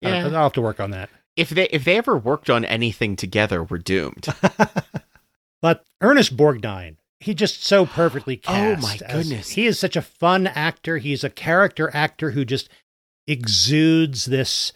I 0.03 0.09
don't- 0.09 0.31
yeah. 0.31 0.37
I'll 0.37 0.43
have 0.43 0.53
to 0.53 0.61
work 0.61 0.79
on 0.79 0.91
that. 0.91 1.09
If 1.35 1.49
they 1.49 1.67
if 1.69 1.83
they 1.83 1.97
ever 1.97 2.17
worked 2.17 2.49
on 2.49 2.65
anything 2.65 3.15
together, 3.15 3.63
we're 3.63 3.77
doomed. 3.77 4.27
but 5.61 5.85
Ernest 6.01 6.35
Borgnine, 6.35 6.95
he 7.19 7.33
just 7.35 7.63
so 7.63 7.85
perfectly 7.85 8.41
oh 8.47 8.51
cast. 8.51 8.83
Oh, 8.83 8.87
cast. 8.87 9.01
my 9.01 9.07
as- 9.07 9.23
goodness. 9.29 9.49
he 9.49 9.65
is 9.67 9.77
such 9.77 9.95
a 9.95 10.01
fun 10.01 10.47
actor. 10.47 10.97
He's 10.97 11.23
a 11.23 11.29
character 11.29 11.91
actor 11.93 12.31
who 12.31 12.43
just 12.45 12.69
exudes 13.27 14.25
this. 14.25 14.73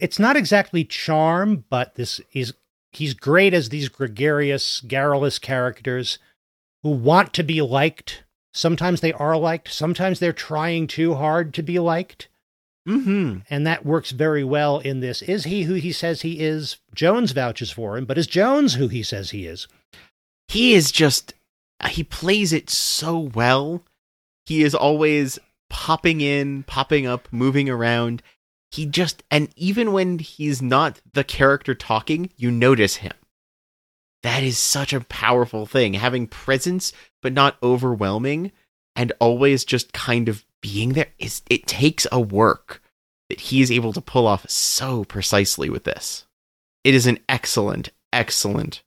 It's 0.00 0.18
not 0.18 0.36
exactly 0.36 0.84
charm, 0.84 1.64
but 1.68 1.96
this 1.96 2.20
is 2.32 2.54
he's 2.92 3.14
great 3.14 3.52
as 3.52 3.68
these 3.68 3.88
gregarious, 3.88 4.80
garrulous 4.80 5.38
characters 5.38 6.18
who 6.82 6.90
want 6.90 7.34
to 7.34 7.42
be 7.42 7.60
liked. 7.60 8.24
Sometimes 8.54 9.00
they 9.00 9.12
are 9.12 9.36
liked. 9.36 9.70
Sometimes 9.72 10.20
they're 10.20 10.32
trying 10.32 10.86
too 10.86 11.14
hard 11.16 11.52
to 11.54 11.62
be 11.62 11.78
liked. 11.78 12.28
Mm-hmm. 12.88 13.38
And 13.50 13.66
that 13.66 13.84
works 13.84 14.10
very 14.10 14.44
well 14.44 14.78
in 14.78 15.00
this. 15.00 15.22
Is 15.22 15.44
he 15.44 15.62
who 15.62 15.74
he 15.74 15.92
says 15.92 16.22
he 16.22 16.40
is? 16.40 16.78
Jones 16.94 17.32
vouches 17.32 17.70
for 17.70 17.96
him, 17.96 18.04
but 18.06 18.18
is 18.18 18.26
Jones 18.26 18.74
who 18.74 18.88
he 18.88 19.02
says 19.02 19.30
he 19.30 19.46
is? 19.46 19.68
he 20.48 20.72
is 20.74 20.90
just 20.90 21.34
he 21.90 22.02
plays 22.02 22.52
it 22.52 22.68
so 22.68 23.18
well 23.18 23.84
he 24.46 24.62
is 24.62 24.74
always 24.74 25.38
popping 25.70 26.20
in 26.20 26.62
popping 26.64 27.06
up 27.06 27.28
moving 27.30 27.68
around 27.68 28.22
he 28.70 28.84
just 28.84 29.22
and 29.30 29.50
even 29.56 29.92
when 29.92 30.18
he's 30.18 30.60
not 30.60 31.00
the 31.12 31.22
character 31.22 31.74
talking 31.74 32.30
you 32.36 32.50
notice 32.50 32.96
him 32.96 33.12
that 34.22 34.42
is 34.42 34.58
such 34.58 34.92
a 34.92 35.00
powerful 35.02 35.66
thing 35.66 35.94
having 35.94 36.26
presence 36.26 36.92
but 37.22 37.32
not 37.32 37.56
overwhelming 37.62 38.50
and 38.96 39.12
always 39.20 39.64
just 39.64 39.92
kind 39.92 40.28
of 40.28 40.44
being 40.62 40.94
there 40.94 41.08
is 41.18 41.42
it 41.48 41.66
takes 41.66 42.06
a 42.10 42.20
work 42.20 42.82
that 43.28 43.40
he 43.40 43.60
is 43.60 43.70
able 43.70 43.92
to 43.92 44.00
pull 44.00 44.26
off 44.26 44.48
so 44.48 45.04
precisely 45.04 45.68
with 45.68 45.84
this 45.84 46.26
it 46.84 46.94
is 46.94 47.06
an 47.06 47.18
excellent 47.28 47.90
excellent 48.12 48.82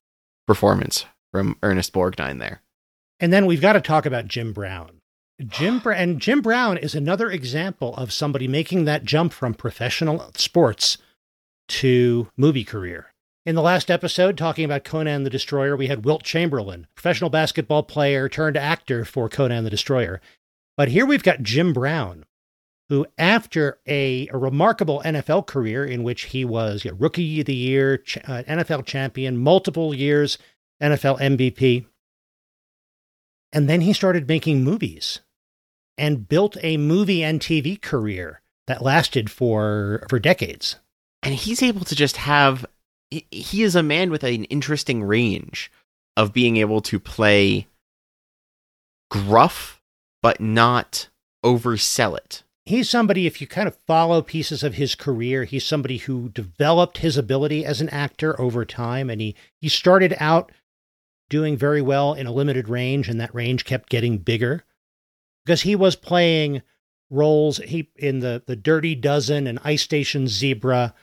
performance 0.48 1.06
from 1.32 1.58
Ernest 1.64 1.94
Borgnine 1.94 2.40
there. 2.40 2.62
And 3.20 3.32
then 3.32 3.46
we've 3.46 3.62
got 3.62 3.74
to 3.74 3.82
talk 3.82 4.06
about 4.06 4.28
Jim 4.28 4.54
Brown. 4.54 5.00
Jim 5.46 5.80
Br- 5.84 5.94
and 5.94 6.20
Jim 6.20 6.42
Brown 6.42 6.78
is 6.78 6.96
another 6.96 7.30
example 7.32 7.96
of 7.96 8.12
somebody 8.12 8.48
making 8.48 8.86
that 8.86 9.04
jump 9.06 9.34
from 9.34 9.54
professional 9.54 10.32
sports 10.36 10.98
to 11.70 12.28
movie 12.36 12.64
career. 12.64 13.14
In 13.46 13.56
the 13.56 13.62
last 13.62 13.90
episode, 13.90 14.38
talking 14.38 14.66
about 14.66 14.84
Conan 14.84 15.24
the 15.24 15.30
Destroyer, 15.30 15.76
we 15.76 15.88
had 15.88 16.06
Wilt 16.06 16.24
Chamberlain, 16.24 16.86
professional 16.94 17.32
basketball 17.32 17.82
player 17.82 18.30
turned 18.30 18.56
actor 18.56 19.04
for 19.04 19.30
Conan 19.30 19.64
the 19.64 19.70
Destroyer. 19.70 20.22
But 20.78 20.90
here 20.90 21.06
we've 21.06 21.24
got 21.24 21.44
Jim 21.44 21.74
Brown, 21.74 22.26
who, 22.90 23.06
after 23.18 23.80
a, 23.88 24.28
a 24.30 24.38
remarkable 24.38 25.02
NFL 25.06 25.48
career 25.48 25.86
in 25.86 26.04
which 26.04 26.24
he 26.24 26.44
was 26.46 26.84
you 26.86 26.92
know, 26.92 26.98
rookie 26.98 27.40
of 27.40 27.46
the 27.46 27.56
year, 27.56 27.98
ch- 27.98 28.18
uh, 28.18 28.44
NFL 28.44 28.86
champion, 28.86 29.38
multiple 29.38 29.94
years 29.94 30.38
NFL 30.82 31.20
MVP, 31.20 31.86
and 33.54 33.70
then 33.70 33.82
he 33.82 33.94
started 33.94 34.28
making 34.28 34.64
movies 34.64 35.20
and 35.98 36.28
built 36.28 36.58
a 36.64 36.78
movie 36.78 37.24
and 37.24 37.40
TV 37.40 37.80
career 37.80 38.42
that 38.68 38.82
lasted 38.82 39.30
for 39.30 40.06
for 40.10 40.20
decades. 40.20 40.78
And 41.22 41.36
he's 41.36 41.62
able 41.62 41.86
to 41.86 41.96
just 41.96 42.18
have 42.18 42.66
he- 43.10 43.28
he 43.30 43.64
is 43.64 43.76
a 43.76 43.84
man 43.84 44.10
with 44.10 44.24
an 44.24 44.46
interesting 44.46 45.04
range 45.04 45.72
of 46.18 46.34
being 46.34 46.58
able 46.58 46.82
to 46.82 47.00
play 47.00 47.68
gruff 49.10 49.81
but 50.22 50.40
not 50.40 51.10
oversell 51.44 52.18
it. 52.18 52.44
He's 52.66 52.90
somebody, 52.90 53.26
if 53.26 53.42
you 53.42 53.48
kind 53.48 53.68
of 53.68 53.76
follow 53.88 54.22
pieces 54.22 54.64
of 54.64 54.76
his 54.76 54.94
career, 54.94 55.46
he's 55.46 55.66
somebody 55.66 55.98
who 55.98 56.30
developed 56.30 57.00
his 57.00 57.18
ability 57.18 57.66
as 57.66 57.82
an 57.82 57.90
actor 57.90 58.40
over 58.40 58.66
time. 58.66 59.10
And 59.10 59.20
he, 59.20 59.36
he 59.60 59.68
started 59.68 60.16
out 60.20 60.52
doing 61.30 61.58
very 61.58 61.82
well 61.82 62.14
in 62.14 62.28
a 62.28 62.32
limited 62.32 62.70
range, 62.70 63.10
and 63.10 63.20
that 63.20 63.34
range 63.34 63.66
kept 63.66 63.90
getting 63.90 64.20
bigger 64.20 64.64
because 65.44 65.62
he 65.62 65.76
was 65.76 65.96
playing 65.96 66.62
roles 67.10 67.58
he 67.58 67.90
in 67.96 68.20
the 68.20 68.42
the 68.46 68.56
Dirty 68.56 68.96
Dozen 68.96 69.48
and 69.48 69.60
Ice 69.64 69.82
Station 69.82 70.28
Zebra, 70.28 70.94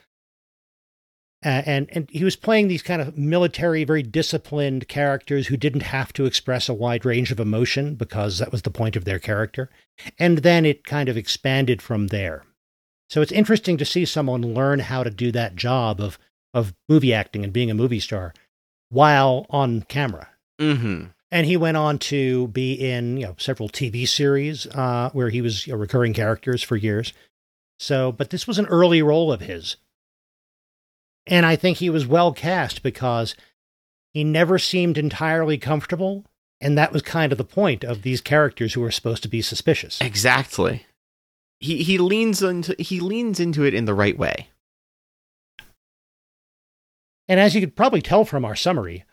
uh, 1.45 1.63
and 1.67 1.89
and 1.93 2.09
he 2.11 2.25
was 2.25 2.37
playing 2.37 2.69
these 2.69 2.83
kind 2.83 3.01
of 3.01 3.17
military, 3.17 3.85
very 3.85 4.03
disciplined 4.03 4.89
characters 4.89 5.47
who 5.47 5.57
didn't 5.57 5.83
have 5.83 6.13
to 6.15 6.27
express 6.27 6.69
a 6.69 6.75
wide 6.75 7.05
range 7.05 7.31
of 7.31 7.39
emotion 7.39 7.95
because 7.95 8.39
that 8.39 8.51
was 8.51 8.63
the 8.63 8.71
point 8.71 8.97
of 8.97 9.05
their 9.05 9.19
character, 9.19 9.71
and 10.19 10.39
then 10.39 10.67
it 10.67 10.85
kind 10.85 11.09
of 11.09 11.17
expanded 11.17 11.81
from 11.81 12.09
there. 12.09 12.45
So 13.11 13.23
it's 13.23 13.33
interesting 13.33 13.79
to 13.79 13.85
see 13.85 14.05
someone 14.05 14.55
learn 14.55 14.81
how 14.81 15.03
to 15.05 15.11
do 15.11 15.31
that 15.33 15.55
job 15.57 16.01
of 16.01 16.19
of 16.55 16.75
movie 16.89 17.15
acting 17.15 17.45
and 17.45 17.53
being 17.53 17.71
a 17.71 17.75
movie 17.75 18.01
star 18.01 18.35
while 18.89 19.47
on 19.51 19.83
camera 19.83 20.29
Mm-hmm. 20.59 21.05
and 21.31 21.47
he 21.47 21.57
went 21.57 21.77
on 21.77 21.99
to 21.99 22.49
be 22.49 22.73
in 22.73 23.17
you 23.17 23.27
know 23.27 23.37
several 23.39 23.69
TV 23.69 24.09
series 24.09 24.67
uh, 24.67 25.11
where 25.13 25.29
he 25.29 25.41
was 25.41 25.69
you 25.69 25.73
know, 25.73 25.79
recurring 25.79 26.13
characters 26.15 26.65
for 26.65 26.75
years. 26.75 27.13
So, 27.79 28.11
but 28.11 28.31
this 28.31 28.49
was 28.49 28.59
an 28.59 28.67
early 28.67 29.03
role 29.03 29.31
of 29.31 29.43
his, 29.43 29.77
and 31.29 31.47
I 31.47 31.57
think 31.57 31.79
he 31.79 31.91
was 31.91 32.07
well 32.07 32.33
cast 32.33 32.83
because 32.83 33.35
he 34.13 34.25
never 34.25 34.59
seemed 34.59 34.99
entirely 34.99 35.59
comfortable, 35.59 36.25
and 36.61 36.77
that 36.77 36.93
was 36.93 37.03
kind 37.03 37.33
of 37.33 37.39
the 37.39 37.45
point 37.45 37.85
of 37.85 38.03
these 38.03 38.21
characters 38.21 38.75
who 38.75 38.81
were 38.81 38.91
supposed 38.91 39.23
to 39.23 39.29
be 39.29 39.43
suspicious. 39.43 40.01
Exactly. 40.01 40.87
He 41.61 41.83
he 41.83 41.99
leans 41.99 42.43
into 42.43 42.75
he 42.79 43.01
leans 43.01 43.41
into 43.41 43.65
it 43.65 43.75
in 43.75 43.85
the 43.85 43.95
right 43.95 44.17
way. 44.17 44.49
And 47.29 47.39
as 47.39 47.55
you 47.55 47.61
could 47.61 47.77
probably 47.77 48.01
tell 48.01 48.25
from 48.25 48.45
our 48.45 48.57
summary, 48.57 49.05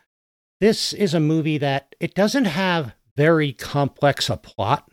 this 0.60 0.92
is 0.94 1.12
a 1.12 1.20
movie 1.20 1.58
that 1.58 1.94
it 2.00 2.14
doesn't 2.14 2.46
have 2.46 2.94
very 3.16 3.52
complex 3.52 4.30
a 4.30 4.36
plot, 4.36 4.90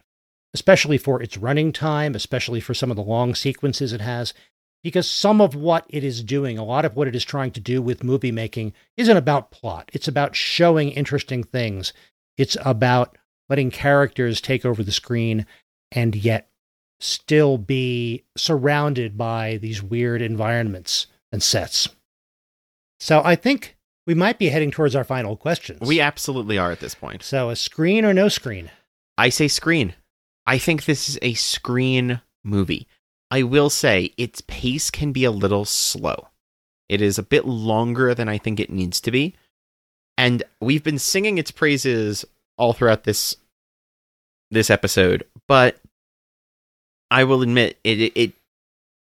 especially 0.53 0.97
for 0.97 1.21
its 1.21 1.37
running 1.37 1.71
time, 1.71 2.15
especially 2.15 2.59
for 2.59 2.73
some 2.73 2.91
of 2.91 2.97
the 2.97 3.03
long 3.03 3.33
sequences 3.33 3.93
it 3.93 4.01
has, 4.01 4.33
because 4.83 5.09
some 5.09 5.39
of 5.39 5.55
what 5.55 5.85
it 5.89 6.03
is 6.03 6.23
doing, 6.23 6.57
a 6.57 6.63
lot 6.63 6.85
of 6.85 6.95
what 6.95 7.07
it 7.07 7.15
is 7.15 7.23
trying 7.23 7.51
to 7.51 7.59
do 7.59 7.81
with 7.81 8.03
movie 8.03 8.31
making, 8.31 8.73
isn't 8.97 9.17
about 9.17 9.51
plot. 9.51 9.89
It's 9.93 10.07
about 10.07 10.35
showing 10.35 10.91
interesting 10.91 11.43
things. 11.43 11.93
It's 12.37 12.57
about 12.65 13.17
letting 13.49 13.71
characters 13.71 14.41
take 14.41 14.65
over 14.65 14.83
the 14.83 14.91
screen 14.91 15.45
and 15.91 16.15
yet 16.15 16.49
still 16.99 17.57
be 17.57 18.23
surrounded 18.37 19.17
by 19.17 19.57
these 19.57 19.81
weird 19.83 20.21
environments 20.21 21.07
and 21.31 21.41
sets. 21.41 21.89
So 22.99 23.21
I 23.23 23.35
think 23.35 23.77
we 24.05 24.13
might 24.13 24.39
be 24.39 24.49
heading 24.49 24.71
towards 24.71 24.95
our 24.95 25.03
final 25.03 25.35
questions. 25.35 25.81
We 25.81 25.99
absolutely 25.99 26.57
are 26.57 26.71
at 26.71 26.79
this 26.79 26.95
point. 26.95 27.23
So 27.23 27.49
a 27.49 27.55
screen 27.55 28.05
or 28.05 28.13
no 28.13 28.29
screen? 28.29 28.71
I 29.17 29.29
say 29.29 29.47
screen. 29.47 29.93
I 30.45 30.57
think 30.57 30.85
this 30.85 31.07
is 31.07 31.19
a 31.21 31.33
screen 31.33 32.21
movie. 32.43 32.87
I 33.33 33.41
will 33.41 33.71
say 33.71 34.13
its 34.15 34.41
pace 34.41 34.91
can 34.91 35.11
be 35.11 35.23
a 35.23 35.31
little 35.31 35.65
slow. 35.65 36.27
It 36.87 37.01
is 37.01 37.17
a 37.17 37.23
bit 37.23 37.45
longer 37.47 38.13
than 38.13 38.29
I 38.29 38.37
think 38.37 38.59
it 38.59 38.69
needs 38.69 39.01
to 39.01 39.09
be. 39.09 39.33
And 40.19 40.43
we've 40.61 40.83
been 40.83 40.99
singing 40.99 41.39
its 41.39 41.49
praises 41.49 42.25
all 42.59 42.73
throughout 42.73 43.05
this 43.05 43.35
this 44.51 44.69
episode, 44.69 45.25
but 45.47 45.77
I 47.09 47.23
will 47.23 47.41
admit 47.41 47.79
it 47.83 48.11
it 48.15 48.33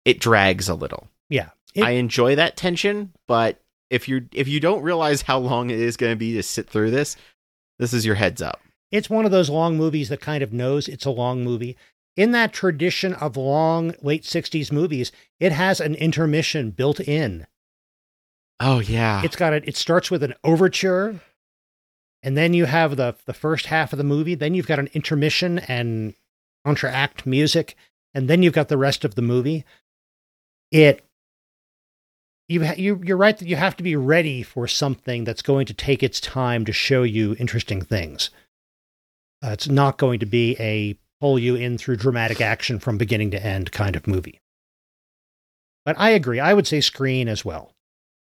it, 0.03 0.19
drags 0.19 0.67
a 0.67 0.73
little. 0.73 1.07
Yeah. 1.29 1.49
It- 1.75 1.83
I 1.83 1.91
enjoy 1.91 2.33
that 2.35 2.57
tension, 2.57 3.13
but 3.27 3.61
if 3.91 4.09
you 4.09 4.27
if 4.31 4.47
you 4.47 4.59
don't 4.59 4.81
realize 4.81 5.21
how 5.21 5.37
long 5.37 5.69
it 5.69 5.79
is 5.79 5.95
going 5.95 6.11
to 6.11 6.17
be 6.17 6.33
to 6.33 6.41
sit 6.41 6.67
through 6.67 6.89
this, 6.89 7.17
this 7.77 7.93
is 7.93 8.03
your 8.03 8.15
heads 8.15 8.41
up. 8.41 8.61
It's 8.91 9.11
one 9.11 9.25
of 9.25 9.31
those 9.31 9.51
long 9.51 9.77
movies 9.77 10.09
that 10.09 10.21
kind 10.21 10.41
of 10.41 10.51
knows 10.51 10.87
it's 10.87 11.05
a 11.05 11.11
long 11.11 11.43
movie. 11.43 11.77
In 12.15 12.31
that 12.31 12.53
tradition 12.53 13.13
of 13.13 13.37
long 13.37 13.93
late 14.01 14.23
60s 14.23 14.71
movies, 14.71 15.11
it 15.39 15.51
has 15.51 15.79
an 15.79 15.95
intermission 15.95 16.71
built 16.71 16.99
in. 16.99 17.47
Oh 18.59 18.79
yeah. 18.79 19.23
It's 19.23 19.35
got 19.35 19.53
a, 19.53 19.67
it 19.67 19.75
starts 19.75 20.11
with 20.11 20.23
an 20.23 20.35
overture 20.43 21.19
and 22.21 22.37
then 22.37 22.53
you 22.53 22.65
have 22.65 22.95
the 22.95 23.15
the 23.25 23.33
first 23.33 23.65
half 23.65 23.91
of 23.91 23.97
the 23.97 24.03
movie, 24.03 24.35
then 24.35 24.53
you've 24.53 24.67
got 24.67 24.79
an 24.79 24.89
intermission 24.93 25.59
and 25.59 26.13
entr'acte 26.65 27.25
music 27.25 27.75
and 28.13 28.29
then 28.29 28.43
you've 28.43 28.53
got 28.53 28.69
the 28.69 28.77
rest 28.77 29.03
of 29.03 29.15
the 29.15 29.21
movie. 29.21 29.65
It 30.71 31.03
you 32.47 32.65
ha- 32.65 32.75
you 32.77 33.01
you're 33.03 33.17
right 33.17 33.37
that 33.37 33.47
you 33.47 33.55
have 33.55 33.75
to 33.77 33.83
be 33.83 33.95
ready 33.95 34.43
for 34.43 34.67
something 34.67 35.23
that's 35.23 35.41
going 35.41 35.65
to 35.65 35.73
take 35.73 36.03
its 36.03 36.21
time 36.21 36.63
to 36.65 36.71
show 36.71 37.03
you 37.03 37.35
interesting 37.39 37.81
things. 37.81 38.29
Uh, 39.43 39.49
it's 39.49 39.67
not 39.67 39.97
going 39.97 40.19
to 40.19 40.25
be 40.25 40.55
a 40.59 40.97
pull 41.23 41.39
you 41.39 41.55
in 41.55 41.77
through 41.77 41.95
dramatic 41.95 42.41
action 42.41 42.79
from 42.79 42.97
beginning 42.97 43.31
to 43.31 43.41
end 43.41 43.71
kind 43.71 43.95
of 43.95 44.07
movie. 44.07 44.41
But 45.85 45.95
I 45.97 46.09
agree. 46.09 46.41
I 46.41 46.53
would 46.53 46.67
say 46.67 46.81
screen 46.81 47.29
as 47.29 47.45
well. 47.45 47.73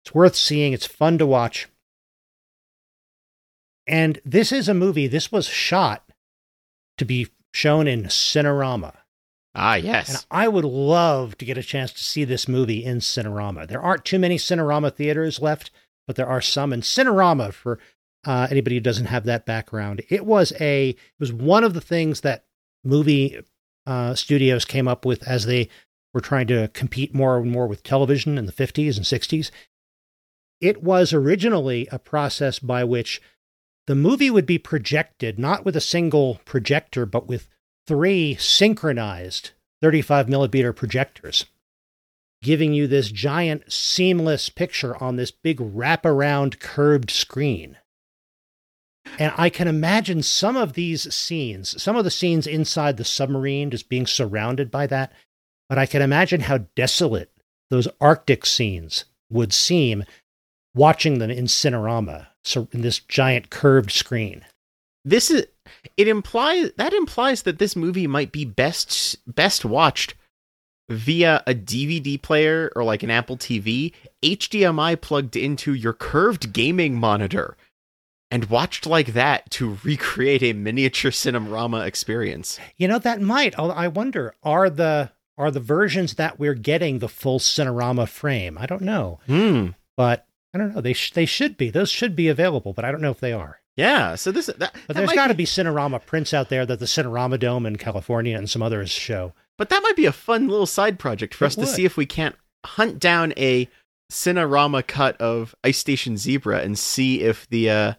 It's 0.04 0.14
worth 0.14 0.36
seeing. 0.36 0.72
It's 0.72 0.86
fun 0.86 1.18
to 1.18 1.26
watch. 1.26 1.66
And 3.88 4.20
this 4.24 4.52
is 4.52 4.68
a 4.68 4.74
movie, 4.74 5.08
this 5.08 5.32
was 5.32 5.46
shot 5.46 6.08
to 6.98 7.04
be 7.04 7.26
shown 7.52 7.88
in 7.88 8.04
Cinerama. 8.04 8.94
ah 9.56 9.74
yes. 9.74 10.08
And. 10.08 10.26
I 10.30 10.46
would 10.46 10.64
love 10.64 11.36
to 11.38 11.44
get 11.44 11.58
a 11.58 11.64
chance 11.64 11.92
to 11.92 12.04
see 12.04 12.22
this 12.22 12.46
movie 12.46 12.84
in 12.84 12.98
Cinerama. 12.98 13.66
There 13.66 13.82
aren't 13.82 14.04
too 14.04 14.20
many 14.20 14.36
Cinerama 14.36 14.94
theaters 14.94 15.42
left, 15.42 15.72
but 16.06 16.14
there 16.14 16.28
are 16.28 16.40
some. 16.40 16.72
And 16.72 16.84
Cinerama, 16.84 17.52
for 17.52 17.80
uh, 18.24 18.46
anybody 18.48 18.76
who 18.76 18.80
doesn't 18.80 19.06
have 19.06 19.24
that 19.24 19.44
background, 19.44 20.02
it 20.08 20.24
was 20.24 20.52
a 20.60 20.90
it 20.90 21.18
was 21.18 21.32
one 21.32 21.64
of 21.64 21.74
the 21.74 21.80
things 21.80 22.20
that 22.20 22.44
movie 22.84 23.40
uh, 23.86 24.14
studios 24.14 24.64
came 24.64 24.88
up 24.88 25.04
with 25.04 25.26
as 25.26 25.46
they 25.46 25.68
were 26.12 26.20
trying 26.20 26.46
to 26.48 26.68
compete 26.68 27.14
more 27.14 27.38
and 27.38 27.50
more 27.50 27.66
with 27.66 27.82
television 27.82 28.38
in 28.38 28.46
the 28.46 28.52
50s 28.52 28.96
and 28.96 29.04
60s. 29.04 29.50
It 30.60 30.82
was 30.82 31.12
originally 31.12 31.86
a 31.92 31.98
process 31.98 32.58
by 32.58 32.84
which 32.84 33.20
the 33.86 33.94
movie 33.94 34.30
would 34.30 34.46
be 34.46 34.58
projected 34.58 35.38
not 35.38 35.64
with 35.64 35.76
a 35.76 35.80
single 35.80 36.40
projector, 36.44 37.06
but 37.06 37.28
with 37.28 37.48
three 37.86 38.34
synchronized 38.36 39.50
35 39.82 40.28
millimeter 40.28 40.72
projectors, 40.72 41.46
giving 42.42 42.72
you 42.72 42.86
this 42.86 43.10
giant 43.10 43.70
seamless 43.70 44.48
picture 44.48 45.00
on 45.02 45.16
this 45.16 45.30
big 45.30 45.58
wraparound 45.58 46.58
curved 46.58 47.10
screen. 47.10 47.76
And 49.18 49.32
I 49.36 49.48
can 49.48 49.68
imagine 49.68 50.22
some 50.22 50.56
of 50.56 50.74
these 50.74 51.12
scenes, 51.14 51.80
some 51.82 51.96
of 51.96 52.04
the 52.04 52.10
scenes 52.10 52.46
inside 52.46 52.96
the 52.96 53.04
submarine 53.04 53.70
just 53.70 53.88
being 53.88 54.06
surrounded 54.06 54.70
by 54.70 54.86
that, 54.88 55.12
but 55.68 55.78
I 55.78 55.86
can 55.86 56.02
imagine 56.02 56.40
how 56.40 56.58
desolate 56.74 57.30
those 57.70 57.88
Arctic 58.00 58.44
scenes 58.46 59.06
would 59.30 59.52
seem 59.52 60.04
watching 60.74 61.18
them 61.18 61.30
in 61.30 61.46
Cinerama, 61.46 62.28
so 62.44 62.68
in 62.72 62.82
this 62.82 62.98
giant 63.00 63.50
curved 63.50 63.90
screen. 63.90 64.44
This 65.04 65.30
is 65.30 65.46
it 65.96 66.08
implies 66.08 66.72
that 66.76 66.92
implies 66.92 67.42
that 67.42 67.58
this 67.58 67.74
movie 67.74 68.06
might 68.06 68.32
be 68.32 68.44
best 68.44 69.16
best 69.26 69.64
watched 69.64 70.14
via 70.88 71.42
a 71.46 71.54
DVD 71.54 72.20
player 72.20 72.70
or 72.76 72.84
like 72.84 73.02
an 73.02 73.10
Apple 73.10 73.36
TV, 73.36 73.92
HDMI 74.22 75.00
plugged 75.00 75.36
into 75.36 75.74
your 75.74 75.92
curved 75.92 76.52
gaming 76.52 76.94
monitor 76.94 77.56
and 78.30 78.46
watched 78.46 78.86
like 78.86 79.12
that 79.14 79.50
to 79.52 79.78
recreate 79.84 80.42
a 80.42 80.52
miniature 80.52 81.10
Cinerama 81.10 81.86
experience. 81.86 82.58
You 82.76 82.88
know 82.88 82.98
that 82.98 83.20
might. 83.20 83.58
I 83.58 83.88
wonder 83.88 84.34
are 84.42 84.68
the 84.70 85.10
are 85.38 85.50
the 85.50 85.60
versions 85.60 86.14
that 86.14 86.38
we're 86.38 86.54
getting 86.54 86.98
the 86.98 87.08
full 87.08 87.38
Cinerama 87.38 88.08
frame? 88.08 88.56
I 88.58 88.66
don't 88.66 88.82
know, 88.82 89.20
Hmm. 89.26 89.68
but 89.96 90.26
I 90.54 90.58
don't 90.58 90.74
know. 90.74 90.80
They 90.80 90.94
sh- 90.94 91.12
they 91.12 91.26
should 91.26 91.56
be. 91.56 91.70
Those 91.70 91.90
should 91.90 92.16
be 92.16 92.28
available, 92.28 92.72
but 92.72 92.84
I 92.84 92.90
don't 92.90 93.02
know 93.02 93.10
if 93.10 93.20
they 93.20 93.32
are. 93.34 93.60
Yeah, 93.76 94.14
so 94.14 94.32
this 94.32 94.46
that, 94.46 94.58
But 94.58 94.72
that 94.72 94.94
there's 94.94 95.12
got 95.12 95.26
to 95.26 95.34
be, 95.34 95.42
be 95.42 95.46
Cinerama 95.46 96.04
prints 96.06 96.32
out 96.32 96.48
there 96.48 96.64
that 96.64 96.78
the 96.78 96.86
Cinerama 96.86 97.38
Dome 97.38 97.66
in 97.66 97.76
California 97.76 98.34
and 98.36 98.48
some 98.48 98.62
others 98.62 98.90
show. 98.90 99.34
but 99.58 99.68
that 99.68 99.82
might 99.82 99.96
be 99.96 100.06
a 100.06 100.12
fun 100.12 100.48
little 100.48 100.66
side 100.66 100.98
project 100.98 101.34
for 101.34 101.44
It 101.44 101.48
us 101.48 101.54
to 101.56 101.66
see 101.66 101.84
if 101.84 101.96
we 101.98 102.06
can't 102.06 102.34
hunt 102.64 102.98
down 102.98 103.34
a 103.36 103.68
Cinerama 104.10 104.86
cut 104.86 105.20
of 105.20 105.54
Ice 105.64 105.78
Station 105.78 106.16
Zebra 106.16 106.60
and 106.60 106.78
see 106.78 107.20
if 107.22 107.46
the 107.50 107.68
uh 107.70 107.92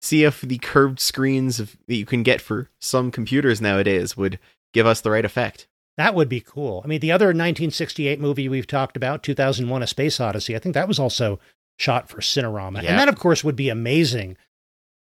see 0.00 0.24
if 0.24 0.40
the 0.40 0.58
curved 0.58 0.98
screens 1.00 1.60
of, 1.60 1.76
that 1.86 1.94
you 1.96 2.06
can 2.06 2.22
get 2.22 2.40
for 2.40 2.68
some 2.80 3.10
computers 3.10 3.60
nowadays 3.60 4.16
would 4.16 4.38
give 4.72 4.86
us 4.86 5.00
the 5.00 5.10
right 5.10 5.24
effect. 5.24 5.66
That 5.96 6.14
would 6.14 6.28
be 6.28 6.40
cool. 6.40 6.80
I 6.84 6.86
mean, 6.88 7.00
the 7.00 7.12
other 7.12 7.26
1968 7.26 8.18
movie 8.20 8.48
we've 8.48 8.66
talked 8.66 8.96
about, 8.96 9.22
2001: 9.22 9.82
A 9.82 9.86
Space 9.86 10.18
Odyssey, 10.20 10.56
I 10.56 10.58
think 10.58 10.74
that 10.74 10.88
was 10.88 10.98
also 10.98 11.38
shot 11.78 12.08
for 12.08 12.18
Cinerama, 12.20 12.82
Yeah. 12.82 12.90
and 12.90 12.98
that, 12.98 13.08
of 13.08 13.18
course, 13.18 13.44
would 13.44 13.56
be 13.56 13.68
amazing. 13.68 14.36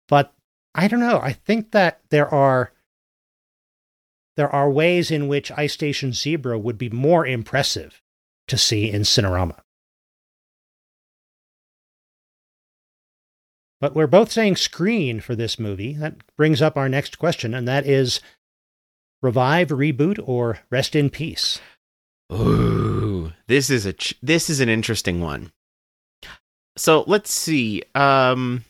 But 0.09 0.33
I 0.75 0.89
don't 0.89 1.01
know. 1.01 1.21
I 1.21 1.33
think 1.33 1.71
that 1.73 2.01
there 2.11 2.29
are 2.29 2.73
there 4.37 4.49
are 4.51 4.71
ways 4.71 5.11
in 5.11 5.29
which 5.29 5.53
Ice 5.53 5.73
Station 5.75 6.13
Zebra 6.13 6.59
would 6.59 6.79
be 6.79 6.89
more 6.89 7.27
impressive 7.27 8.01
to 8.49 8.57
see 8.57 8.91
in 8.91 9.03
Cinerama. 9.03 9.59
But 13.81 13.95
we're 13.95 14.07
both 14.07 14.31
saying 14.31 14.57
screen 14.57 15.21
for 15.21 15.35
this 15.35 15.59
movie. 15.59 15.95
That 15.95 16.17
brings 16.37 16.61
up 16.61 16.77
our 16.77 16.89
next 16.89 17.19
question, 17.19 17.55
and 17.55 17.67
that 17.67 17.87
is 17.87 18.21
revive, 19.23 19.69
reboot, 19.69 20.21
or 20.23 20.59
rest 20.71 20.95
in 20.95 21.09
peace. 21.09 21.61
Ooh, 22.33 23.33
this 23.47 23.71
is 23.71 23.87
a 23.87 23.95
ch- 23.95 24.15
this 24.23 24.51
is 24.51 24.61
an 24.61 24.69
interesting 24.69 25.21
one. 25.21 25.51
So 26.77 27.05
let's 27.07 27.33
see. 27.33 27.83
Um, 27.95 28.65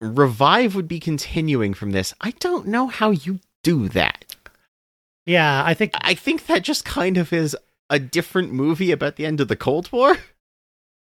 revive 0.00 0.74
would 0.74 0.88
be 0.88 1.00
continuing 1.00 1.74
from 1.74 1.92
this. 1.92 2.14
I 2.20 2.32
don't 2.32 2.66
know 2.66 2.88
how 2.88 3.10
you 3.10 3.40
do 3.62 3.88
that. 3.90 4.36
Yeah, 5.26 5.62
I 5.64 5.74
think 5.74 5.92
I 5.94 6.14
think 6.14 6.46
that 6.46 6.62
just 6.62 6.84
kind 6.84 7.16
of 7.16 7.32
is 7.32 7.56
a 7.90 7.98
different 7.98 8.52
movie 8.52 8.92
about 8.92 9.16
the 9.16 9.26
end 9.26 9.40
of 9.40 9.48
the 9.48 9.56
Cold 9.56 9.90
War. 9.92 10.16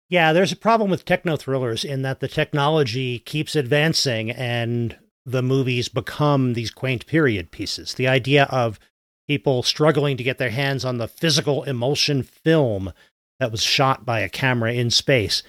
yeah, 0.10 0.34
there's 0.34 0.52
a 0.52 0.58
problem 0.58 0.90
with 0.90 1.06
techno 1.06 1.36
thrillers 1.36 1.84
in 1.84 2.04
that 2.04 2.20
the 2.20 2.28
technology 2.28 3.20
keeps 3.20 3.56
advancing 3.56 4.30
and 4.32 4.98
the 5.26 5.42
movies 5.42 5.90
become 5.90 6.54
these 6.54 6.70
quaint 6.70 7.08
period 7.08 7.52
pieces. 7.52 7.96
The 7.96 8.08
idea 8.08 8.44
of 8.46 8.80
people 9.28 9.64
struggling 9.64 10.18
to 10.18 10.24
get 10.24 10.38
their 10.38 10.52
hands 10.52 10.86
on 10.86 10.98
the 10.98 11.08
physical 11.08 11.64
emulsion 11.64 12.22
film 12.22 12.94
that 13.40 13.52
was 13.52 13.64
shot 13.64 14.06
by 14.06 14.20
a 14.20 14.30
camera 14.30 14.74
in 14.74 14.92
space. 14.92 15.42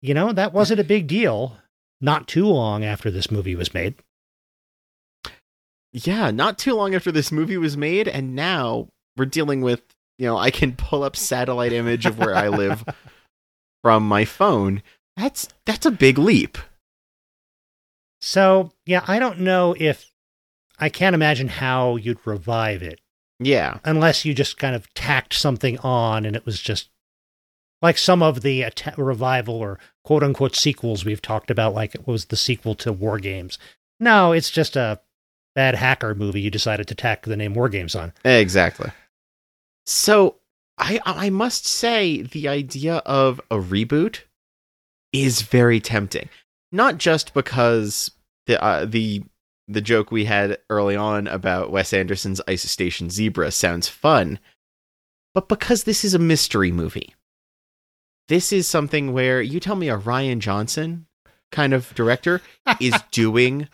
You 0.00 0.14
know, 0.14 0.32
that 0.32 0.52
wasn't 0.52 0.80
a 0.80 0.84
big 0.84 1.08
deal 1.08 1.58
not 2.00 2.28
too 2.28 2.46
long 2.46 2.84
after 2.84 3.10
this 3.10 3.30
movie 3.30 3.56
was 3.56 3.74
made. 3.74 3.94
Yeah, 5.92 6.30
not 6.30 6.58
too 6.58 6.74
long 6.74 6.94
after 6.94 7.12
this 7.12 7.30
movie 7.30 7.58
was 7.58 7.76
made, 7.76 8.08
and 8.08 8.34
now 8.34 8.88
we're 9.16 9.26
dealing 9.26 9.60
with. 9.60 9.82
You 10.18 10.26
know, 10.26 10.36
I 10.36 10.50
can 10.50 10.76
pull 10.76 11.02
up 11.02 11.16
satellite 11.16 11.72
image 11.72 12.06
of 12.06 12.18
where 12.18 12.34
I 12.34 12.48
live 12.48 12.84
from 13.82 14.06
my 14.06 14.24
phone. 14.24 14.82
That's 15.16 15.48
that's 15.66 15.86
a 15.86 15.90
big 15.90 16.18
leap. 16.18 16.58
So, 18.20 18.72
yeah, 18.86 19.04
I 19.06 19.18
don't 19.18 19.40
know 19.40 19.74
if 19.78 20.10
I 20.78 20.88
can't 20.88 21.14
imagine 21.14 21.48
how 21.48 21.96
you'd 21.96 22.24
revive 22.24 22.82
it 22.82 23.00
Yeah. 23.40 23.78
unless 23.84 24.24
you 24.24 24.32
just 24.34 24.56
kind 24.58 24.74
of 24.76 24.92
tacked 24.94 25.34
something 25.34 25.78
on 25.80 26.24
and 26.24 26.36
it 26.36 26.46
was 26.46 26.60
just 26.60 26.88
like 27.80 27.98
some 27.98 28.22
of 28.22 28.42
the 28.42 28.62
att- 28.62 28.96
revival 28.96 29.56
or 29.56 29.78
quote 30.04 30.22
unquote 30.22 30.54
sequels 30.54 31.04
we've 31.04 31.22
talked 31.22 31.50
about, 31.50 31.74
like 31.74 31.94
it 31.94 32.06
was 32.06 32.26
the 32.26 32.36
sequel 32.36 32.74
to 32.76 32.92
War 32.92 33.18
Games. 33.18 33.58
No, 33.98 34.32
it's 34.32 34.50
just 34.50 34.76
a 34.76 35.00
bad 35.54 35.74
hacker 35.74 36.14
movie 36.14 36.40
you 36.40 36.50
decided 36.50 36.86
to 36.88 36.94
tack 36.94 37.22
the 37.24 37.36
name 37.36 37.54
War 37.54 37.68
Games 37.68 37.94
on. 37.96 38.12
Exactly. 38.24 38.90
So 39.84 40.36
I 40.78 41.00
I 41.04 41.30
must 41.30 41.66
say 41.66 42.22
the 42.22 42.48
idea 42.48 42.96
of 42.98 43.40
a 43.50 43.56
reboot 43.56 44.20
is 45.12 45.42
very 45.42 45.80
tempting. 45.80 46.28
Not 46.70 46.98
just 46.98 47.34
because 47.34 48.10
the 48.46 48.62
uh, 48.62 48.84
the 48.86 49.22
the 49.68 49.80
joke 49.80 50.10
we 50.10 50.24
had 50.24 50.58
early 50.70 50.96
on 50.96 51.26
about 51.26 51.70
Wes 51.70 51.92
Anderson's 51.92 52.40
Ice 52.48 52.68
Station 52.68 53.10
Zebra 53.10 53.50
sounds 53.50 53.88
fun, 53.88 54.38
but 55.34 55.48
because 55.48 55.84
this 55.84 56.04
is 56.04 56.14
a 56.14 56.18
mystery 56.18 56.72
movie. 56.72 57.14
This 58.28 58.52
is 58.52 58.66
something 58.66 59.12
where 59.12 59.42
you 59.42 59.60
tell 59.60 59.76
me 59.76 59.88
a 59.88 59.98
Rian 59.98 60.38
Johnson 60.38 61.06
kind 61.50 61.74
of 61.74 61.94
director 61.94 62.40
is 62.80 62.94
doing 63.10 63.68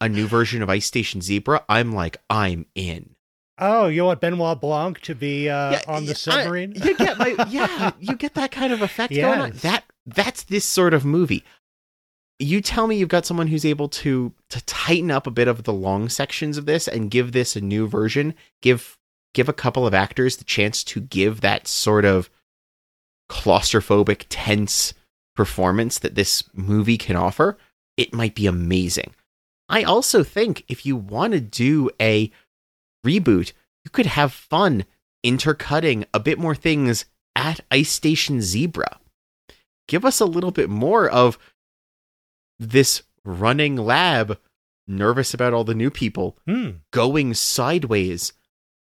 a 0.00 0.08
new 0.08 0.26
version 0.26 0.62
of 0.62 0.70
Ice 0.70 0.86
Station 0.86 1.20
Zebra, 1.20 1.64
I'm 1.68 1.92
like, 1.92 2.16
I'm 2.30 2.66
in. 2.74 3.14
Oh, 3.60 3.88
you 3.88 4.04
want 4.04 4.20
Benoit 4.20 4.60
Blanc 4.60 4.98
to 5.00 5.14
be 5.14 5.48
uh, 5.48 5.72
Yeah, 5.72 5.80
on 5.86 6.06
the 6.06 6.14
submarine? 6.14 6.74
I- 6.80 6.86
you 6.86 6.96
get 6.96 7.18
my 7.18 7.36
yeah, 7.50 7.92
you 8.00 8.16
get 8.16 8.34
that 8.34 8.50
kind 8.50 8.72
of 8.72 8.82
effect 8.82 9.14
going 9.14 9.40
on. 9.40 9.50
That 9.62 9.84
that's 10.06 10.44
this 10.44 10.64
sort 10.64 10.94
of 10.94 11.04
movie. 11.04 11.44
You 12.38 12.62
tell 12.62 12.86
me 12.86 12.96
you've 12.96 13.10
got 13.10 13.26
someone 13.26 13.48
who's 13.48 13.66
able 13.66 13.88
to 13.88 14.32
to 14.48 14.64
tighten 14.64 15.10
up 15.10 15.26
a 15.26 15.30
bit 15.30 15.46
of 15.46 15.64
the 15.64 15.72
long 15.74 16.08
sections 16.08 16.56
of 16.56 16.64
this 16.66 16.88
and 16.88 17.10
give 17.10 17.32
this 17.32 17.54
a 17.54 17.60
new 17.60 17.86
version. 17.86 18.34
Give 18.62 18.96
give 19.34 19.48
a 19.48 19.52
couple 19.52 19.86
of 19.86 19.92
actors 19.94 20.38
the 20.38 20.44
chance 20.44 20.82
to 20.84 21.00
give 21.00 21.42
that 21.42 21.68
sort 21.68 22.04
of 22.04 22.30
claustrophobic, 23.30 24.24
tense 24.28 24.94
performance 25.36 25.98
that 25.98 26.14
this 26.14 26.42
movie 26.54 26.98
can 26.98 27.16
offer. 27.16 27.56
It 27.96 28.12
might 28.14 28.34
be 28.34 28.46
amazing. 28.46 29.14
I 29.68 29.82
also 29.84 30.24
think 30.24 30.64
if 30.68 30.84
you 30.84 30.96
want 30.96 31.32
to 31.34 31.40
do 31.40 31.90
a 32.00 32.32
reboot, 33.04 33.52
you 33.84 33.90
could 33.90 34.06
have 34.06 34.32
fun 34.32 34.84
intercutting 35.22 36.04
a 36.14 36.20
bit 36.20 36.38
more 36.38 36.54
things 36.54 37.04
at 37.36 37.60
Ice 37.70 37.90
Station 37.90 38.40
Zebra. 38.40 38.98
Give 39.88 40.04
us 40.04 40.20
a 40.20 40.26
little 40.26 40.50
bit 40.50 40.70
more 40.70 41.08
of 41.08 41.38
this 42.58 43.02
running 43.24 43.76
lab, 43.76 44.38
nervous 44.86 45.34
about 45.34 45.52
all 45.52 45.64
the 45.64 45.74
new 45.74 45.90
people, 45.90 46.38
Hmm. 46.46 46.70
going 46.90 47.34
sideways, 47.34 48.32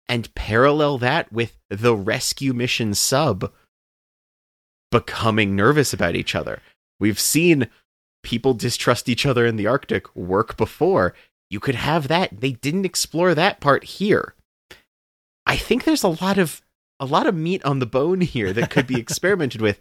and 0.07 0.33
parallel 0.35 0.97
that 0.99 1.31
with 1.31 1.57
the 1.69 1.95
rescue 1.95 2.53
mission 2.53 2.93
sub 2.93 3.51
becoming 4.91 5.55
nervous 5.55 5.93
about 5.93 6.15
each 6.15 6.35
other. 6.35 6.61
We've 6.99 7.19
seen 7.19 7.69
people 8.21 8.53
distrust 8.53 9.09
each 9.09 9.25
other 9.25 9.45
in 9.45 9.55
the 9.55 9.67
Arctic 9.67 10.13
work 10.15 10.55
before. 10.55 11.13
You 11.49 11.59
could 11.59 11.75
have 11.75 12.07
that. 12.07 12.41
They 12.41 12.53
didn't 12.53 12.85
explore 12.85 13.35
that 13.35 13.59
part 13.59 13.83
here. 13.83 14.33
I 15.45 15.57
think 15.57 15.83
there's 15.83 16.03
a 16.03 16.07
lot 16.09 16.37
of 16.37 16.61
a 16.99 17.05
lot 17.05 17.27
of 17.27 17.35
meat 17.35 17.63
on 17.65 17.79
the 17.79 17.85
bone 17.85 18.21
here 18.21 18.53
that 18.53 18.69
could 18.69 18.87
be 18.87 18.99
experimented 18.99 19.61
with. 19.61 19.79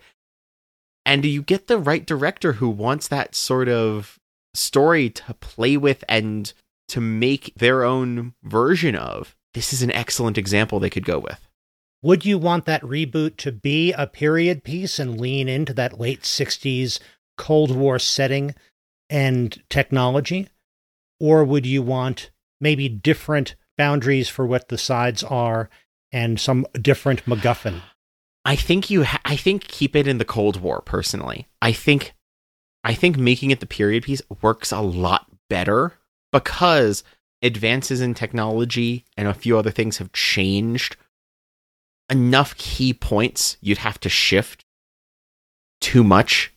And 1.05 1.23
do 1.23 1.29
you 1.29 1.43
get 1.43 1.67
the 1.67 1.79
right 1.79 2.05
director 2.05 2.55
who 2.55 2.69
wants 2.69 3.09
that 3.09 3.35
sort 3.35 3.69
of 3.69 4.19
story 4.55 5.11
to 5.11 5.35
play 5.35 5.77
with 5.77 6.05
and 6.09 6.53
to 6.89 7.01
make 7.01 7.55
their 7.57 7.85
own 7.85 8.35
version 8.43 8.95
of. 8.95 9.35
This 9.55 9.73
is 9.73 9.83
an 9.83 9.93
excellent 9.93 10.39
example 10.39 10.79
they 10.79 10.91
could 10.91 11.05
go 11.05 11.19
with. 11.19 11.49
Would 12.03 12.25
you 12.25 12.39
want 12.39 12.65
that 12.67 12.83
reboot 12.83 13.37
to 13.39 13.53
be 13.53 13.93
a 13.93 14.07
period 14.07 14.65
piece 14.65 14.99
and 14.99 15.21
lean 15.21 15.49
into 15.49 15.73
that 15.75 16.01
late 16.01 16.23
60s 16.23 16.99
Cold 17.37 17.75
War 17.75 17.99
setting 17.99 18.55
and 19.09 19.63
technology? 19.69 20.49
Or 21.23 21.45
would 21.45 21.64
you 21.66 21.83
want 21.83 22.33
maybe 22.61 22.89
different 22.89 23.55
boundaries 23.79 24.29
for 24.29 24.45
what 24.45 24.70
the 24.70 24.77
sides 24.77 25.23
are 25.23 25.70
and 26.11 26.41
some 26.41 26.66
different 26.75 27.25
MacGuffin? 27.27 27.81
I 28.45 28.57
think 28.57 28.91
you 28.91 29.05
ha- 29.05 29.20
I 29.25 29.37
think 29.37 29.68
keep 29.68 29.95
it 29.95 30.09
in 30.09 30.18
the 30.18 30.25
Cold 30.25 30.61
War 30.61 30.81
personally. 30.81 31.47
I 31.62 31.70
think 31.70 32.14
I 32.83 32.95
think 32.95 33.16
making 33.16 33.53
it 33.53 33.61
the 33.61 33.66
period 33.66 34.03
piece 34.03 34.20
works 34.43 34.73
a 34.73 34.81
lot 34.81 35.27
better 35.49 35.93
because 36.33 37.05
advances 37.41 38.01
in 38.01 38.14
technology 38.14 39.05
and 39.16 39.29
a 39.29 39.35
few 39.35 39.57
other 39.57 39.70
things 39.70 39.99
have 39.99 40.12
changed 40.12 40.97
enough 42.11 42.57
key 42.57 42.93
points 42.93 43.59
you'd 43.61 43.79
have 43.79 44.01
to 44.01 44.09
shift 44.09 44.64
too 45.81 46.03
much. 46.03 46.53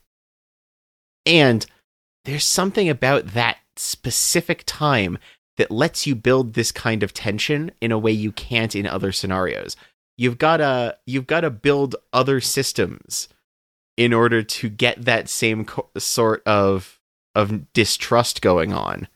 And 1.23 1.67
there's 2.23 2.45
something 2.45 2.89
about 2.89 3.27
that 3.27 3.57
specific 3.77 4.63
time 4.65 5.17
that 5.57 5.71
lets 5.71 6.05
you 6.05 6.15
build 6.15 6.53
this 6.53 6.71
kind 6.71 7.03
of 7.03 7.13
tension 7.13 7.71
in 7.81 7.91
a 7.91 7.99
way 7.99 8.11
you 8.11 8.31
can't 8.31 8.75
in 8.75 8.85
other 8.85 9.11
scenarios. 9.11 9.75
You've 10.17 10.37
got 10.37 10.57
to 10.57 10.97
you've 11.05 11.27
got 11.27 11.41
to 11.41 11.49
build 11.49 11.95
other 12.13 12.39
systems 12.41 13.27
in 13.97 14.13
order 14.13 14.43
to 14.43 14.69
get 14.69 15.05
that 15.05 15.29
same 15.29 15.65
co- 15.65 15.89
sort 15.97 16.43
of 16.45 16.99
of 17.33 17.71
distrust 17.73 18.41
going 18.41 18.73
on. 18.73 19.07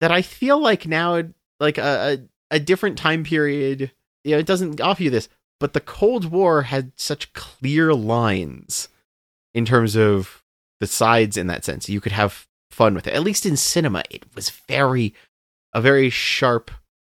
That 0.00 0.12
I 0.12 0.22
feel 0.22 0.60
like 0.60 0.86
now 0.86 1.22
like 1.58 1.78
a, 1.78 2.18
a 2.50 2.56
a 2.56 2.60
different 2.60 2.96
time 2.96 3.24
period, 3.24 3.90
you 4.24 4.32
know, 4.32 4.38
it 4.38 4.46
doesn't 4.46 4.80
offer 4.80 5.02
you 5.02 5.10
this, 5.10 5.28
but 5.58 5.72
the 5.72 5.80
Cold 5.80 6.26
War 6.26 6.62
had 6.62 6.92
such 6.96 7.32
clear 7.32 7.92
lines 7.92 8.88
in 9.54 9.64
terms 9.64 9.96
of 9.96 10.42
the 10.80 10.86
sides 10.86 11.36
in 11.36 11.46
that 11.46 11.64
sense. 11.64 11.88
You 11.88 12.00
could 12.00 12.12
have 12.12 12.46
fun 12.76 12.94
with 12.94 13.06
it. 13.06 13.14
At 13.14 13.22
least 13.22 13.46
in 13.46 13.56
cinema, 13.56 14.02
it 14.10 14.24
was 14.34 14.50
very 14.50 15.14
a 15.72 15.80
very 15.80 16.10
sharp 16.10 16.70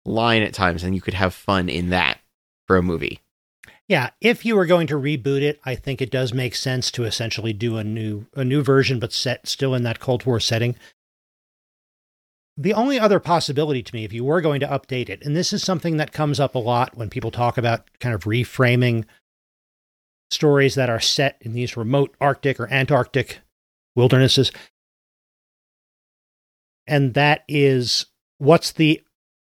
line 0.05 0.41
at 0.41 0.53
times, 0.53 0.83
and 0.83 0.95
you 0.95 1.01
could 1.01 1.13
have 1.13 1.33
fun 1.33 1.69
in 1.69 1.89
that 1.89 2.19
for 2.65 2.77
a 2.77 2.81
movie. 2.81 3.19
Yeah, 3.87 4.11
if 4.21 4.45
you 4.45 4.55
were 4.55 4.65
going 4.65 4.87
to 4.87 4.95
reboot 4.95 5.41
it, 5.41 5.59
I 5.65 5.75
think 5.75 6.01
it 6.01 6.11
does 6.11 6.33
make 6.33 6.55
sense 6.55 6.91
to 6.91 7.03
essentially 7.03 7.53
do 7.53 7.77
a 7.77 7.83
new 7.83 8.27
a 8.35 8.45
new 8.45 8.63
version, 8.63 8.99
but 8.99 9.11
set 9.11 9.47
still 9.47 9.75
in 9.75 9.83
that 9.83 9.99
Cold 9.99 10.25
War 10.25 10.39
setting. 10.39 10.75
The 12.55 12.73
only 12.73 12.99
other 12.99 13.19
possibility 13.19 13.81
to 13.81 13.95
me, 13.95 14.03
if 14.03 14.13
you 14.13 14.23
were 14.23 14.41
going 14.41 14.59
to 14.59 14.67
update 14.67 15.09
it, 15.09 15.23
and 15.23 15.35
this 15.35 15.53
is 15.53 15.63
something 15.63 15.97
that 15.97 16.11
comes 16.11 16.39
up 16.39 16.55
a 16.55 16.59
lot 16.59 16.95
when 16.95 17.09
people 17.09 17.31
talk 17.31 17.57
about 17.57 17.89
kind 17.99 18.13
of 18.13 18.25
reframing 18.25 19.05
stories 20.29 20.75
that 20.75 20.89
are 20.89 20.99
set 20.99 21.37
in 21.41 21.53
these 21.53 21.77
remote 21.77 22.15
Arctic 22.21 22.59
or 22.59 22.71
Antarctic 22.71 23.39
wildernesses, 23.95 24.51
and 26.89 27.13
that 27.13 27.43
is 27.47 28.07
what's 28.39 28.71
the 28.73 29.01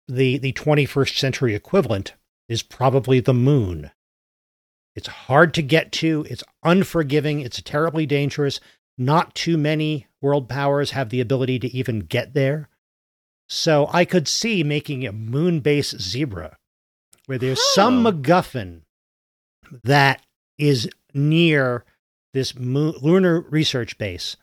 the 0.07 0.37
the 0.37 0.53
21st 0.53 1.17
century 1.17 1.55
equivalent 1.55 2.13
is 2.47 2.61
probably 2.61 3.19
the 3.19 3.33
moon. 3.33 3.91
It's 4.95 5.07
hard 5.07 5.53
to 5.55 5.63
get 5.63 5.91
to, 5.93 6.25
it's 6.29 6.43
unforgiving, 6.63 7.39
it's 7.41 7.61
terribly 7.61 8.05
dangerous. 8.05 8.59
Not 8.97 9.33
too 9.33 9.57
many 9.57 10.07
world 10.21 10.47
powers 10.47 10.91
have 10.91 11.09
the 11.09 11.19
ability 11.19 11.57
to 11.59 11.75
even 11.75 12.01
get 12.01 12.35
there. 12.35 12.69
So 13.49 13.89
I 13.91 14.05
could 14.05 14.27
see 14.27 14.63
making 14.63 15.05
a 15.05 15.11
moon 15.11 15.61
base 15.61 15.95
zebra 15.97 16.57
where 17.25 17.39
there's 17.39 17.61
some 17.73 18.03
MacGuffin 18.03 18.81
that 19.83 20.21
is 20.59 20.87
near 21.13 21.85
this 22.33 22.55
moon, 22.55 22.93
lunar 23.01 23.41
research 23.41 23.97
base. 23.97 24.37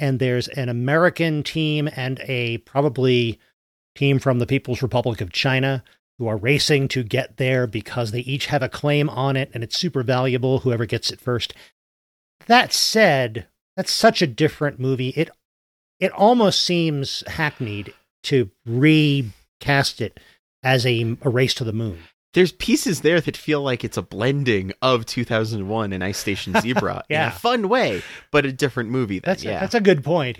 And 0.00 0.18
there's 0.18 0.48
an 0.48 0.68
American 0.68 1.42
team 1.42 1.88
and 1.94 2.20
a 2.24 2.58
probably 2.58 3.38
team 3.94 4.18
from 4.18 4.38
the 4.38 4.46
People's 4.46 4.82
Republic 4.82 5.20
of 5.20 5.30
China 5.30 5.84
who 6.18 6.26
are 6.26 6.38
racing 6.38 6.88
to 6.88 7.02
get 7.02 7.36
there 7.36 7.66
because 7.66 8.10
they 8.10 8.20
each 8.20 8.46
have 8.46 8.62
a 8.62 8.68
claim 8.68 9.10
on 9.10 9.36
it 9.36 9.50
and 9.52 9.62
it's 9.62 9.78
super 9.78 10.02
valuable, 10.02 10.60
whoever 10.60 10.86
gets 10.86 11.10
it 11.10 11.20
first. 11.20 11.52
That 12.46 12.72
said, 12.72 13.46
that's 13.76 13.92
such 13.92 14.22
a 14.22 14.26
different 14.26 14.80
movie. 14.80 15.10
It 15.10 15.30
it 15.98 16.12
almost 16.12 16.62
seems 16.62 17.22
hackneyed 17.26 17.92
to 18.24 18.50
recast 18.64 20.00
it 20.00 20.18
as 20.62 20.86
a, 20.86 21.16
a 21.20 21.28
race 21.28 21.52
to 21.54 21.64
the 21.64 21.74
moon. 21.74 21.98
There's 22.32 22.52
pieces 22.52 23.00
there 23.00 23.20
that 23.20 23.36
feel 23.36 23.60
like 23.60 23.82
it's 23.82 23.96
a 23.96 24.02
blending 24.02 24.72
of 24.82 25.04
2001 25.04 25.92
and 25.92 26.04
Ice 26.04 26.18
Station 26.18 26.54
Zebra 26.60 27.02
in 27.08 27.14
Yeah. 27.14 27.28
a 27.28 27.32
fun 27.32 27.68
way, 27.68 28.02
but 28.30 28.46
a 28.46 28.52
different 28.52 28.90
movie. 28.90 29.18
Then. 29.18 29.30
That's 29.32 29.42
yeah, 29.42 29.56
a, 29.56 29.60
that's 29.60 29.74
a 29.74 29.80
good 29.80 30.04
point. 30.04 30.38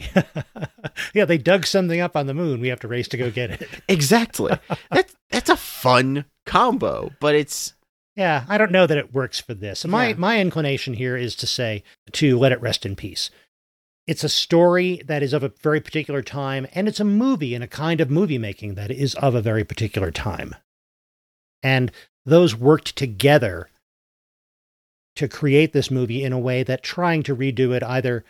yeah, 1.15 1.25
they 1.25 1.39
dug 1.39 1.67
something 1.67 2.01
up 2.01 2.17
on 2.17 2.27
the 2.27 2.35
moon. 2.35 2.61
We 2.61 2.69
have 2.69 2.81
to 2.81 2.89
race 2.89 3.09
to 3.09 3.17
go 3.17 3.31
get 3.31 3.51
it. 3.51 3.69
exactly. 3.89 4.53
that's 4.91 5.15
that's 5.31 5.51
a 5.51 5.57
fun 5.57 6.25
combo, 6.47 7.11
but 7.21 7.35
it's 7.35 7.75
Yeah, 8.17 8.45
I 8.49 8.57
don't 8.59 8.73
know 8.73 8.87
that 8.87 8.99
it 8.99 9.13
works 9.13 9.41
for 9.41 9.55
this. 9.55 9.85
My 9.85 10.09
Yeah. 10.09 10.15
my 10.17 10.41
inclination 10.41 10.95
here 10.95 11.17
is 11.17 11.35
to 11.37 11.47
say 11.47 11.83
to 12.13 12.39
let 12.39 12.53
it 12.53 12.61
rest 12.61 12.87
in 12.87 12.95
peace. 12.95 13.31
It's 14.07 14.25
a 14.25 14.29
story 14.29 15.03
that 15.07 15.23
is 15.23 15.33
of 15.33 15.43
a 15.43 15.53
very 15.61 15.81
particular 15.81 16.23
time, 16.23 16.67
and 16.73 16.87
it's 16.89 17.01
a 17.01 17.05
movie 17.05 17.55
and 17.55 17.63
a 17.63 17.69
kind 17.69 18.01
of 18.01 18.11
movie 18.11 18.39
making 18.39 18.75
that 18.75 18.91
is 18.91 19.15
of 19.17 19.35
a 19.35 19.43
very 19.43 19.63
particular 19.65 20.11
time. 20.11 20.55
And 21.63 21.93
those 22.25 22.55
worked 22.57 22.97
together 22.97 23.69
to 25.17 25.29
create 25.29 25.73
this 25.73 25.91
movie 25.91 26.23
in 26.25 26.33
a 26.33 26.39
way 26.39 26.63
that 26.63 26.83
trying 26.83 27.23
to 27.25 27.37
redo 27.37 27.75
it 27.75 27.83
either 27.83 28.25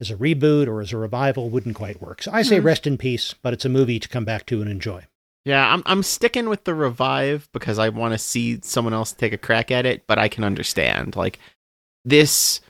as 0.00 0.10
a 0.10 0.16
reboot 0.16 0.66
or 0.68 0.80
as 0.80 0.92
a 0.92 0.96
revival 0.98 1.48
wouldn't 1.48 1.74
quite 1.74 2.00
work. 2.02 2.22
So 2.22 2.30
I 2.32 2.42
say 2.42 2.60
Mhm. 2.60 2.64
rest 2.64 2.86
in 2.86 2.98
peace, 2.98 3.34
but 3.42 3.52
it's 3.54 3.64
a 3.64 3.68
movie 3.70 3.98
to 3.98 4.08
come 4.08 4.24
back 4.24 4.46
to 4.46 4.60
and 4.60 4.70
enjoy. 4.70 5.04
yeah. 5.44 5.72
I'm 5.72 5.82
I'm 5.86 6.02
sticking 6.02 6.48
with 6.48 6.64
the 6.64 6.74
revive 6.74 7.48
because 7.52 7.78
I 7.78 7.88
want 7.88 8.12
to 8.12 8.18
see 8.18 8.60
someone 8.62 8.92
else 8.92 9.12
take 9.12 9.32
a 9.32 9.38
crack 9.38 9.70
at 9.70 9.86
it, 9.86 10.04
but 10.06 10.18
I 10.18 10.28
can 10.28 10.42
understand 10.44 11.14
like 11.16 11.38
this 12.04 12.60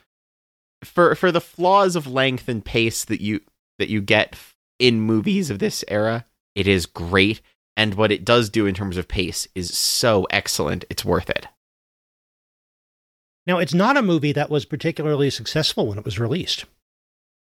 for 0.85 1.15
for 1.15 1.33
the 1.33 1.41
flaws 1.41 1.97
of 1.97 2.07
length 2.07 2.49
and 2.49 2.65
pace 2.65 3.05
that 3.07 3.21
you 3.23 3.41
that 3.79 3.89
you 3.89 4.01
get 4.03 4.37
in 4.79 5.01
movies 5.01 5.49
of 5.51 5.59
this 5.59 5.85
era. 5.89 6.27
It 6.55 6.67
is 6.69 6.87
great, 6.87 7.41
and 7.77 7.95
what 7.95 8.13
it 8.13 8.25
does 8.25 8.49
do 8.49 8.67
in 8.67 8.75
terms 8.75 8.97
of 8.97 9.09
pace 9.09 9.47
is 9.55 9.77
so 9.77 10.27
excellent. 10.31 10.85
It's 10.89 11.05
worth 11.05 11.31
it. 11.31 11.47
Now, 13.47 13.59
it's 13.59 13.75
not 13.75 13.97
a 13.97 14.03
movie 14.03 14.33
that 14.33 14.51
was 14.51 14.65
particularly 14.65 15.31
successful 15.31 15.87
when 15.87 15.99
it 15.99 16.05
was 16.05 16.19
released. 16.19 16.65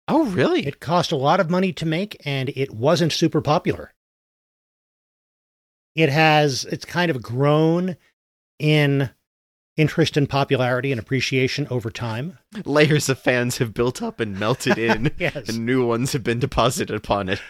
Oh, 0.07 0.25
really? 0.25 0.67
It 0.67 0.79
cost 0.79 1.11
a 1.11 1.17
lot 1.17 1.39
of 1.39 1.49
money 1.49 1.71
to 1.73 1.85
make 1.85 2.17
and 2.25 2.49
it 2.49 2.71
wasn't 2.71 3.13
super 3.13 3.41
popular. 3.41 3.93
It 5.95 6.09
has, 6.09 6.65
it's 6.65 6.85
kind 6.85 7.09
of 7.09 7.21
grown 7.21 7.95
in 8.59 9.09
interest 9.77 10.15
and 10.15 10.29
popularity 10.29 10.91
and 10.91 10.99
appreciation 10.99 11.67
over 11.69 11.89
time. 11.89 12.37
Layers 12.63 13.09
of 13.09 13.19
fans 13.19 13.57
have 13.57 13.73
built 13.73 14.01
up 14.01 14.19
and 14.19 14.39
melted 14.39 14.77
in. 14.77 15.11
Yes. 15.19 15.49
and 15.49 15.65
new 15.65 15.85
ones 15.85 16.13
have 16.13 16.23
been 16.23 16.39
deposited 16.39 16.95
upon 16.95 17.29
it. 17.29 17.41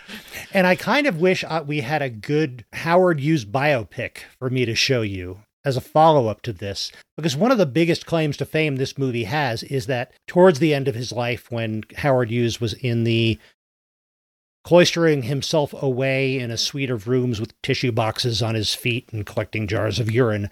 And 0.53 0.65
I 0.67 0.75
kind 0.75 1.07
of 1.07 1.19
wish 1.19 1.43
uh, 1.43 1.63
we 1.65 1.81
had 1.81 2.01
a 2.01 2.09
good 2.09 2.63
Howard 2.73 3.19
Hughes 3.19 3.43
biopic 3.45 4.19
for 4.39 4.49
me 4.49 4.65
to 4.65 4.75
show 4.75 5.01
you 5.01 5.39
as 5.63 5.75
a 5.75 5.81
follow 5.81 6.27
up 6.27 6.41
to 6.43 6.53
this. 6.53 6.91
Because 7.17 7.35
one 7.35 7.51
of 7.51 7.57
the 7.57 7.65
biggest 7.65 8.05
claims 8.05 8.37
to 8.37 8.45
fame 8.45 8.75
this 8.75 8.97
movie 8.97 9.23
has 9.25 9.63
is 9.63 9.87
that 9.87 10.11
towards 10.27 10.59
the 10.59 10.73
end 10.73 10.87
of 10.87 10.95
his 10.95 11.11
life, 11.11 11.51
when 11.51 11.83
Howard 11.97 12.29
Hughes 12.29 12.61
was 12.61 12.73
in 12.73 13.03
the 13.03 13.39
cloistering 14.65 15.23
himself 15.23 15.73
away 15.81 16.39
in 16.39 16.51
a 16.51 16.57
suite 16.57 16.89
of 16.89 17.07
rooms 17.07 17.39
with 17.39 17.59
tissue 17.61 17.91
boxes 17.91 18.41
on 18.41 18.55
his 18.55 18.73
feet 18.73 19.09
and 19.11 19.25
collecting 19.25 19.67
jars 19.67 19.99
of 19.99 20.11
urine, 20.11 20.49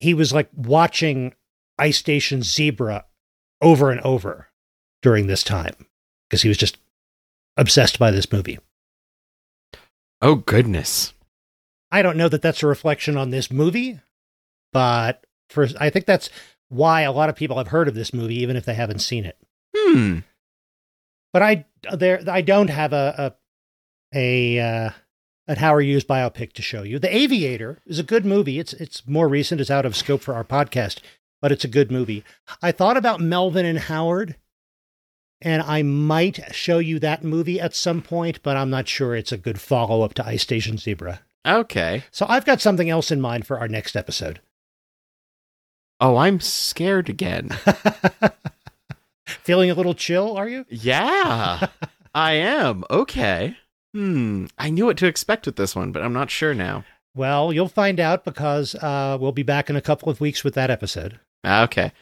he 0.00 0.14
was 0.14 0.32
like 0.32 0.48
watching 0.54 1.34
Ice 1.78 1.98
Station 1.98 2.42
Zebra 2.42 3.04
over 3.60 3.90
and 3.90 4.00
over 4.02 4.48
during 5.02 5.26
this 5.26 5.42
time 5.42 5.74
because 6.28 6.42
he 6.42 6.48
was 6.48 6.56
just 6.56 6.78
obsessed 7.56 7.98
by 7.98 8.10
this 8.10 8.32
movie. 8.32 8.58
Oh 10.20 10.36
goodness. 10.36 11.12
I 11.90 12.02
don't 12.02 12.16
know 12.16 12.28
that 12.28 12.42
that's 12.42 12.62
a 12.62 12.66
reflection 12.66 13.16
on 13.16 13.30
this 13.30 13.50
movie, 13.50 14.00
but 14.72 15.24
for 15.48 15.68
I 15.80 15.90
think 15.90 16.06
that's 16.06 16.28
why 16.68 17.02
a 17.02 17.12
lot 17.12 17.28
of 17.28 17.36
people 17.36 17.56
have 17.56 17.68
heard 17.68 17.88
of 17.88 17.94
this 17.94 18.12
movie, 18.12 18.36
even 18.42 18.56
if 18.56 18.64
they 18.64 18.74
haven't 18.74 18.98
seen 18.98 19.24
it. 19.24 19.38
Hmm. 19.76 20.18
But 21.32 21.42
I 21.42 21.64
there 21.92 22.20
I 22.28 22.42
don't 22.42 22.68
have 22.68 22.92
a 22.92 23.14
a 23.18 23.32
a, 24.14 24.58
uh, 24.58 24.90
a 25.48 25.58
Howard 25.58 25.86
Hughes 25.86 26.04
biopic 26.04 26.52
to 26.52 26.62
show 26.62 26.82
you. 26.82 26.98
The 26.98 27.14
Aviator 27.14 27.78
is 27.86 27.98
a 27.98 28.04
good 28.04 28.24
movie. 28.26 28.58
It's 28.58 28.74
it's 28.74 29.06
more 29.08 29.28
recent. 29.28 29.60
It's 29.60 29.70
out 29.70 29.86
of 29.86 29.96
scope 29.96 30.20
for 30.20 30.34
our 30.34 30.44
podcast, 30.44 31.00
but 31.40 31.50
it's 31.50 31.64
a 31.64 31.68
good 31.68 31.90
movie. 31.90 32.22
I 32.62 32.70
thought 32.70 32.96
about 32.98 33.20
Melvin 33.20 33.64
and 33.64 33.78
Howard, 33.78 34.36
and 35.40 35.62
I 35.62 35.82
might 35.82 36.54
show 36.54 36.78
you 36.78 36.98
that 37.00 37.24
movie 37.24 37.60
at 37.60 37.74
some 37.74 38.02
point, 38.02 38.42
but 38.42 38.56
I'm 38.56 38.70
not 38.70 38.86
sure 38.88 39.16
it's 39.16 39.32
a 39.32 39.38
good 39.38 39.60
follow 39.60 40.02
up 40.02 40.14
to 40.14 40.26
Ice 40.26 40.42
Station 40.42 40.76
Zebra. 40.76 41.20
Okay. 41.46 42.04
So 42.10 42.26
I've 42.28 42.44
got 42.44 42.60
something 42.60 42.90
else 42.90 43.10
in 43.10 43.20
mind 43.20 43.46
for 43.46 43.58
our 43.58 43.68
next 43.68 43.96
episode. 43.96 44.40
Oh, 46.00 46.16
I'm 46.16 46.40
scared 46.40 47.08
again. 47.08 47.48
Feeling 49.26 49.70
a 49.70 49.74
little 49.74 49.94
chill, 49.94 50.36
are 50.36 50.48
you? 50.48 50.64
yeah, 50.68 51.68
I 52.14 52.32
am. 52.32 52.84
Okay. 52.90 53.56
Hmm. 53.94 54.46
I 54.58 54.70
knew 54.70 54.86
what 54.86 54.96
to 54.98 55.06
expect 55.06 55.46
with 55.46 55.56
this 55.56 55.74
one, 55.74 55.92
but 55.92 56.02
I'm 56.02 56.12
not 56.12 56.30
sure 56.30 56.54
now. 56.54 56.84
Well, 57.14 57.52
you'll 57.52 57.68
find 57.68 57.98
out 57.98 58.24
because 58.24 58.74
uh, 58.76 59.16
we'll 59.20 59.32
be 59.32 59.42
back 59.42 59.68
in 59.70 59.76
a 59.76 59.80
couple 59.80 60.08
of 60.10 60.20
weeks 60.20 60.44
with 60.44 60.54
that 60.54 60.70
episode. 60.70 61.18
Ah, 61.44 61.62
Okay. 61.64 61.92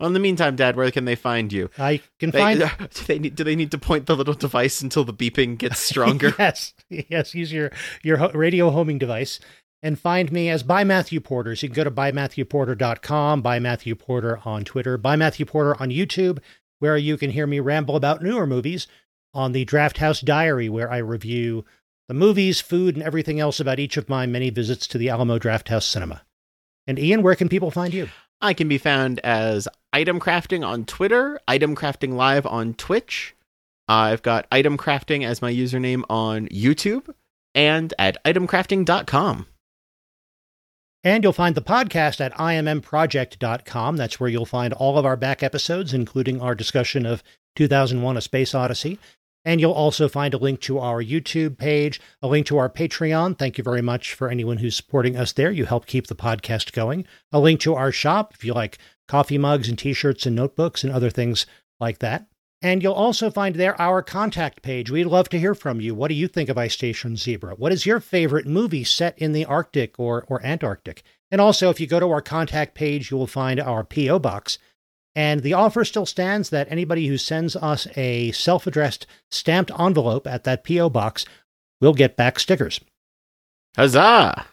Well, 0.00 0.08
in 0.08 0.14
the 0.14 0.20
meantime, 0.20 0.56
Dad, 0.56 0.74
where 0.74 0.90
can 0.90 1.04
they 1.04 1.14
find 1.14 1.52
you? 1.52 1.70
I 1.78 2.00
can 2.18 2.30
They, 2.30 2.38
find 2.40 2.58
do 2.94 3.04
they 3.06 3.18
need? 3.20 3.36
Do 3.36 3.44
they 3.44 3.54
need 3.54 3.70
to 3.70 3.78
point 3.78 4.06
the 4.06 4.16
little 4.16 4.34
device 4.34 4.80
until 4.80 5.04
the 5.04 5.12
beeping 5.14 5.56
gets 5.56 5.78
stronger? 5.90 6.34
yes, 6.40 6.74
yes. 6.88 7.34
Use 7.36 7.52
your 7.52 7.70
your 8.02 8.28
radio 8.32 8.70
homing 8.70 8.98
device 8.98 9.38
and 9.80 9.96
find 9.96 10.32
me 10.32 10.48
as 10.48 10.64
by 10.64 10.82
Matthew 10.82 11.20
Porter. 11.20 11.54
So 11.54 11.66
you 11.66 11.68
can 11.68 11.76
go 11.76 11.84
to 11.84 11.90
bymatthewporter.com, 11.92 13.42
by 13.42 13.58
Matthew 13.60 13.94
Porter 13.94 14.40
on 14.44 14.64
Twitter, 14.64 14.98
by 14.98 15.14
Matthew 15.14 15.46
Porter 15.46 15.80
on 15.80 15.90
YouTube, 15.90 16.38
where 16.80 16.96
you 16.96 17.16
can 17.16 17.30
hear 17.30 17.46
me 17.46 17.60
ramble 17.60 17.94
about 17.96 18.22
newer 18.22 18.46
movies 18.46 18.86
on 19.34 19.52
the 19.52 19.64
Drafthouse 19.64 20.24
Diary, 20.24 20.68
where 20.68 20.90
I 20.90 20.98
review 20.98 21.64
the 22.08 22.14
movies, 22.14 22.60
food, 22.60 22.94
and 22.96 23.02
everything 23.02 23.40
else 23.40 23.60
about 23.60 23.78
each 23.78 23.96
of 23.96 24.08
my 24.08 24.26
many 24.26 24.50
visits 24.50 24.86
to 24.88 24.98
the 24.98 25.08
Alamo 25.08 25.38
Drafthouse 25.38 25.84
Cinema. 25.84 26.22
And 26.86 26.98
Ian, 26.98 27.22
where 27.22 27.36
can 27.36 27.48
people 27.48 27.70
find 27.70 27.94
you? 27.94 28.08
I 28.40 28.54
can 28.54 28.68
be 28.68 28.78
found 28.78 29.20
as 29.20 29.68
Item 29.92 30.18
Crafting 30.18 30.66
on 30.66 30.84
Twitter, 30.84 31.38
Item 31.46 31.76
Crafting 31.76 32.14
Live 32.14 32.44
on 32.44 32.74
Twitch. 32.74 33.34
I've 33.86 34.22
got 34.22 34.46
Item 34.50 34.76
Crafting 34.76 35.24
as 35.24 35.40
my 35.40 35.52
username 35.52 36.02
on 36.10 36.48
YouTube 36.48 37.14
and 37.54 37.94
at 37.98 38.22
itemcrafting.com. 38.24 39.46
And 41.04 41.24
you'll 41.24 41.32
find 41.32 41.54
the 41.54 41.62
podcast 41.62 42.20
at 42.20 42.32
immproject.com. 42.34 43.96
That's 43.96 44.20
where 44.20 44.30
you'll 44.30 44.46
find 44.46 44.72
all 44.72 44.98
of 44.98 45.06
our 45.06 45.16
back 45.16 45.42
episodes, 45.42 45.92
including 45.92 46.40
our 46.40 46.54
discussion 46.54 47.06
of 47.06 47.22
2001 47.56 48.16
A 48.16 48.20
Space 48.20 48.54
Odyssey. 48.54 48.98
And 49.44 49.60
you'll 49.60 49.72
also 49.72 50.08
find 50.08 50.34
a 50.34 50.38
link 50.38 50.60
to 50.62 50.78
our 50.78 51.02
YouTube 51.02 51.58
page, 51.58 52.00
a 52.22 52.28
link 52.28 52.46
to 52.46 52.58
our 52.58 52.70
Patreon. 52.70 53.38
Thank 53.38 53.58
you 53.58 53.64
very 53.64 53.82
much 53.82 54.14
for 54.14 54.28
anyone 54.28 54.58
who's 54.58 54.76
supporting 54.76 55.16
us 55.16 55.32
there. 55.32 55.50
You 55.50 55.64
help 55.64 55.86
keep 55.86 56.06
the 56.06 56.14
podcast 56.14 56.72
going. 56.72 57.06
A 57.32 57.40
link 57.40 57.60
to 57.60 57.74
our 57.74 57.90
shop 57.90 58.34
if 58.34 58.44
you 58.44 58.54
like 58.54 58.78
coffee 59.08 59.38
mugs 59.38 59.68
and 59.68 59.78
t 59.78 59.92
shirts 59.92 60.26
and 60.26 60.36
notebooks 60.36 60.84
and 60.84 60.92
other 60.92 61.10
things 61.10 61.44
like 61.80 61.98
that. 61.98 62.26
And 62.62 62.80
you'll 62.80 62.92
also 62.92 63.28
find 63.28 63.56
there 63.56 63.80
our 63.82 64.02
contact 64.02 64.62
page. 64.62 64.88
We'd 64.88 65.04
love 65.04 65.28
to 65.30 65.38
hear 65.38 65.54
from 65.54 65.80
you. 65.80 65.96
What 65.96 66.08
do 66.08 66.14
you 66.14 66.28
think 66.28 66.48
of 66.48 66.56
Ice 66.56 66.74
Station 66.74 67.16
Zebra? 67.16 67.56
What 67.56 67.72
is 67.72 67.84
your 67.84 67.98
favorite 67.98 68.46
movie 68.46 68.84
set 68.84 69.18
in 69.18 69.32
the 69.32 69.44
Arctic 69.44 69.98
or, 69.98 70.24
or 70.28 70.40
Antarctic? 70.46 71.02
And 71.32 71.40
also, 71.40 71.70
if 71.70 71.80
you 71.80 71.88
go 71.88 71.98
to 71.98 72.10
our 72.10 72.22
contact 72.22 72.76
page, 72.76 73.10
you 73.10 73.16
will 73.16 73.26
find 73.26 73.58
our 73.58 73.82
P.O. 73.82 74.20
box. 74.20 74.58
And 75.14 75.42
the 75.42 75.52
offer 75.52 75.84
still 75.84 76.06
stands 76.06 76.50
that 76.50 76.70
anybody 76.70 77.06
who 77.06 77.18
sends 77.18 77.54
us 77.54 77.86
a 77.96 78.32
self 78.32 78.66
addressed 78.66 79.06
stamped 79.30 79.70
envelope 79.78 80.26
at 80.26 80.44
that 80.44 80.64
P.O. 80.64 80.88
box 80.90 81.26
will 81.80 81.92
get 81.92 82.16
back 82.16 82.38
stickers. 82.38 82.80
Huzzah! 83.76 84.46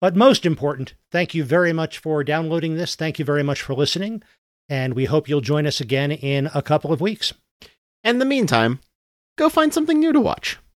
But 0.00 0.16
most 0.16 0.46
important, 0.46 0.94
thank 1.12 1.34
you 1.34 1.44
very 1.44 1.74
much 1.74 1.98
for 1.98 2.24
downloading 2.24 2.76
this. 2.76 2.94
Thank 2.94 3.18
you 3.18 3.24
very 3.24 3.42
much 3.42 3.60
for 3.60 3.74
listening. 3.74 4.22
And 4.68 4.94
we 4.94 5.04
hope 5.04 5.28
you'll 5.28 5.42
join 5.42 5.66
us 5.66 5.80
again 5.80 6.10
in 6.10 6.48
a 6.54 6.62
couple 6.62 6.92
of 6.92 7.02
weeks. 7.02 7.34
In 8.02 8.18
the 8.18 8.24
meantime, 8.24 8.80
go 9.36 9.50
find 9.50 9.74
something 9.74 9.98
new 9.98 10.12
to 10.12 10.20
watch. 10.20 10.58